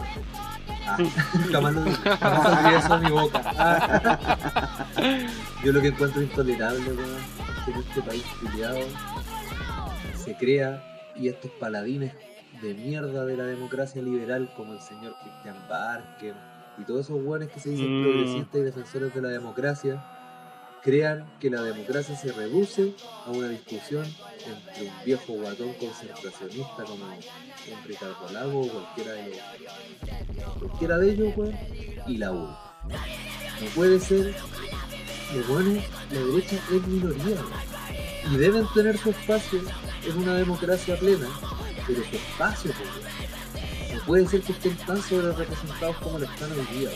[0.88, 0.97] Ah,
[1.51, 1.81] jamás lo
[2.17, 3.41] jamás saldría eso de mi boca.
[3.57, 4.88] Ah.
[5.63, 8.79] Yo lo que encuentro intolerable, weón, es que en este país culiado
[10.15, 10.83] se crea
[11.15, 12.13] y estos paladines
[12.61, 16.33] de mierda de la democracia liberal como el señor Christian Barker
[16.77, 18.03] y todos esos weones que se dicen Mm.
[18.03, 20.03] progresistas y defensores de la democracia
[20.83, 22.93] crean que la democracia se reduce
[23.27, 29.29] a una discusión entre un viejo guatón concentracionista como un Ricardo Lago o cualquiera de
[29.29, 31.33] los cualquiera de ellos
[32.07, 32.47] y la U.
[32.88, 34.33] No puede ser
[35.35, 37.38] los buenos, la derecha es minoría.
[38.31, 39.59] Y deben tener su espacio
[40.07, 41.27] en una democracia plena,
[41.87, 43.93] pero su espacio, pues.
[43.95, 46.89] No puede ser que estén tan sobre representados como lo están hoy día.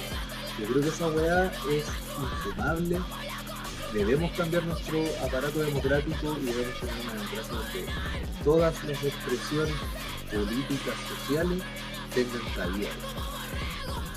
[0.60, 1.86] Yo creo que esa weá es
[2.20, 3.00] infumable.
[3.94, 7.86] Debemos cambiar nuestro aparato democrático y debemos tener una democracia donde
[8.44, 9.76] todas las expresiones
[10.32, 11.62] políticas, sociales
[12.14, 12.90] tengan cabida.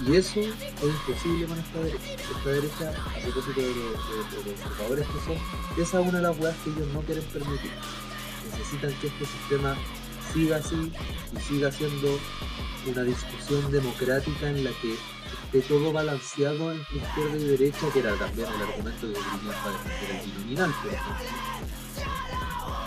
[0.07, 2.13] Y eso es imposible con esta derecha.
[2.37, 6.57] Esta derecha, a propósito de los conservadores que son, esa es una de las weas
[6.63, 7.73] que ellos no quieren permitir.
[8.53, 9.77] Necesitan que este sistema
[10.33, 10.93] siga así
[11.37, 12.19] y siga siendo
[12.87, 14.95] una discusión democrática en la que
[15.57, 19.79] esté todo balanceado entre izquierda y derecha, que era también el argumento que tenían para
[19.85, 21.27] defender el por ejemplo.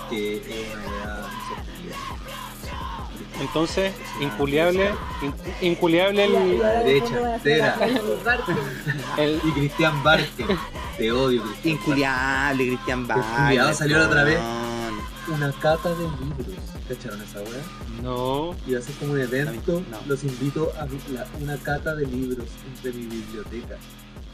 [0.09, 0.43] Que es
[0.75, 1.95] una insostenible.
[3.39, 4.91] Entonces, inculiable,
[5.21, 5.33] in-
[5.71, 7.75] inculiable Y el, de derecha entera.
[7.79, 8.51] la- Barque.
[9.17, 10.45] el- Y Cristian Barque,
[10.97, 11.73] te odio, Cristian.
[11.73, 14.39] Inculiable, Cristian culiao salió la otra vez.
[15.27, 16.60] Una cata de libros.
[16.87, 18.01] ¿Cacharon esa wea?
[18.03, 18.55] No.
[18.67, 19.97] Y hacer como un evento, No.
[20.07, 23.77] los invito a la- una cata de libros entre mi biblioteca.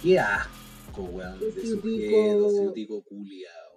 [0.02, 1.40] ¡Qué asco, weón!
[1.40, 3.68] De sujeto, ciutico culiao.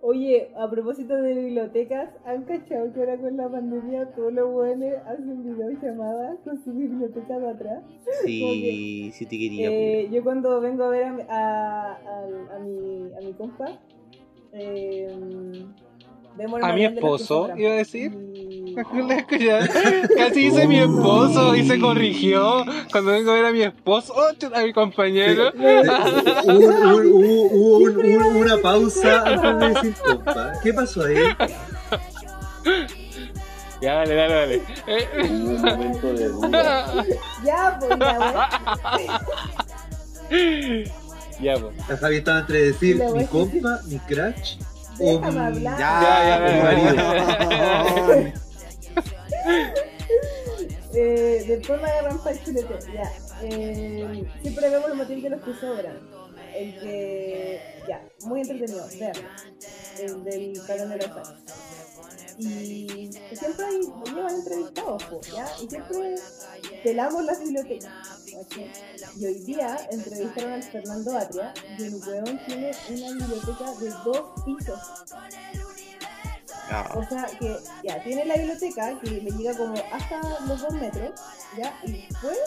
[0.00, 4.92] Oye, a propósito de bibliotecas, ¿han cachado que ahora con la pandemia todos los buenos
[5.06, 7.82] hacen videollamadas con su biblioteca de atrás?
[8.24, 9.68] Sí, sí te quería.
[9.70, 13.66] Eh, yo cuando vengo a ver a, mi- a, a- a mi, a mi compa,
[14.52, 15.66] eh,
[16.62, 18.12] A mi esposo, iba a decir.
[18.78, 19.48] Y-
[20.16, 24.28] Casi dice mi esposo y se corrigió cuando vengo a ver a mi esposo, oh,
[24.54, 25.50] a mi compañero.
[25.54, 30.52] Hubo, hubo un- un- una pausa antes de decir compa.
[30.62, 31.16] ¿Qué pasó ahí?
[33.80, 34.62] Ya, dale, dale, dale.
[35.30, 37.04] Un momento de duda.
[37.44, 38.50] Ya, pues ya,
[41.40, 41.88] ya, pues.
[41.88, 44.67] La Javi estaba entre decir mi compa, mi crush o
[44.98, 45.78] Déjame hablar.
[45.78, 46.00] Ya,
[46.94, 48.34] Ya.
[50.94, 52.74] Eh, después me agarran para el chulete.
[52.92, 53.12] Ya.
[53.42, 55.98] Eh, siempre vemos el motivo de los que sobran.
[56.54, 57.60] El que.
[57.86, 58.84] Ya, muy entretenido.
[58.98, 59.12] Vean.
[60.00, 61.34] El del Cagón de los Años.
[62.38, 63.80] Y siempre hay,
[64.14, 65.02] llevan entrevistados,
[65.34, 65.46] ¿ya?
[65.60, 66.14] Y siempre
[66.84, 67.92] pelamos las bibliotecas.
[69.18, 74.24] Y hoy día entrevistaron al Fernando Atria y el weón tiene una biblioteca de dos
[74.44, 74.80] pisos.
[76.70, 80.72] Ah, O sea que ya tiene la biblioteca que le llega como hasta los dos
[80.74, 81.18] metros,
[81.56, 81.74] ¿ya?
[81.84, 82.38] Y después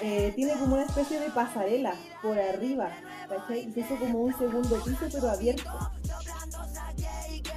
[0.00, 2.90] eh, tiene como una especie de pasarela por arriba,
[3.28, 3.70] ¿cachai?
[3.74, 5.70] Y eso como un segundo piso pero abierto.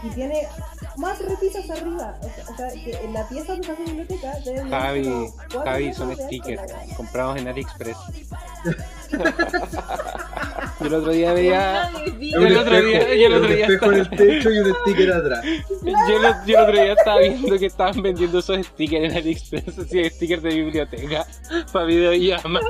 [0.04, 0.48] Y tiene
[0.98, 2.18] más repisas arriba.
[2.22, 4.34] O sea, o sea, que en la pieza donde está su biblioteca
[4.70, 5.28] Javi,
[5.64, 6.62] Javi, son de stickers
[6.96, 7.98] comprados en AliExpress.
[10.80, 11.90] Yo el otro día veía.
[12.20, 14.58] Yo el otro día, yo el otro un día espejo en estaba, el techo y
[14.60, 15.46] un sticker atrás.
[15.46, 19.80] yo, el- yo el otro día estaba viendo que estaban vendiendo esos stickers en AliExpress,
[19.80, 21.26] así stickers de biblioteca
[21.72, 22.68] para videollamadas.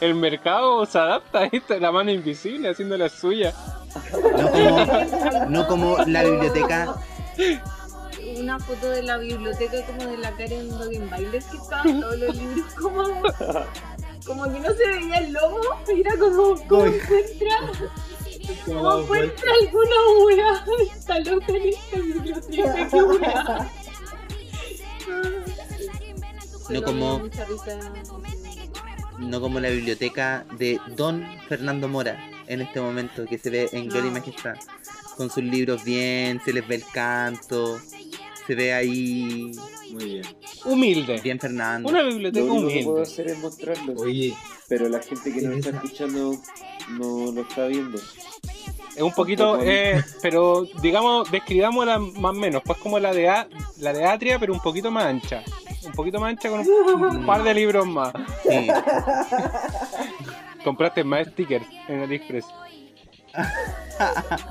[0.00, 3.52] El mercado se adapta a esto, la mano invisible haciendo la suya.
[4.38, 6.94] No como, no como la biblioteca.
[8.38, 12.36] Una foto de la biblioteca como de la Karen Dogen Bailes que estaban todos los
[12.36, 13.02] libros como,
[14.26, 17.56] como que no se veía el lomo, era como, ¿cómo encuentra?
[18.64, 20.64] ¿Cómo encuentra alguna wea?
[20.96, 23.70] Está loca en esta biblioteca, qué wea.
[26.70, 27.22] No como-.
[29.18, 33.88] No como la biblioteca de Don Fernando Mora en este momento que se ve en
[33.88, 34.18] Gloria y No.
[34.20, 34.54] Majestad.
[35.16, 37.78] Con sus libros bien, se les ve el canto,
[38.46, 39.52] se ve ahí
[39.90, 40.22] Muy bien.
[40.64, 41.20] Humilde.
[41.22, 41.88] bien Fernando.
[41.88, 43.02] Una Lo biblioteca único que puedo humilde.
[43.02, 43.92] hacer es mostrarlo.
[43.98, 44.34] Oye,
[44.68, 46.34] Pero la gente que nos está escuchando
[46.90, 47.98] no lo está viendo.
[48.96, 53.48] Es un poquito, eh, pero digamos, describámosla más o menos, pues como la de A-
[53.78, 55.42] la de Atria, pero un poquito más ancha.
[55.84, 58.12] Un poquito más ancha con un par de libros más.
[58.42, 58.68] Sí.
[60.64, 62.44] Compraste más stickers en AliExpress.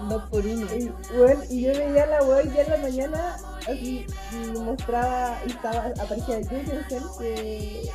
[0.10, 0.66] Dos por uno.
[0.76, 5.52] Y, bueno, y yo veía la web ya en la mañana, así, y mostraba, y
[5.52, 7.92] estaba, aparecía Jürgensen, que eh,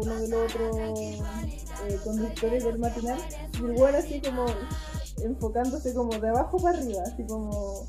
[0.00, 0.90] uno de los otros
[1.88, 3.18] eh, conductores del matinal,
[3.58, 4.46] y weón así como
[5.22, 7.86] enfocándose como de abajo para arriba, así como...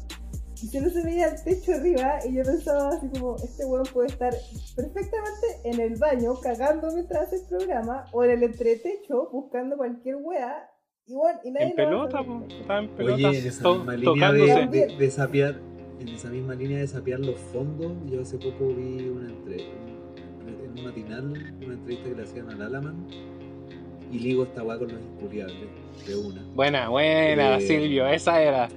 [0.63, 4.07] Y solo se veía el techo arriba, y yo pensaba así como, este weón puede
[4.07, 4.34] estar
[4.75, 10.15] perfectamente en el baño, cagando mientras hace el programa, o en el entretecho, buscando cualquier
[10.17, 10.69] wea,
[11.05, 12.25] y bueno, y nadie En pelota.
[12.59, 13.13] Estaba en pelota.
[13.29, 14.67] oye, en esa to- misma línea tocándose.
[14.67, 15.59] de, de, de sapear,
[15.99, 20.65] en esa misma línea de sapear los fondos, yo hace poco vi una entre, un-
[20.65, 21.23] en un matinal,
[21.63, 23.07] una entrevista que le hacían al Alaman,
[24.11, 25.57] y ligo esta weá con los inculiables
[26.07, 26.41] de una.
[26.55, 28.69] Buena, buena, Eh, Silvio, esa era.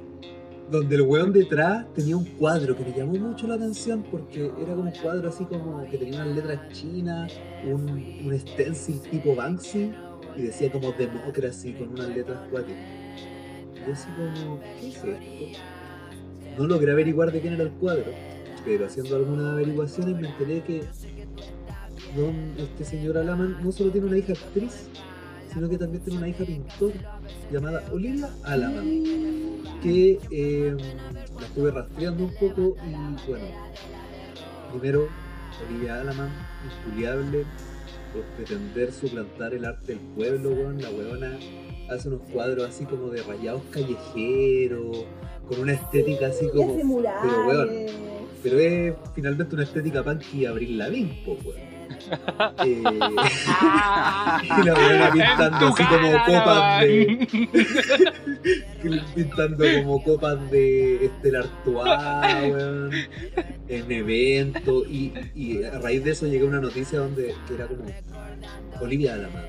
[0.71, 4.75] Donde el weón detrás tenía un cuadro que me llamó mucho la atención porque era
[4.75, 7.33] como un cuadro así como que tenía unas letras chinas,
[7.65, 7.91] un,
[8.25, 9.93] un stencil tipo Banksy
[10.37, 12.83] y decía como Democracy con unas letras cuáticas.
[13.85, 15.61] Yo así como, ¿qué es esto?
[16.57, 18.13] No logré averiguar de quién era el cuadro,
[18.65, 20.85] pero haciendo algunas averiguaciones me enteré que
[22.17, 24.89] don, este señor Alaman no solo tiene una hija actriz,
[25.53, 27.21] sino que también tiene una hija pintora
[27.51, 28.87] llamada Olivia Alaman,
[29.83, 30.77] que eh,
[31.39, 33.47] la estuve rastreando un poco y bueno,
[34.73, 35.09] primero
[35.69, 36.31] Olivia Alaman,
[36.65, 37.45] injuliable
[38.13, 41.39] por pretender suplantar el arte del pueblo, weón, la weona
[41.91, 45.05] hace unos cuadros así como de rayados callejeros,
[45.49, 46.77] con una estética así Y como...
[46.77, 47.69] Pero weón,
[48.43, 51.70] pero es finalmente una estética punky Abril Lavigne, po, weón.
[52.65, 52.83] Eh, y
[54.65, 57.29] la weona pintando así como copas de.
[59.15, 62.91] pintando como copas de Estela Artois, weón,
[63.69, 64.87] en eventos.
[64.89, 67.85] Y, y a raíz de eso llegó una noticia donde que era como
[68.81, 69.45] Olivia Alaman,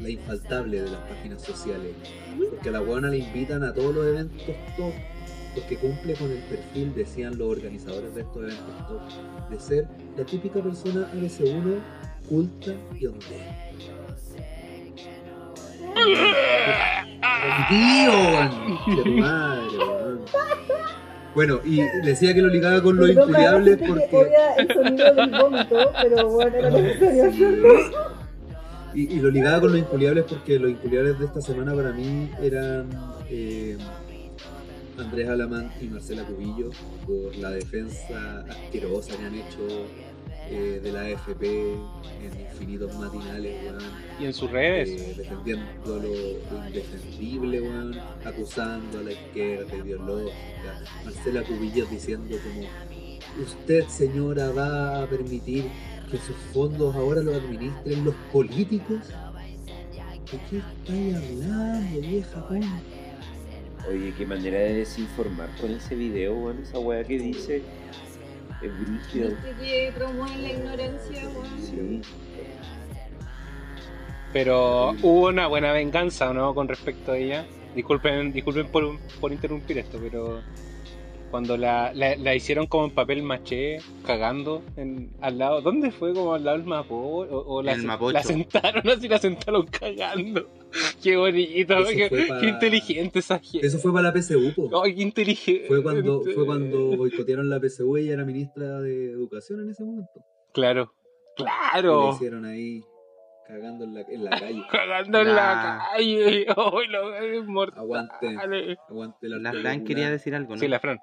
[0.00, 1.92] la infaltable de las páginas sociales.
[2.50, 4.92] Porque a la weona le invitan a todos los eventos top
[5.54, 10.24] porque cumple con el perfil, decían los organizadores de estos eventos top, de ser la
[10.24, 11.78] típica persona ABC1
[12.28, 13.70] culta y ondea.
[17.68, 18.12] Tío,
[19.20, 19.78] madre.
[21.34, 24.30] Bueno, y decía que lo ligaba con inculiables Carlos, porque.
[24.58, 27.68] el sonido del vómito, pero bueno, era necesario hacerlo.
[28.94, 32.30] Y, y lo ligaba con los inculiables porque los inculiables de esta semana para mí
[32.40, 32.88] eran
[33.28, 33.76] eh,
[34.98, 36.70] Andrés Alamán y Marcela Cubillo
[37.06, 39.86] por la defensa asquerosa que han hecho
[40.48, 43.82] eh, de la AFP en infinitos matinales, weón.
[44.20, 44.88] Y en sus redes.
[44.88, 50.82] Eh, defendiendo lo, lo indefendible, weón, acusando a la izquierda ideológica.
[51.04, 55.64] Marcela Cubillos diciendo como, usted señora va a permitir
[56.10, 59.00] que sus fondos ahora los administren los políticos.
[60.30, 62.93] ¿De qué estáis hablando, vieja weón?
[63.88, 66.62] Oye, qué manera de desinformar con ese video, weón.
[66.62, 67.62] Esa weá que dice
[68.62, 69.28] es brígida.
[69.28, 71.62] Viste que promueven la ignorancia, weón.
[71.62, 72.02] Sí.
[74.32, 76.54] Pero hubo una buena venganza, ¿no?
[76.54, 77.46] Con respecto a ella.
[77.74, 80.42] Disculpen, disculpen por, por interrumpir esto, pero
[81.30, 85.60] cuando la, la, la hicieron como en papel maché, cagando en, al lado.
[85.62, 86.12] ¿Dónde fue?
[86.14, 86.94] Como al lado del Mapo?
[86.94, 87.74] O, o la,
[88.22, 90.48] sentaron así, la sentaron cagando.
[91.02, 93.64] Qué bonito, qué, fue pa- qué inteligente esa gente.
[93.66, 94.82] Eso fue para la PSU, po.
[94.82, 95.66] Ay, qué inteligente.
[95.68, 99.84] Fue cuando, fue cuando boicotearon la PSU y ella era ministra de Educación en ese
[99.84, 100.10] momento.
[100.52, 100.92] Claro,
[101.38, 102.12] Y la claro.
[102.14, 102.82] hicieron ahí
[103.54, 104.62] cagando en la, en la calle.
[104.70, 106.46] Cagando en la calle.
[106.56, 107.80] Ay, lo es mortal.
[107.80, 108.36] Aguante,
[108.88, 110.60] aguante la La Fran quería decir algo, ¿no?
[110.60, 111.00] Sí, la Fran.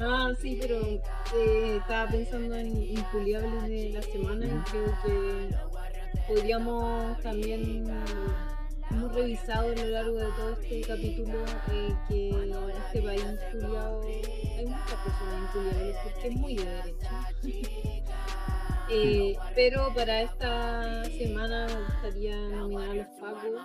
[0.00, 5.56] Ah, sí, pero eh, estaba pensando en inculiables de la semana y creo que
[6.28, 7.84] podríamos también,
[8.90, 14.02] hemos revisado a lo largo de todo este capítulo eh, que en este país culiado
[14.02, 17.10] hay muchas personas inculiables porque es muy de derecha.
[18.90, 23.60] Eh, pero para esta semana me gustaría nominar a los Pacos.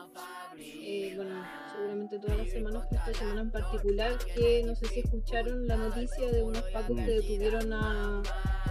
[0.58, 5.00] Eh, bueno, seguramente todas las semanas, pero esta semana en particular, que no sé si
[5.00, 8.22] escucharon la noticia de unos Pacos que detuvieron a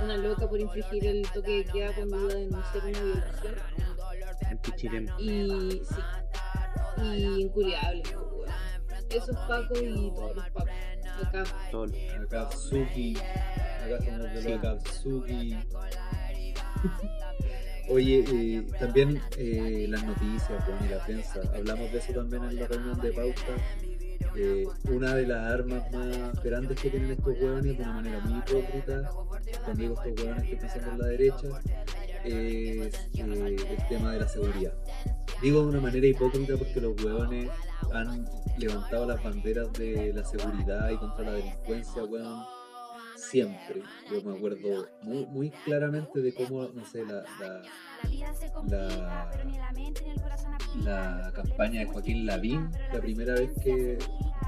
[0.03, 3.55] una loca por infringir el toque de queda cuando iba a denunciar una violación.
[5.19, 5.97] Y sí,
[7.03, 8.53] y incuriable, pues.
[9.11, 10.71] Esos Pacos y todos los Pacos.
[11.27, 11.45] Acá.
[13.85, 14.49] Acá somos de Sí.
[14.49, 15.57] los Akatsuki.
[17.89, 22.57] Oye, eh, también eh, las noticias bueno, y la prensa, hablamos de eso también en
[22.57, 23.43] la reunión de pauta.
[24.37, 28.39] Eh, una de las armas más grandes que tienen estos hueones de una manera muy
[28.39, 29.11] hipócrita,
[29.67, 31.49] conmigo estos hueones que piensan en la derecha,
[32.25, 34.73] es el tema de la seguridad.
[35.43, 37.51] Digo de una manera hipócrita porque los hueones
[37.93, 38.25] han
[38.59, 42.45] levantado las banderas de la seguridad y contra la delincuencia, weón,
[43.31, 43.83] siempre.
[44.11, 47.63] Yo me acuerdo muy, muy claramente de cómo, no sé, la, la,
[48.69, 49.31] la,
[50.85, 53.99] la campaña de Joaquín Lavín, la primera vez que,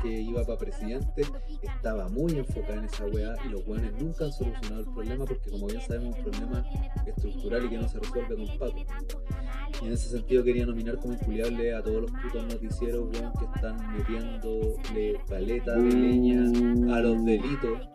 [0.03, 1.23] que iba para presidente,
[1.63, 5.51] estaba muy enfocada en esa weá y los weones nunca han solucionado el problema porque
[5.51, 6.65] como bien sabemos es un problema
[7.07, 8.77] estructural y que no se resuelve con pato.
[9.83, 13.45] Y en ese sentido quería nominar como inculiable a todos los putos noticieros weón, que
[13.55, 17.89] están metiéndole paleta de leña a los delitos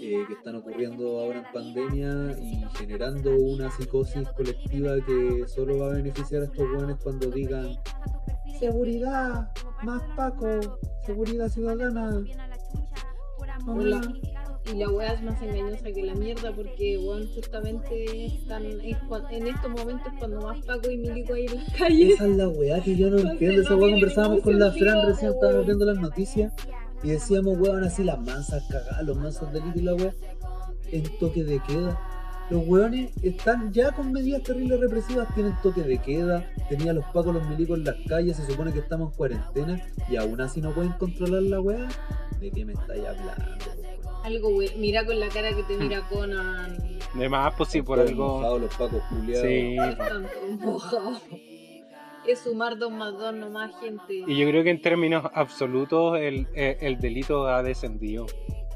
[0.00, 5.86] eh, que están ocurriendo ahora en pandemia y generando una psicosis colectiva que solo va
[5.86, 7.76] a beneficiar a estos jóvenes cuando digan
[8.58, 9.50] seguridad,
[9.82, 12.24] más Paco, seguridad ciudadana.
[13.66, 14.00] Hola.
[14.72, 18.96] Y la weá es más engañosa que la mierda porque, weón, justamente están, es
[19.30, 22.14] en estos momentos cuando más Paco y Milico hay en las calles.
[22.14, 23.60] Esa es la weá que yo no entiendo.
[23.60, 26.52] Esa weá conversábamos con la Fran recién, estábamos viendo las noticias
[27.04, 30.12] y decíamos, weón, así las mansas cagadas, los mansos delitos y la weá,
[30.90, 32.00] en toque de queda.
[32.50, 37.32] Los weones están ya con medidas terribles represivas, tienen toque de queda, tenían los pacos,
[37.34, 40.72] los milicos en las calles, se supone que estamos en cuarentena y aún así no
[40.72, 41.88] pueden controlar la weá.
[42.40, 43.54] ¿De qué me estáis hablando?
[43.78, 43.94] weón?
[44.24, 46.76] Algo, we- mira con la cara que te mira Conan.
[47.14, 48.58] De más, pues sí, por algo.
[48.58, 49.46] los pacos culiados.
[49.46, 49.76] Sí.
[52.26, 54.14] Es sumar dos más dos nomás, gente.
[54.26, 58.26] Y yo creo que en términos absolutos el, el- el delito ha descendido.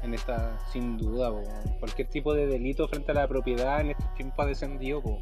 [0.03, 1.41] En esta, sin duda, po.
[1.79, 5.01] cualquier tipo de delito frente a la propiedad en estos tiempos ha descendido.
[5.01, 5.17] po.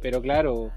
[0.00, 0.72] Pero claro,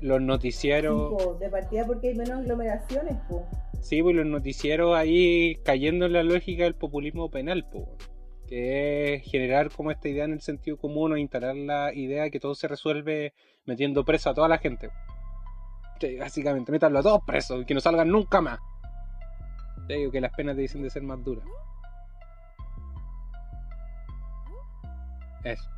[0.00, 3.46] los noticieros, Tipo, de partida porque hay menos aglomeraciones, po.
[3.80, 7.96] sí, pues los noticieros ahí cayendo en la lógica del populismo penal, po.
[8.48, 12.30] que es generar como esta idea en el sentido común o instalar la idea de
[12.32, 13.32] que todo se resuelve
[13.64, 14.88] metiendo preso a toda la gente.
[16.00, 18.58] Sí, básicamente, métanlo a todos presos y que no salgan nunca más.
[19.86, 21.44] Te digo que las penas dicen de ser más duras.
[25.44, 25.68] Eso.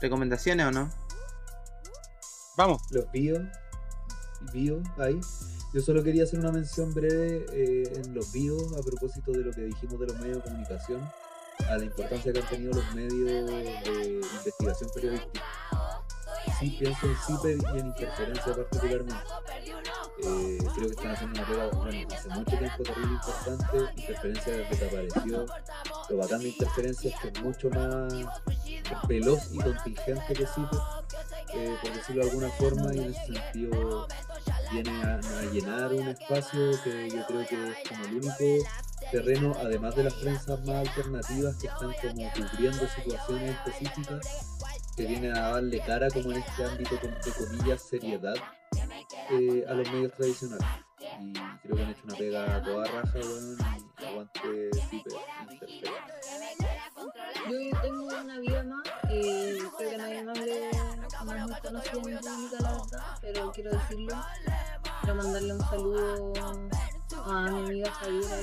[0.00, 0.90] ¿Recomendaciones o no?
[2.56, 2.82] Vamos.
[2.90, 3.40] los bios,
[4.52, 5.18] bio ahí.
[5.72, 9.50] Yo solo quería hacer una mención breve eh, en los bios a propósito de lo
[9.50, 11.00] que dijimos de los medios de comunicación,
[11.68, 13.50] a la importancia que han tenido los medios
[13.84, 15.42] de investigación periodística.
[16.58, 19.24] Sí, pienso en CIPER y en interferencia particularmente.
[20.24, 24.00] Eh, creo que están haciendo una pega, bueno, hace mucho tiempo terrible importante.
[24.00, 25.46] Interferencia desapareció.
[26.10, 28.14] Lo bacán de interferencia es que es mucho más
[29.08, 30.80] veloz y contingente que CIPER
[31.56, 34.08] eh, por decirlo de alguna forma, y en ese sentido
[34.72, 35.20] viene a
[35.52, 38.68] llenar un espacio que yo creo que es como el único
[39.12, 44.46] terreno, además de las prensas más alternativas que están como cubriendo situaciones específicas,
[44.96, 48.34] que viene a darle cara como en este ámbito de comillas seriedad
[49.30, 50.66] eh, a los medios tradicionales.
[51.20, 53.56] Y creo que han hecho una pega a toda raja, weón,
[54.00, 55.90] y aguante Interferencia.
[57.50, 60.70] Yo tengo una vida más, eh, creo que nadie más le
[61.24, 64.14] no es muy conocida en pública, la verdad, pero quiero decirlo.
[65.00, 66.32] Quiero mandarle un saludo
[67.24, 68.36] a mi amiga Javiera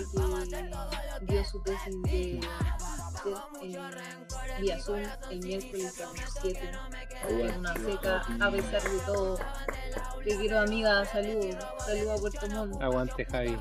[1.19, 3.79] que dio su tesis de, de, eh,
[4.59, 6.71] vía Zoom el miércoles a las 7
[7.29, 9.37] en una seca, a pesar de todo.
[10.23, 12.81] Te quiero amiga, saludos, saludos a Puerto Montt.
[12.81, 13.57] Aguante, Javi.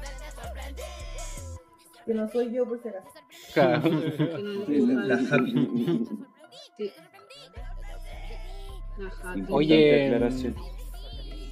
[2.06, 3.10] Que no soy yo, por si acaso.
[3.52, 3.82] Claro.
[4.68, 5.18] La.
[6.76, 6.92] Sí.
[8.98, 9.46] La Javi.
[9.48, 10.79] Oye.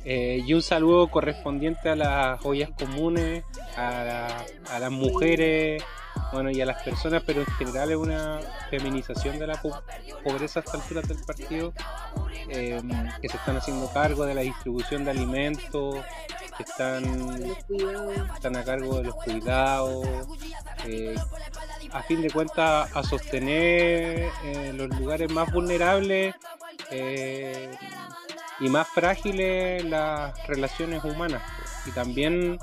[0.05, 3.45] Eh, y un saludo correspondiente a las ollas comunes,
[3.77, 4.45] a, la-
[4.75, 5.83] a las mujeres,
[6.33, 9.83] bueno, y a las personas, pero en general es una feminización de la po-
[10.25, 11.73] pobreza a estas alturas del partido,
[12.49, 12.81] eh,
[13.23, 15.97] que se están haciendo cargo de la distribución de alimentos,
[16.57, 17.05] que están,
[18.35, 20.05] están a cargo de los cuidados,
[20.87, 21.15] eh,
[21.93, 26.35] a fin de cuentas a sostener eh, los lugares más vulnerables
[26.91, 27.71] eh,
[28.61, 31.43] y más frágiles las relaciones humanas
[31.87, 32.59] y también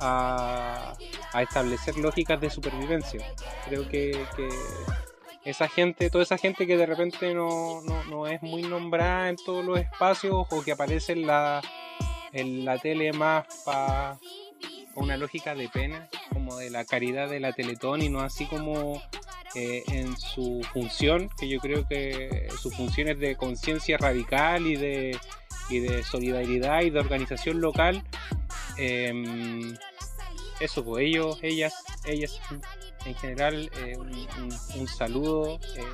[0.00, 0.94] a,
[1.40, 3.24] establecer lógicas de supervivencia.
[3.66, 4.48] Creo que, que
[5.44, 9.36] esa gente, toda esa gente que de repente no, no, no es muy nombrada en
[9.36, 11.62] todos los espacios o que aparece en la,
[12.32, 14.18] en la tele más para
[14.94, 19.02] una lógica de pena, como de la caridad de la Teletón y no así como
[19.54, 24.76] eh, en su función, que yo creo que su función es de conciencia radical y
[24.76, 25.18] de,
[25.68, 28.02] y de solidaridad y de organización local.
[28.78, 29.74] Em,
[30.60, 31.74] eso, pues ellos, ellas,
[32.06, 32.38] ellas
[33.04, 35.84] en general, eh, un, un- un saludo eh,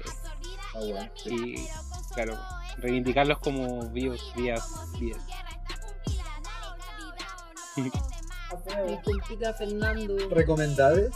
[0.74, 1.12] Aguante.
[1.30, 1.54] y,
[2.14, 2.38] claro,
[2.76, 4.68] reivindicarlos como vivos, vías,
[5.00, 5.22] vías.
[9.54, 10.16] Fernando.
[10.30, 11.10] ¿Recomendades?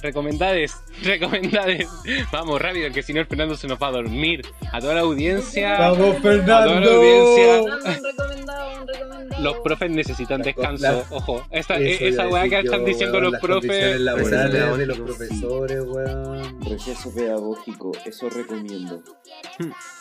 [0.00, 1.88] Recomendades, recomendades.
[2.32, 4.42] Vamos rápido, que si no el Fernando se nos va a dormir.
[4.72, 5.78] A toda la audiencia.
[5.78, 6.90] ¡Vamos, A toda la Fernando!
[6.92, 7.52] audiencia.
[7.62, 9.42] Fernando, un recomendado, un recomendado.
[9.42, 10.82] Los profes necesitan descanso.
[10.82, 14.00] La- Ojo, esa, Eso esa weá que están diciendo weón, los las profes.
[14.00, 16.60] laborales de los pedagógico, profesores, weón.
[16.62, 19.02] Receso pedagógico, eso recomiendo.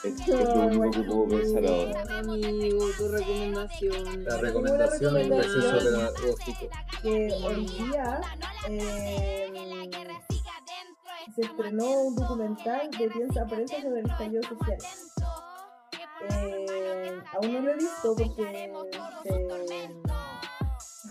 [0.03, 2.19] Es, es lo único que puedo pensar ahora.
[2.19, 4.23] Amigo, tu recomendación.
[4.25, 6.69] La recomendación del receso pedagógico.
[7.01, 8.21] que hoy día
[8.69, 9.80] eh,
[11.35, 14.77] se estrenó un documental de Piensa Prensa sobre el estallido social.
[16.29, 18.71] Eh, aún no lo he visto porque
[19.25, 20.01] eh,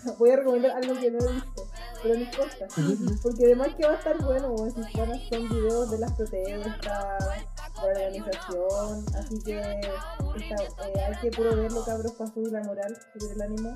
[0.17, 1.63] voy a recomendar algo que no he visto,
[2.01, 2.67] pero no importa.
[3.23, 6.87] Porque además que va a estar bueno, si van son videos de las protestas, de
[6.87, 12.97] la organización, así que está- eh, hay que puro verlo cabros para subir la moral,
[13.13, 13.73] subir el ánimo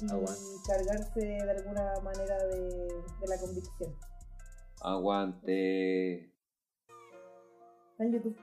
[0.00, 2.58] y cargarse de alguna manera de,
[3.20, 3.94] de la convicción.
[4.80, 6.30] Aguante.
[7.92, 8.36] Está en YouTube.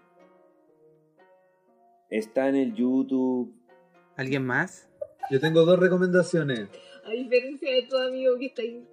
[2.10, 3.54] Está en el YouTube.
[4.18, 4.90] ¿Alguien más?
[5.32, 6.70] Yo tengo dos recomendaciones.
[7.06, 8.88] A diferencia de tu amigo que está ahí.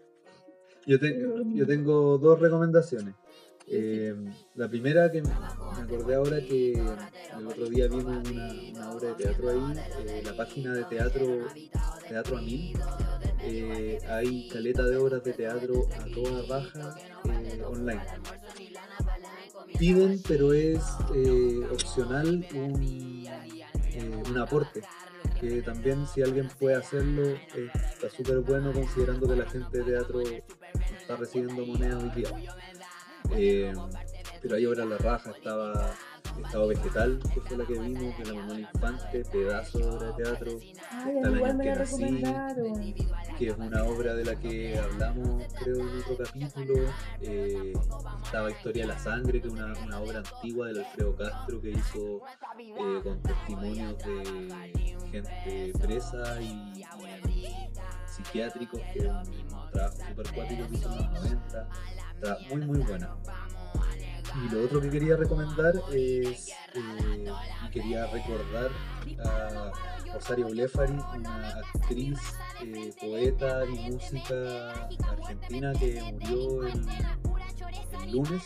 [0.86, 1.18] Yo, te-
[1.54, 3.14] yo tengo dos recomendaciones.
[3.68, 4.14] Eh,
[4.56, 9.14] la primera que me acordé ahora que el otro día vimos una, una obra de
[9.14, 11.24] teatro ahí, eh, la página de teatro
[12.08, 12.76] Teatro a Mil.
[13.42, 16.96] Eh, hay caleta de obras de teatro a toda baja
[17.28, 18.02] eh, online.
[19.78, 20.82] Piden, pero es
[21.14, 23.26] eh, opcional un,
[24.28, 24.82] un aporte.
[25.40, 29.84] Que también si alguien puede hacerlo, eh, está súper bueno considerando que la gente de
[29.84, 32.28] teatro está recibiendo moneda hoy día.
[33.36, 33.72] Eh,
[34.40, 35.94] pero ahí ahora la raja estaba
[36.40, 40.24] Estado Vegetal, que fue la que vimos, de la Manuel Infante, pedazo de obra de
[40.24, 40.50] teatro.
[40.90, 42.94] Ay, Está igual me que nací,
[43.38, 46.74] que es una obra de la que hablamos, creo, en otro capítulo.
[47.20, 47.72] Eh,
[48.24, 51.70] estaba Historia de la Sangre, que es una, una obra antigua del Alfredo Castro que
[51.70, 52.20] hizo
[52.58, 56.84] eh, con testimonios de gente presa y,
[58.06, 61.68] psiquiátricos, que es un trabajo súper cuático que hizo en los 90.
[62.14, 63.16] Está muy, muy buena.
[64.34, 67.32] Y lo otro que quería recomendar es, eh,
[67.70, 68.70] quería recordar
[69.24, 69.72] a
[70.12, 72.18] Rosario Blefari, una actriz,
[72.62, 76.86] eh, poeta y música argentina que murió el,
[78.04, 78.42] el lunes,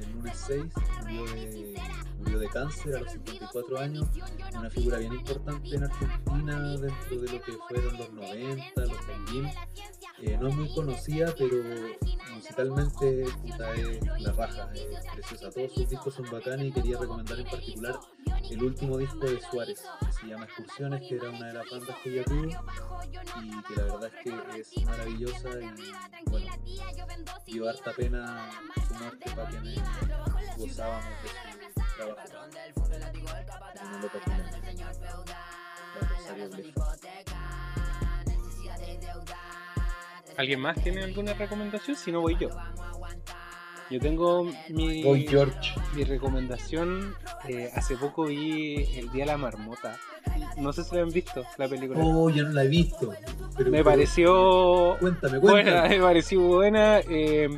[0.00, 0.64] el lunes 6,
[1.02, 1.74] murió de,
[2.18, 4.08] murió de cáncer a los 54 años,
[4.56, 9.48] una figura bien importante en Argentina dentro de lo que fueron los 90, los 2000.
[10.20, 11.56] Eh, no es muy conocida, pero
[12.34, 15.54] musicalmente puta, es la raja, es preciosa.
[15.54, 17.98] Todos sus discos son bacanes y quería recomendar en particular
[18.50, 21.96] el último disco de Suárez, que se llama Excursiones, que era una de las bandas
[22.02, 26.46] que ella tuvo y que la verdad es que es maravillosa y bueno,
[27.46, 28.50] dio harta pena
[28.88, 29.80] su muerte para quienes
[30.56, 32.20] gozábamos de su trabajo.
[40.36, 41.96] ¿Alguien más tiene alguna recomendación?
[41.96, 42.48] Si no, voy yo.
[43.94, 45.70] Yo tengo mi, Voy George.
[45.94, 47.14] mi recomendación.
[47.48, 49.96] eh, hace poco vi El Día de la Marmota.
[50.56, 52.00] No sé si la han visto, la película.
[52.02, 53.12] Oh, yo no la he visto.
[53.56, 55.88] pero- me pero- pareció Cuéntame, buena, cuéntame.
[55.96, 56.98] me pareció buena.
[57.08, 57.48] eh,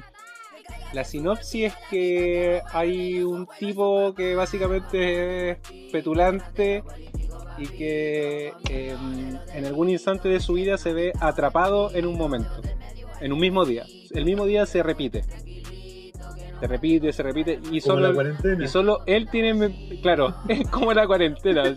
[0.93, 5.59] la sinopsis es que hay un tipo que básicamente es
[5.91, 6.85] petulante
[7.57, 8.95] y que eh,
[9.55, 12.61] en algún instante de su vida se ve atrapado en un momento,
[13.23, 13.87] en un mismo día.
[14.11, 15.25] El mismo día se repite.
[16.61, 18.65] Se repite, se repite y Como solo, la cuarentena.
[18.65, 21.75] y solo él tiene, claro, es como la cuarentena,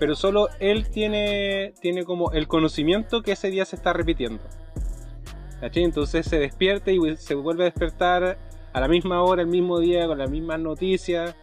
[0.00, 4.42] pero solo él tiene, tiene como el conocimiento que ese día se está repitiendo.
[5.60, 5.84] ¿Cachai?
[5.84, 8.38] Entonces se despierta y se vuelve a despertar
[8.72, 11.34] a la misma hora, el mismo día, con las mismas noticias,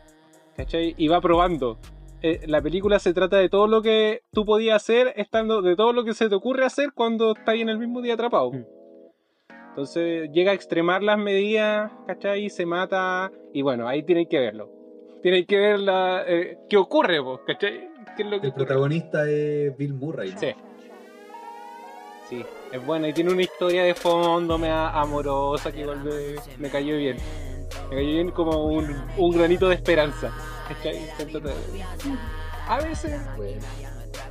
[0.55, 0.95] ¿cachai?
[0.97, 1.77] Y va probando.
[2.21, 5.91] Eh, la película se trata de todo lo que tú podías hacer, estando, de todo
[5.91, 8.51] lo que se te ocurre hacer cuando estás en el mismo día atrapado.
[9.75, 12.49] Entonces llega a extremar las medidas, ¿cachai?
[12.49, 14.69] Se mata, y bueno, ahí tienen que verlo.
[15.21, 17.89] Tienen que ver la, eh, qué ocurre, po, ¿cachai?
[18.15, 18.65] ¿Qué es lo que El ocurre?
[18.65, 20.31] protagonista es Bill Murray.
[20.31, 20.39] ¿no?
[20.39, 20.47] Sí.
[22.29, 26.11] Sí, es buena y tiene una historia de fondo me amorosa que igual me,
[26.57, 27.17] me cayó bien.
[27.89, 30.31] Me cayó bien como un, un granito de esperanza.
[30.69, 31.01] ¿cachai?
[32.67, 33.57] A veces, pues,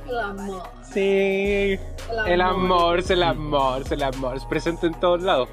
[0.07, 0.63] El amor.
[0.93, 1.79] sí.
[2.27, 4.37] El amor, el amor, el amor.
[4.37, 5.49] Es presente en todos lados.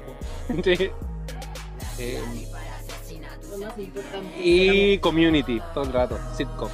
[0.63, 0.91] Sí.
[1.99, 2.21] Eh,
[4.39, 6.69] y community, todo el rato, sitcom.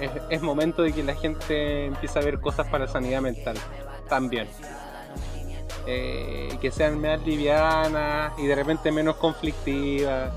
[0.00, 3.56] Es, es momento de que la gente empiece a ver cosas para sanidad mental
[4.08, 4.48] también.
[5.86, 10.32] Eh, que sean más livianas y de repente menos conflictivas.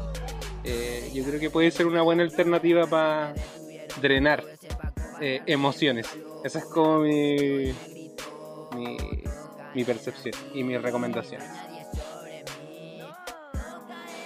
[0.64, 3.34] Eh, yo creo que puede ser una buena alternativa para
[4.02, 4.44] drenar
[5.22, 6.08] eh, emociones.
[6.44, 7.74] Esa es como mi,
[8.76, 8.98] mi,
[9.74, 11.42] mi percepción y mi recomendación.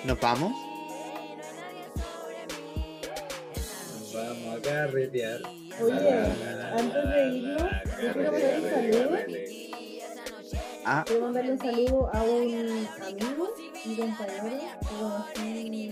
[0.06, 0.53] ¿Nos vamos?
[4.14, 5.42] Vamos a carretear.
[5.82, 6.09] Oye,
[6.77, 9.18] antes de irnos, yo quiero mandar un saludo.
[10.85, 13.53] Ah, Quiero mandarle un saludo a un amigo
[13.85, 15.92] y compañeros que conocí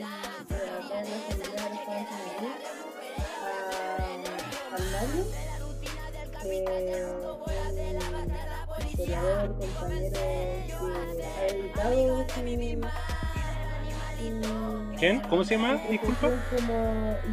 [8.85, 10.73] historiador, compañero que
[11.25, 12.41] ha dedicado su,
[14.17, 15.19] su- ¿Quién?
[15.29, 15.79] ¿Cómo se llama?
[15.89, 16.27] Disculpa.
[16.55, 16.75] como,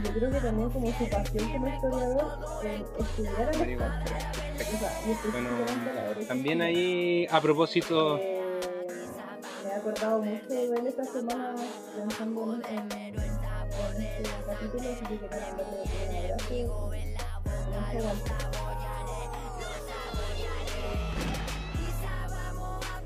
[0.04, 3.54] yo creo que también como su pasión como historiador, el estudiar al
[5.32, 5.48] Bueno,
[6.28, 8.40] también ahí, a propósito, Eh,
[9.64, 11.54] me he acordado mucho de él esta semana
[11.96, 13.14] pensando en, en, en
[14.02, 16.74] este capítulo, así que quería mandarle un
[18.04, 18.73] abrazo.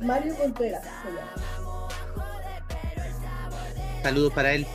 [0.00, 0.84] Mario Contreras.
[4.02, 4.66] Saludos para él.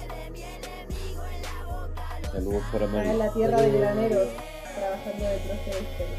[2.32, 3.18] Saludos para Está en Mario.
[3.18, 4.27] la tierra de graneros,
[4.76, 6.18] trabajando de profe de historia.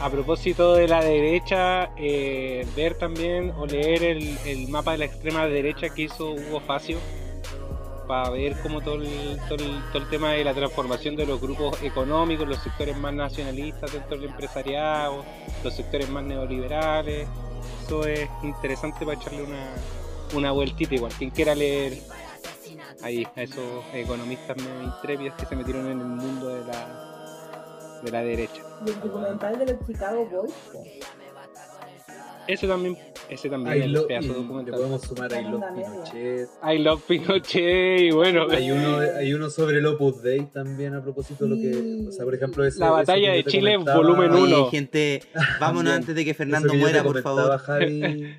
[0.00, 5.04] a propósito de la derecha, eh, ver también o leer el, el mapa de la
[5.06, 6.98] extrema derecha que hizo Hugo Facio
[8.06, 11.40] para ver cómo todo el, todo, el, todo el tema de la transformación de los
[11.40, 15.24] grupos económicos, los sectores más nacionalistas dentro del empresariado,
[15.64, 17.28] los sectores más neoliberales.
[17.84, 19.70] Eso es interesante para echarle una,
[20.34, 21.12] una vueltita igual.
[21.16, 21.98] Quien quiera leer
[23.02, 28.10] ahí a esos economistas medio intrépidos que se metieron en el mundo de la, de
[28.10, 28.62] la derecha.
[28.84, 30.52] Y el documental de los Chicago Boys.
[32.48, 32.96] Ese también,
[33.28, 34.74] ese también I es un pedazo le documental.
[34.74, 35.64] podemos sumar a I Love.
[35.74, 36.48] Pinochet.
[36.64, 41.02] I love Pinochet y bueno, Hay uno, hay uno sobre el Opus Dei también a
[41.02, 42.08] propósito de lo que.
[42.08, 44.70] O sea, por ejemplo, ese, La batalla de Chile, comentaba- volumen Oye, uno.
[44.70, 45.22] gente,
[45.60, 47.58] vámonos antes de que Fernando que muera, por favor.
[47.58, 48.34] Javi,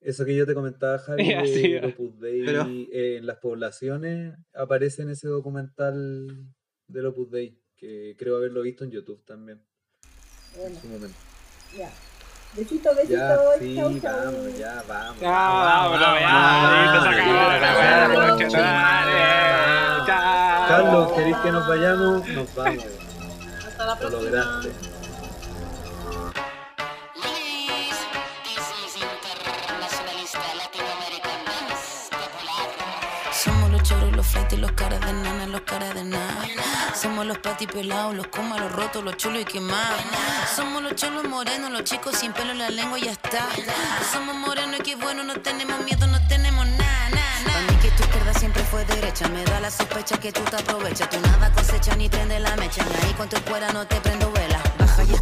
[0.00, 1.76] eso que yo te comentaba, Javi, Ya, de sí.
[1.76, 6.46] Opus Dei Pero- eh, en las poblaciones, aparece en ese documental
[6.88, 9.62] del Opus Dei, que creo haberlo visto en YouTube también,
[10.56, 11.16] Bueno, en su momento.
[11.76, 11.90] ya.
[12.56, 13.14] Besito, besito.
[13.14, 14.12] Ya, sí, chau, chau.
[14.12, 15.20] vamos, ya, vamos.
[15.20, 16.88] Ya, vámonos, ya,
[18.36, 19.14] concha de madre.
[20.06, 20.68] Chao.
[20.68, 22.28] Carlos, ¿queréis que nos vayamos?
[22.28, 22.84] Nos vamos.
[23.66, 24.22] Hasta la Lo próxima.
[24.22, 24.99] lograste.
[34.56, 36.46] Los caras de nana, los caras de nada.
[36.94, 40.00] Somos los pati pelados, los comas, los rotos, los chulos y quemados.
[40.54, 43.46] Somos los cholos morenos, los chicos sin pelo en la lengua y ya está.
[44.12, 47.44] Somos morenos y qué bueno, no tenemos miedo, no tenemos nada, nada.
[47.44, 50.56] Para mí que tu izquierda siempre fue derecha, me da la sospecha que tú te
[50.56, 51.08] aprovechas.
[51.08, 54.30] Tú nada cosecha ni prende la mecha, y ahí con tu escuela no te prendo
[54.32, 54.49] vela.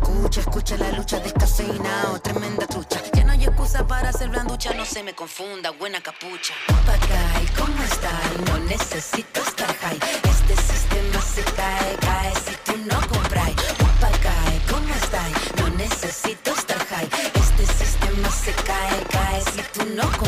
[0.01, 3.02] Escucha, escucha la lucha descafeinado, tremenda trucha.
[3.15, 6.55] Ya no hay excusa para hacer blanducha, no se me confunda, buena capucha.
[6.68, 8.12] Papagay, ¿cómo está?
[8.47, 9.99] No necesito estar high.
[10.23, 13.51] Este sistema se cae, cae si tú no compras.
[13.78, 15.23] Papagay, ¿cómo está?
[15.60, 17.09] No necesito estar high.
[17.35, 20.27] Este sistema se cae, cae si tú no compras.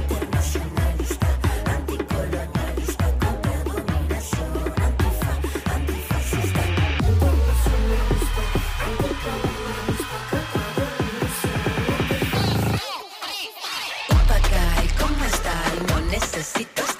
[16.61, 16.90] Necesito